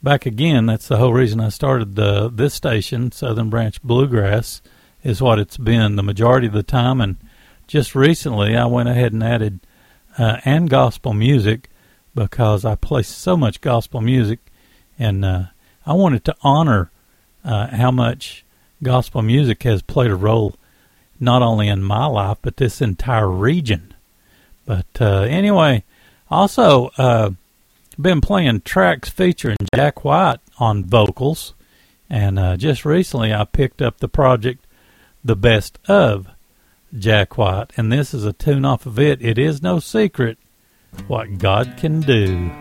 back 0.03 0.25
again, 0.25 0.65
that's 0.65 0.87
the 0.87 0.97
whole 0.97 1.13
reason 1.13 1.39
I 1.39 1.49
started 1.49 1.95
the, 1.95 2.29
this 2.29 2.53
station, 2.53 3.11
Southern 3.11 3.49
Branch 3.49 3.81
Bluegrass, 3.81 4.61
is 5.03 5.21
what 5.21 5.39
it's 5.39 5.57
been 5.57 5.95
the 5.95 6.03
majority 6.03 6.47
of 6.47 6.53
the 6.53 6.63
time. 6.63 6.99
And 6.99 7.17
just 7.67 7.95
recently, 7.95 8.55
I 8.55 8.65
went 8.65 8.89
ahead 8.89 9.13
and 9.13 9.23
added 9.23 9.61
uh, 10.17 10.37
and 10.45 10.69
gospel 10.69 11.13
music 11.13 11.69
because 12.13 12.65
I 12.65 12.75
play 12.75 13.01
so 13.03 13.35
much 13.35 13.61
gospel 13.61 14.01
music, 14.01 14.39
and 14.99 15.25
uh, 15.25 15.43
I 15.85 15.93
wanted 15.93 16.23
to 16.25 16.35
honor 16.41 16.91
uh, 17.43 17.67
how 17.67 17.91
much 17.91 18.45
gospel 18.83 19.21
music 19.21 19.63
has 19.63 19.81
played 19.81 20.11
a 20.11 20.15
role 20.15 20.55
not 21.19 21.41
only 21.41 21.69
in 21.69 21.81
my 21.81 22.05
life 22.05 22.37
but 22.41 22.57
this 22.57 22.81
entire 22.81 23.29
region. 23.29 23.93
But 24.65 24.85
uh, 24.99 25.21
anyway, 25.21 25.83
also 26.29 26.91
uh, 26.97 27.31
been 28.03 28.21
playing 28.21 28.61
tracks 28.61 29.09
featuring 29.09 29.57
Jack 29.73 30.03
White 30.03 30.39
on 30.59 30.83
vocals, 30.83 31.53
and 32.09 32.37
uh, 32.37 32.57
just 32.57 32.83
recently 32.85 33.33
I 33.33 33.45
picked 33.45 33.81
up 33.81 33.97
the 33.97 34.09
project 34.09 34.67
"The 35.23 35.37
Best 35.37 35.79
of 35.87 36.27
Jack 36.95 37.37
White," 37.37 37.71
and 37.77 37.91
this 37.91 38.13
is 38.13 38.25
a 38.25 38.33
tune 38.33 38.65
off 38.65 38.85
of 38.85 38.99
it. 38.99 39.21
It 39.21 39.39
is 39.39 39.63
no 39.63 39.79
secret 39.79 40.37
what 41.07 41.37
God 41.39 41.75
can 41.77 42.01
do. 42.01 42.51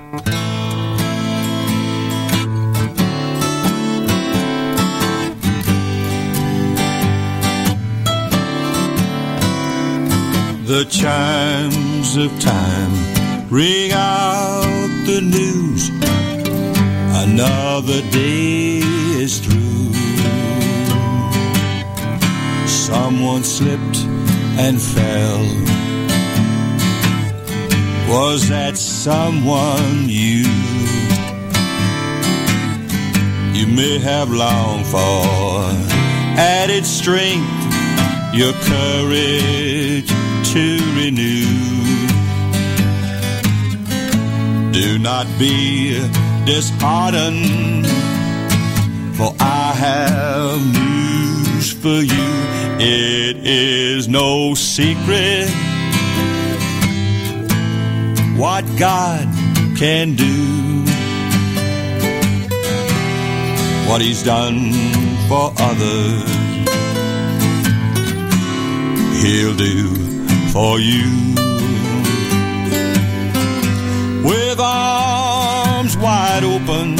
The 10.64 10.86
chimes 10.88 12.16
of 12.16 12.40
time 12.40 13.50
ring 13.50 13.92
out 13.92 14.81
the 15.04 15.20
news. 15.20 15.88
Another 17.24 18.00
day 18.10 18.78
is 19.22 19.40
through. 19.40 19.92
Someone 22.66 23.42
slipped 23.42 23.98
and 24.58 24.80
fell. 24.80 25.42
Was 28.08 28.48
that 28.48 28.76
someone 28.76 30.08
you? 30.08 30.44
You 33.58 33.66
may 33.66 33.98
have 33.98 34.30
longed 34.30 34.86
for 34.86 36.02
added 36.38 36.84
strength, 36.84 37.48
your 38.34 38.52
courage 38.52 40.08
to 40.52 40.78
renew. 40.96 42.11
Do 44.72 44.98
not 44.98 45.26
be 45.38 46.00
disheartened, 46.46 47.86
for 49.16 49.34
I 49.38 49.74
have 49.76 50.60
news 50.72 51.72
for 51.72 52.00
you. 52.00 52.28
It 52.80 53.36
is 53.46 54.08
no 54.08 54.54
secret 54.54 55.50
what 58.38 58.64
God 58.78 59.28
can 59.76 60.16
do, 60.16 60.84
what 63.90 64.00
He's 64.00 64.22
done 64.22 64.72
for 65.28 65.52
others, 65.58 66.30
He'll 69.22 69.54
do 69.54 69.94
for 70.50 70.80
you. 70.80 71.61
With 74.52 74.60
arms 74.60 75.96
wide 75.96 76.44
open, 76.44 76.98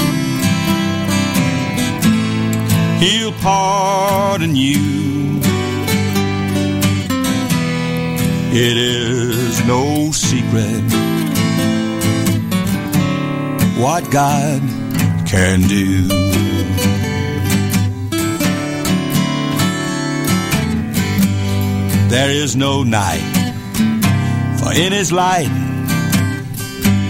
He'll 2.98 3.32
pardon 3.42 4.56
you. 4.56 5.38
It 8.54 8.76
is 8.78 9.66
no 9.66 10.12
secret 10.12 10.82
what 13.78 14.10
God 14.10 14.62
can 15.28 15.60
do. 15.68 16.08
There 22.08 22.30
is 22.30 22.56
no 22.56 22.82
night, 22.82 23.20
for 24.58 24.72
in 24.72 24.94
His 24.94 25.12
light 25.12 25.71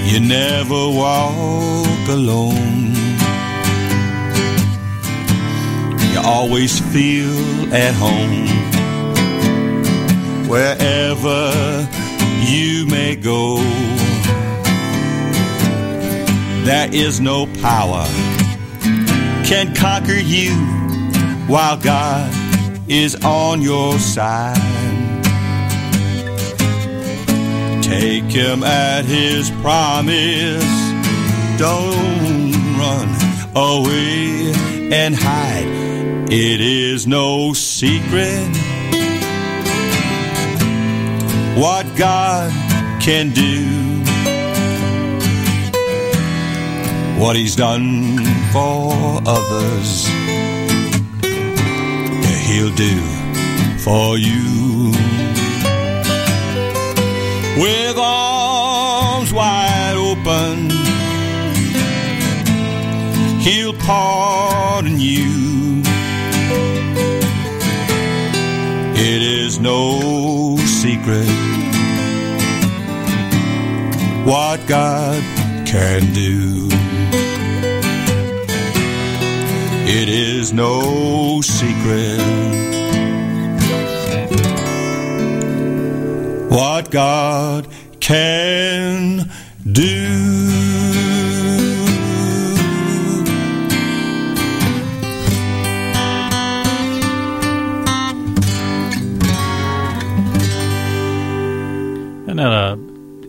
you 0.04 0.20
never 0.20 0.88
walk 0.88 2.08
alone. 2.08 2.94
You 6.12 6.20
always 6.24 6.80
feel 6.92 7.74
at 7.74 7.94
home 7.94 8.46
wherever 10.48 11.88
you 12.46 12.86
may 12.86 13.16
go. 13.16 13.56
There 16.64 16.88
is 16.94 17.20
no 17.20 17.46
power 17.60 18.06
can 19.44 19.74
conquer 19.74 20.14
you 20.14 20.54
while 21.46 21.76
God 21.76 22.32
is 22.88 23.16
on 23.24 23.60
your 23.60 23.98
side. 23.98 24.61
Take 28.00 28.32
him 28.32 28.62
at 28.62 29.04
his 29.04 29.50
promise. 29.60 30.64
Don't 31.58 32.52
run 32.80 33.08
away 33.54 34.50
and 34.90 35.14
hide. 35.14 35.66
It 36.32 36.62
is 36.62 37.06
no 37.06 37.52
secret 37.52 38.48
what 41.54 41.84
God 41.94 42.50
can 43.02 43.30
do. 43.30 43.68
What 47.20 47.36
he's 47.36 47.56
done 47.56 48.16
for 48.52 49.20
others, 49.26 50.08
yeah, 52.24 52.38
he'll 52.48 52.74
do 52.74 53.00
for 53.76 54.16
you. 54.16 55.21
With 57.54 57.98
arms 57.98 59.30
wide 59.32 59.94
open, 59.96 60.70
he'll 63.40 63.74
pardon 63.74 64.98
you. 64.98 65.82
It 68.94 69.22
is 69.22 69.60
no 69.60 70.56
secret 70.64 71.28
what 74.24 74.66
God 74.66 75.22
can 75.66 76.12
do. 76.14 76.68
It 79.84 80.08
is 80.08 80.54
no 80.54 81.42
secret 81.42 82.71
what 86.52 86.90
God 86.90 87.66
can 87.98 89.30
do. 89.72 90.42
And 102.28 102.38
a, 102.38 102.78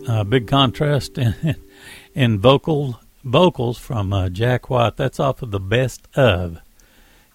a 0.06 0.24
big 0.24 0.46
contrast 0.46 1.16
in, 1.16 1.56
in 2.14 2.38
vocal 2.40 3.00
vocals 3.24 3.78
from 3.78 4.12
uh, 4.12 4.28
Jack 4.28 4.68
White. 4.68 4.98
That's 4.98 5.18
off 5.18 5.40
of 5.40 5.50
the 5.50 5.60
best 5.60 6.08
of. 6.14 6.58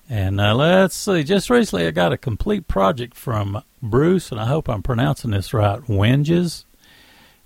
And 0.10 0.42
uh, 0.42 0.56
let's 0.56 0.96
see. 0.96 1.24
Just 1.24 1.52
recently, 1.52 1.86
I 1.86 1.92
got 1.92 2.12
a 2.12 2.18
complete 2.18 2.68
project 2.68 3.16
from 3.16 3.62
Bruce, 3.82 4.32
and 4.32 4.42
I 4.42 4.48
hope 4.48 4.68
I'm 4.68 4.82
pronouncing 4.82 5.30
this 5.30 5.54
right. 5.54 5.80
Wenges, 5.82 6.66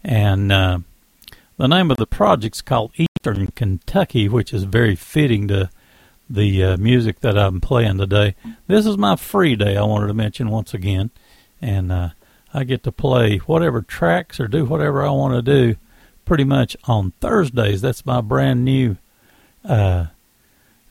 and 0.01 0.49
uh, 0.49 0.79
the 1.57 1.67
name 1.67 1.91
of 1.91 1.97
the 1.97 2.07
project's 2.07 2.61
called 2.61 2.93
Eastern 2.95 3.47
Kentucky, 3.47 4.29
which 4.29 4.53
is 4.53 4.63
very 4.63 4.95
fitting 4.95 5.49
to 5.49 5.69
the 6.29 6.63
uh, 6.63 6.77
music 6.77 7.19
that 7.19 7.37
I'm 7.37 7.59
playing 7.59 7.97
today. 7.97 8.35
This 8.67 8.85
is 8.85 8.97
my 8.97 9.17
free 9.17 9.57
day. 9.57 9.75
I 9.75 9.83
wanted 9.83 10.07
to 10.07 10.13
mention 10.13 10.49
once 10.49 10.73
again, 10.73 11.11
and 11.61 11.91
uh, 11.91 12.09
I 12.53 12.63
get 12.63 12.83
to 12.83 12.93
play 12.93 13.39
whatever 13.39 13.81
tracks 13.81 14.39
or 14.39 14.47
do 14.47 14.63
whatever 14.63 15.03
I 15.03 15.11
want 15.11 15.33
to 15.33 15.41
do 15.41 15.75
pretty 16.23 16.45
much 16.45 16.77
on 16.85 17.11
Thursdays. 17.19 17.81
That's 17.81 18.05
my 18.05 18.21
brand 18.21 18.63
new 18.63 18.95
uh, 19.65 20.07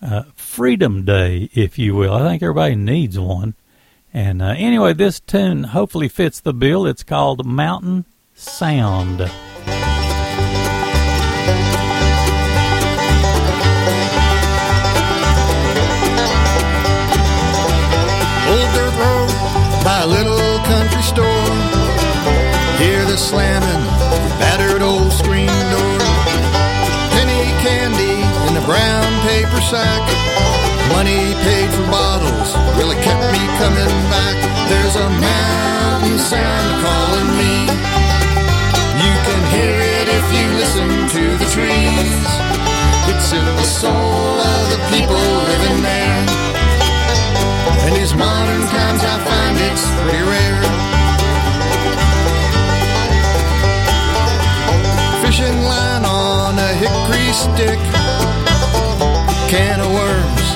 uh, 0.03 0.25
Freedom 0.35 1.05
Day, 1.05 1.49
if 1.53 1.79
you 1.79 1.95
will. 1.95 2.13
I 2.15 2.29
think 2.29 2.43
everybody 2.43 2.75
needs 2.75 3.19
one. 3.19 3.55
And 4.13 4.43
uh, 4.43 4.55
anyway, 4.59 4.93
this 4.93 5.21
tune 5.21 5.65
hopefully 5.65 6.09
fits 6.09 6.41
the 6.41 6.53
bill. 6.53 6.87
It's 6.87 7.03
called 7.03 7.47
Mountain 7.47 8.05
Sound. 8.35 9.21
Old 9.21 9.31
dirt 18.75 18.95
road 19.01 19.31
by 19.83 20.01
a 20.03 20.07
little 20.07 20.59
country 20.67 21.03
store. 21.03 21.25
Hear 22.83 23.05
the 23.07 23.17
slamming, 23.17 23.87
battered 24.39 24.83
old 24.83 25.13
screen 25.13 25.47
door. 25.47 25.99
Penny 27.15 27.45
candy 27.63 28.51
in 28.51 28.63
a 28.63 28.67
brown 28.67 29.02
paper 29.53 29.63
sack. 29.63 30.03
Money 30.89 31.35
paid 31.45 31.69
for 31.71 31.85
bottles 31.91 32.57
really 32.79 32.97
kept 32.97 33.21
me 33.33 33.43
coming 33.61 33.93
back. 34.09 34.37
There's 34.69 34.97
a 34.97 35.09
mountain 35.09 36.19
sound 36.19 36.69
calling 36.85 37.31
me. 37.37 37.55
You 39.05 39.15
can 39.27 39.41
hear 39.53 39.77
it 39.77 40.09
if 40.09 40.27
you 40.33 40.47
listen 40.57 40.89
to 41.17 41.23
the 41.37 41.49
trees. 41.53 42.25
It's 43.11 43.33
in 43.33 43.45
the 43.45 43.69
soul 43.81 44.41
of 44.41 44.63
the 44.73 44.81
people 44.93 45.17
living 45.17 45.83
there. 45.83 46.19
In 47.87 47.95
these 47.95 48.15
modern 48.15 48.63
times, 48.69 49.03
I 49.05 49.17
find 49.29 49.57
it's 49.69 49.85
pretty 50.01 50.25
rare. 50.33 50.63
Fishing 55.25 55.59
line 55.63 56.05
on 56.05 56.59
a 56.59 56.73
hickory 56.83 57.33
stick, 57.33 58.02
can 59.53 59.81
of 59.85 59.93
worms, 59.93 60.49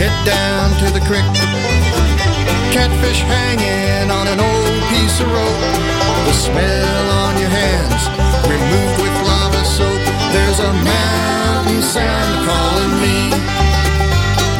head 0.00 0.16
down 0.24 0.72
to 0.80 0.88
the 0.96 1.02
creek. 1.04 1.28
Catfish 2.72 3.20
hanging 3.28 4.08
on 4.08 4.24
an 4.32 4.40
old 4.40 4.80
piece 4.88 5.20
of 5.20 5.28
rope. 5.28 5.60
The 6.24 6.32
smell 6.32 7.06
on 7.20 7.36
your 7.36 7.52
hands, 7.52 8.02
removed 8.48 8.96
with 9.04 9.16
lava 9.28 9.60
soap. 9.76 10.00
There's 10.32 10.56
a 10.56 10.72
mountain 10.72 11.82
sound 11.84 12.32
calling 12.48 12.94
me. 13.04 13.18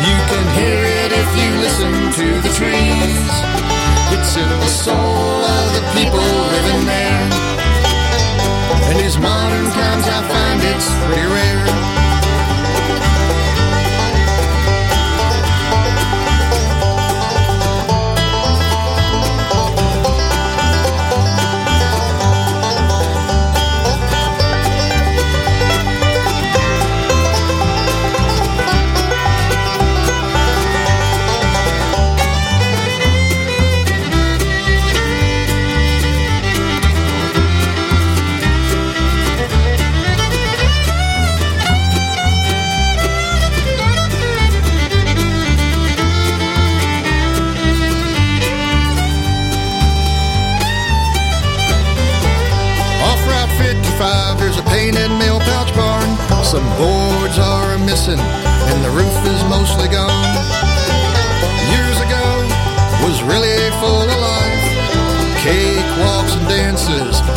You 0.05 0.17
can 0.29 0.45
hear 0.61 0.81
it 1.01 1.11
if 1.17 1.31
you 1.41 1.49
listen 1.65 1.93
to 2.21 2.29
the 2.45 2.53
trees. 2.61 3.25
It's 4.13 4.37
in 4.37 4.51
the 4.61 4.73
soul 4.85 5.41
of 5.57 5.67
the 5.73 5.85
people 5.97 6.29
living 6.53 6.85
there. 6.85 7.23
In 8.93 8.97
these 9.01 9.17
modern 9.17 9.73
times, 9.73 10.05
I 10.05 10.21
find 10.29 10.61
it's 10.69 10.89
pretty 11.09 11.29
rare. 11.33 11.80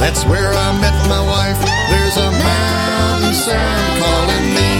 That's 0.03 0.25
where 0.25 0.51
I 0.51 0.69
met 0.83 0.97
my 1.07 1.23
wife. 1.23 1.59
There's 1.87 2.17
a 2.17 2.29
mountain 2.29 3.33
sound 3.33 3.91
calling 4.03 4.47
me. 4.59 4.71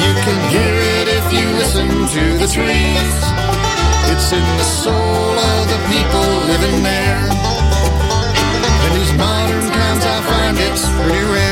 You 0.00 0.12
can 0.24 0.38
hear 0.48 0.74
it 0.96 1.06
if 1.20 1.26
you 1.36 1.44
listen 1.60 1.88
to 2.16 2.24
the 2.40 2.48
trees. 2.48 3.14
It's 4.08 4.32
in 4.32 4.46
the 4.56 4.68
soul 4.84 5.36
of 5.52 5.62
the 5.68 5.80
people 5.92 6.28
living 6.48 6.82
there. 6.82 7.24
In 8.86 8.90
these 8.98 9.12
modern 9.20 9.64
times, 9.68 10.02
I 10.14 10.18
find 10.32 10.56
it's 10.58 10.88
pretty 10.96 11.24
rare. 11.34 11.43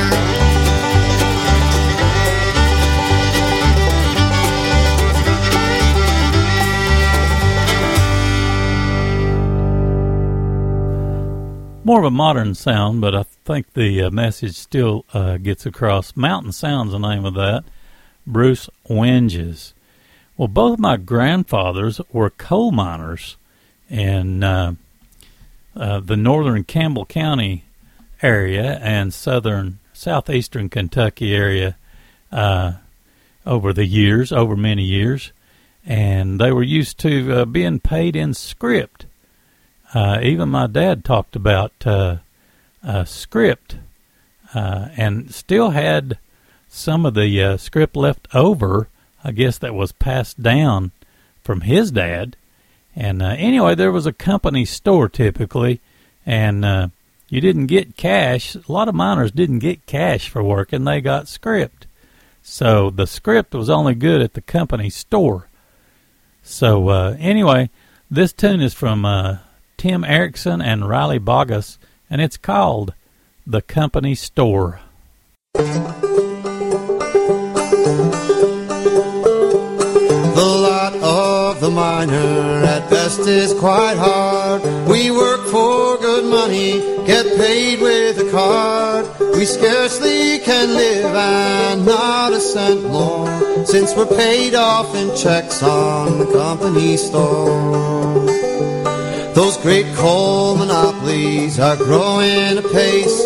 More 11.84 11.98
of 11.98 12.04
a 12.04 12.12
modern 12.12 12.54
sound, 12.54 13.00
but 13.00 13.12
I 13.12 13.24
think 13.44 13.72
the 13.72 14.02
uh, 14.04 14.10
message 14.12 14.54
still 14.54 15.04
uh, 15.12 15.36
gets 15.38 15.66
across. 15.66 16.14
Mountain 16.14 16.52
Sound's 16.52 16.92
the 16.92 16.98
name 16.98 17.24
of 17.24 17.34
that. 17.34 17.64
Bruce 18.24 18.70
Wenges. 18.88 19.72
Well, 20.36 20.46
both 20.46 20.78
my 20.78 20.96
grandfathers 20.96 22.00
were 22.12 22.30
coal 22.30 22.70
miners 22.70 23.36
in 23.90 24.44
uh, 24.44 24.74
uh, 25.74 25.98
the 25.98 26.16
northern 26.16 26.62
Campbell 26.62 27.04
County 27.04 27.64
area 28.22 28.78
and 28.80 29.12
southern 29.12 29.80
southeastern 29.92 30.68
Kentucky 30.68 31.34
area 31.34 31.76
uh, 32.30 32.74
over 33.44 33.72
the 33.72 33.86
years, 33.86 34.30
over 34.30 34.54
many 34.54 34.84
years, 34.84 35.32
and 35.84 36.40
they 36.40 36.52
were 36.52 36.62
used 36.62 36.98
to 37.00 37.32
uh, 37.32 37.44
being 37.44 37.80
paid 37.80 38.14
in 38.14 38.34
script. 38.34 39.06
Uh, 39.94 40.20
even 40.22 40.48
my 40.48 40.66
dad 40.66 41.04
talked 41.04 41.36
about 41.36 41.72
uh, 41.84 42.16
uh, 42.82 43.04
script, 43.04 43.76
uh, 44.54 44.88
and 44.96 45.32
still 45.34 45.70
had 45.70 46.18
some 46.68 47.04
of 47.04 47.14
the 47.14 47.42
uh, 47.42 47.56
script 47.56 47.96
left 47.96 48.26
over. 48.34 48.88
I 49.24 49.32
guess 49.32 49.58
that 49.58 49.74
was 49.74 49.92
passed 49.92 50.42
down 50.42 50.90
from 51.42 51.60
his 51.62 51.90
dad. 51.90 52.36
And 52.96 53.22
uh, 53.22 53.34
anyway, 53.38 53.74
there 53.74 53.92
was 53.92 54.06
a 54.06 54.12
company 54.12 54.64
store 54.64 55.08
typically, 55.08 55.80
and 56.26 56.90
you 57.28 57.40
didn't 57.40 57.66
get 57.66 57.96
cash. 57.96 58.54
A 58.54 58.72
lot 58.72 58.88
of 58.88 58.94
miners 58.94 59.30
didn't 59.30 59.60
get 59.60 59.86
cash 59.86 60.28
for 60.28 60.42
working; 60.42 60.84
they 60.84 61.00
got 61.00 61.28
script. 61.28 61.86
So 62.42 62.90
the 62.90 63.06
script 63.06 63.54
was 63.54 63.70
only 63.70 63.94
good 63.94 64.20
at 64.20 64.34
the 64.34 64.40
company 64.40 64.90
store. 64.90 65.48
So 66.42 66.88
uh, 66.88 67.16
anyway, 67.18 67.70
this 68.10 68.32
tune 68.32 68.60
is 68.60 68.74
from 68.74 69.04
uh, 69.04 69.38
Tim 69.82 70.04
Eriksen 70.04 70.62
and 70.62 70.88
Riley 70.88 71.18
Baugus, 71.18 71.76
and 72.08 72.20
it's 72.20 72.36
called 72.36 72.94
"The 73.44 73.60
Company 73.60 74.14
Store." 74.14 74.78
The 75.54 75.64
lot 80.36 80.94
of 80.94 81.60
the 81.60 81.68
miner 81.68 82.64
at 82.64 82.88
best 82.90 83.26
is 83.26 83.52
quite 83.54 83.96
hard. 83.96 84.62
We 84.86 85.10
work 85.10 85.44
for 85.48 85.98
good 85.98 86.26
money, 86.26 86.78
get 87.04 87.26
paid 87.36 87.80
with 87.80 88.20
a 88.20 88.30
card. 88.30 89.04
We 89.34 89.44
scarcely 89.44 90.38
can 90.38 90.74
live 90.76 91.12
and 91.12 91.84
not 91.84 92.32
a 92.32 92.38
cent 92.38 92.84
more 92.84 93.66
since 93.66 93.96
we're 93.96 94.06
paid 94.06 94.54
off 94.54 94.94
in 94.94 95.12
checks 95.16 95.60
on 95.60 96.20
the 96.20 96.26
company 96.26 96.96
store. 96.96 98.31
Those 99.34 99.56
great 99.56 99.86
coal 99.94 100.56
monopolies 100.56 101.58
are 101.58 101.76
growing 101.76 102.58
apace. 102.58 103.24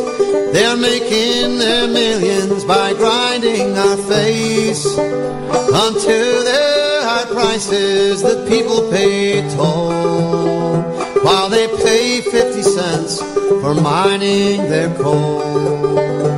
They're 0.53 0.77
making 0.77 1.59
their 1.59 1.89
millions 1.89 2.65
by 2.65 2.95
grinding 2.95 3.77
our 3.77 3.97
face 3.97 4.87
until 4.87 6.45
their 6.45 7.03
high 7.03 7.27
prices 7.33 8.23
the 8.23 8.47
people 8.49 8.89
pay 8.91 9.43
toll 9.57 10.81
while 11.25 11.49
they 11.49 11.67
pay 11.79 12.21
50 12.21 12.63
cents 12.63 13.21
for 13.61 13.75
mining 13.75 14.59
their 14.71 14.95
coal. 14.95 16.36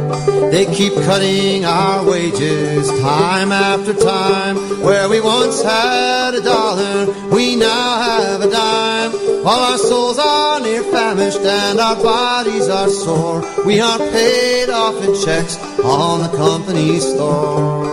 They 0.51 0.65
keep 0.75 0.95
cutting 0.95 1.65
our 1.65 2.05
wages 2.05 2.89
time 3.01 3.53
after 3.53 3.93
time. 3.95 4.57
Where 4.81 5.09
we 5.09 5.21
once 5.21 5.63
had 5.63 6.35
a 6.35 6.41
dollar, 6.41 7.07
we 7.29 7.57
now 7.57 8.03
have 8.03 8.41
a 8.41 8.51
dime. 8.51 9.13
While 9.45 9.61
our 9.71 9.79
souls 9.79 10.19
are 10.19 10.61
near 10.61 10.83
famished 10.83 11.41
and 11.41 11.79
our 11.79 11.97
bodies 11.97 12.69
are 12.69 12.89
sore, 12.89 13.41
we 13.65 13.81
are 13.81 13.99
paid 13.99 14.71
off 14.71 14.97
in 15.05 15.15
checks 15.25 15.57
on 15.85 16.23
the 16.23 16.37
company 16.37 16.99
store. 16.99 17.85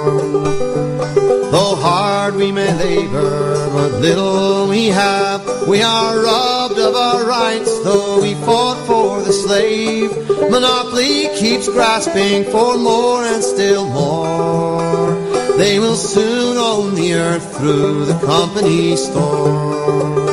Though 1.52 1.76
hard 1.76 2.15
we 2.34 2.52
may 2.52 2.74
labor, 2.74 3.70
but 3.70 3.92
little 4.02 4.68
we 4.68 4.88
have, 4.88 5.68
we 5.68 5.82
are 5.84 6.24
robbed 6.24 6.80
of 6.80 6.96
our 6.96 7.26
rights, 7.26 7.72
though 7.84 8.22
we 8.22 8.34
fought 8.46 8.84
for 8.88 9.22
the 9.22 9.32
slave. 9.32 10.10
Monopoly 10.50 11.30
keeps 11.38 11.68
grasping 11.68 12.44
for 12.46 12.78
more 12.78 13.24
and 13.24 13.44
still 13.44 13.88
more. 13.90 15.14
They 15.58 15.78
will 15.80 15.96
soon 15.96 16.58
own 16.58 16.96
the 16.96 17.14
earth 17.14 17.58
through 17.58 18.06
the 18.06 18.20
company 18.26 18.96
store. 18.96 20.25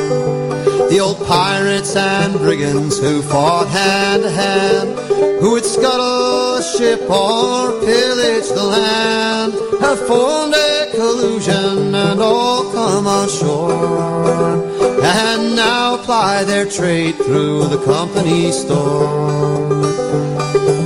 Old 1.03 1.27
pirates 1.27 1.97
and 1.97 2.33
brigands 2.37 2.97
who 2.97 3.21
fought 3.21 3.67
hand 3.67 4.23
to 4.23 4.29
hand, 4.29 4.97
who 5.41 5.51
would 5.51 5.65
scuttle 5.65 6.55
a 6.55 6.63
ship 6.63 7.01
or 7.09 7.71
pillage 7.81 8.47
the 8.47 8.63
land, 8.63 9.51
have 9.81 9.99
formed 10.07 10.55
a 10.55 10.89
collusion 10.95 11.93
and 11.93 12.21
all 12.21 12.71
come 12.71 13.05
on 13.05 13.27
shore, 13.27 14.63
and 15.03 15.57
now 15.57 15.97
ply 15.97 16.45
their 16.45 16.65
trade 16.65 17.15
through 17.17 17.67
the 17.67 17.83
company 17.83 18.53
store. 18.53 19.67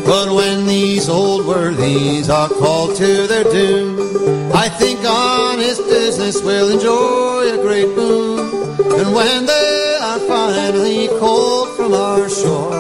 But 0.04 0.34
when 0.34 0.66
these 0.66 1.10
old 1.10 1.46
worthies 1.46 2.28
are 2.32 2.50
called 2.50 2.96
to 2.96 3.28
their 3.28 3.44
doom, 3.44 4.52
I 4.52 4.68
think 4.68 5.00
honest 5.06 5.82
business 5.84 6.42
will 6.42 6.70
enjoy 6.72 7.54
a 7.54 7.62
great 7.62 7.94
boom. 7.94 8.40
And 9.00 9.14
when 9.14 9.46
they 9.46 9.67
are 10.18 10.28
finally 10.28 11.08
called 11.20 11.76
from 11.76 11.94
our 11.94 12.30
shore, 12.30 12.74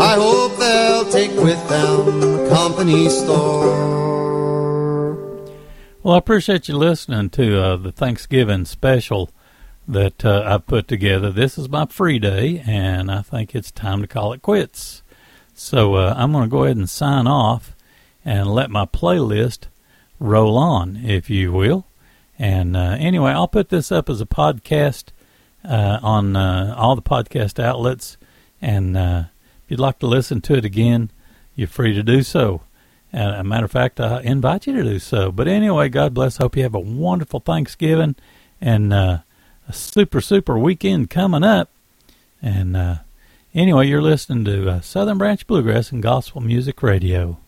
I 0.00 0.14
hope 0.14 0.56
they'll 0.56 1.10
take 1.10 1.32
with 1.32 1.68
them 1.68 2.20
the 2.20 2.48
company 2.48 3.08
store. 3.10 3.94
Well, 6.02 6.14
I 6.14 6.18
appreciate 6.18 6.68
you 6.68 6.76
listening 6.76 7.30
to 7.30 7.60
uh, 7.60 7.76
the 7.76 7.92
Thanksgiving 7.92 8.64
special 8.64 9.30
that 9.86 10.24
uh, 10.24 10.42
I 10.46 10.58
put 10.58 10.88
together. 10.88 11.30
This 11.30 11.58
is 11.58 11.68
my 11.68 11.86
free 11.86 12.18
day, 12.18 12.62
and 12.66 13.10
I 13.10 13.22
think 13.22 13.54
it's 13.54 13.70
time 13.70 14.00
to 14.00 14.06
call 14.06 14.32
it 14.32 14.42
quits. 14.42 15.02
So 15.54 15.94
uh, 15.96 16.14
I'm 16.16 16.32
going 16.32 16.44
to 16.44 16.50
go 16.50 16.64
ahead 16.64 16.76
and 16.76 16.88
sign 16.88 17.26
off 17.26 17.76
and 18.24 18.50
let 18.50 18.70
my 18.70 18.86
playlist 18.86 19.66
roll 20.18 20.56
on, 20.56 20.96
if 20.96 21.28
you 21.28 21.52
will. 21.52 21.86
And 22.38 22.76
uh, 22.76 22.96
anyway, 22.98 23.32
I'll 23.32 23.48
put 23.48 23.68
this 23.68 23.92
up 23.92 24.08
as 24.08 24.20
a 24.20 24.26
podcast 24.26 25.10
uh, 25.64 25.98
on 26.02 26.36
uh, 26.36 26.74
all 26.76 26.96
the 26.96 27.02
podcast 27.02 27.62
outlets. 27.62 28.16
And 28.60 28.96
uh, 28.96 29.24
if 29.64 29.70
you'd 29.70 29.80
like 29.80 29.98
to 30.00 30.06
listen 30.06 30.40
to 30.42 30.54
it 30.54 30.64
again, 30.64 31.10
you're 31.54 31.68
free 31.68 31.94
to 31.94 32.02
do 32.02 32.22
so. 32.22 32.62
And 33.12 33.34
a 33.34 33.44
matter 33.44 33.64
of 33.64 33.70
fact, 33.70 34.00
I 34.00 34.20
invite 34.22 34.66
you 34.66 34.72
to 34.74 34.82
do 34.82 34.98
so. 34.98 35.30
But 35.30 35.46
anyway, 35.46 35.88
God 35.88 36.14
bless. 36.14 36.38
Hope 36.38 36.56
you 36.56 36.64
have 36.64 36.74
a 36.74 36.80
wonderful 36.80 37.40
Thanksgiving 37.40 38.16
and 38.60 38.92
uh, 38.92 39.18
a 39.68 39.72
super, 39.72 40.20
super 40.20 40.58
weekend 40.58 41.10
coming 41.10 41.44
up. 41.44 41.70
And 42.42 42.76
uh, 42.76 42.96
anyway, 43.54 43.86
you're 43.86 44.02
listening 44.02 44.44
to 44.46 44.68
uh, 44.68 44.80
Southern 44.80 45.18
Branch 45.18 45.46
Bluegrass 45.46 45.92
and 45.92 46.02
Gospel 46.02 46.40
Music 46.40 46.82
Radio. 46.82 47.38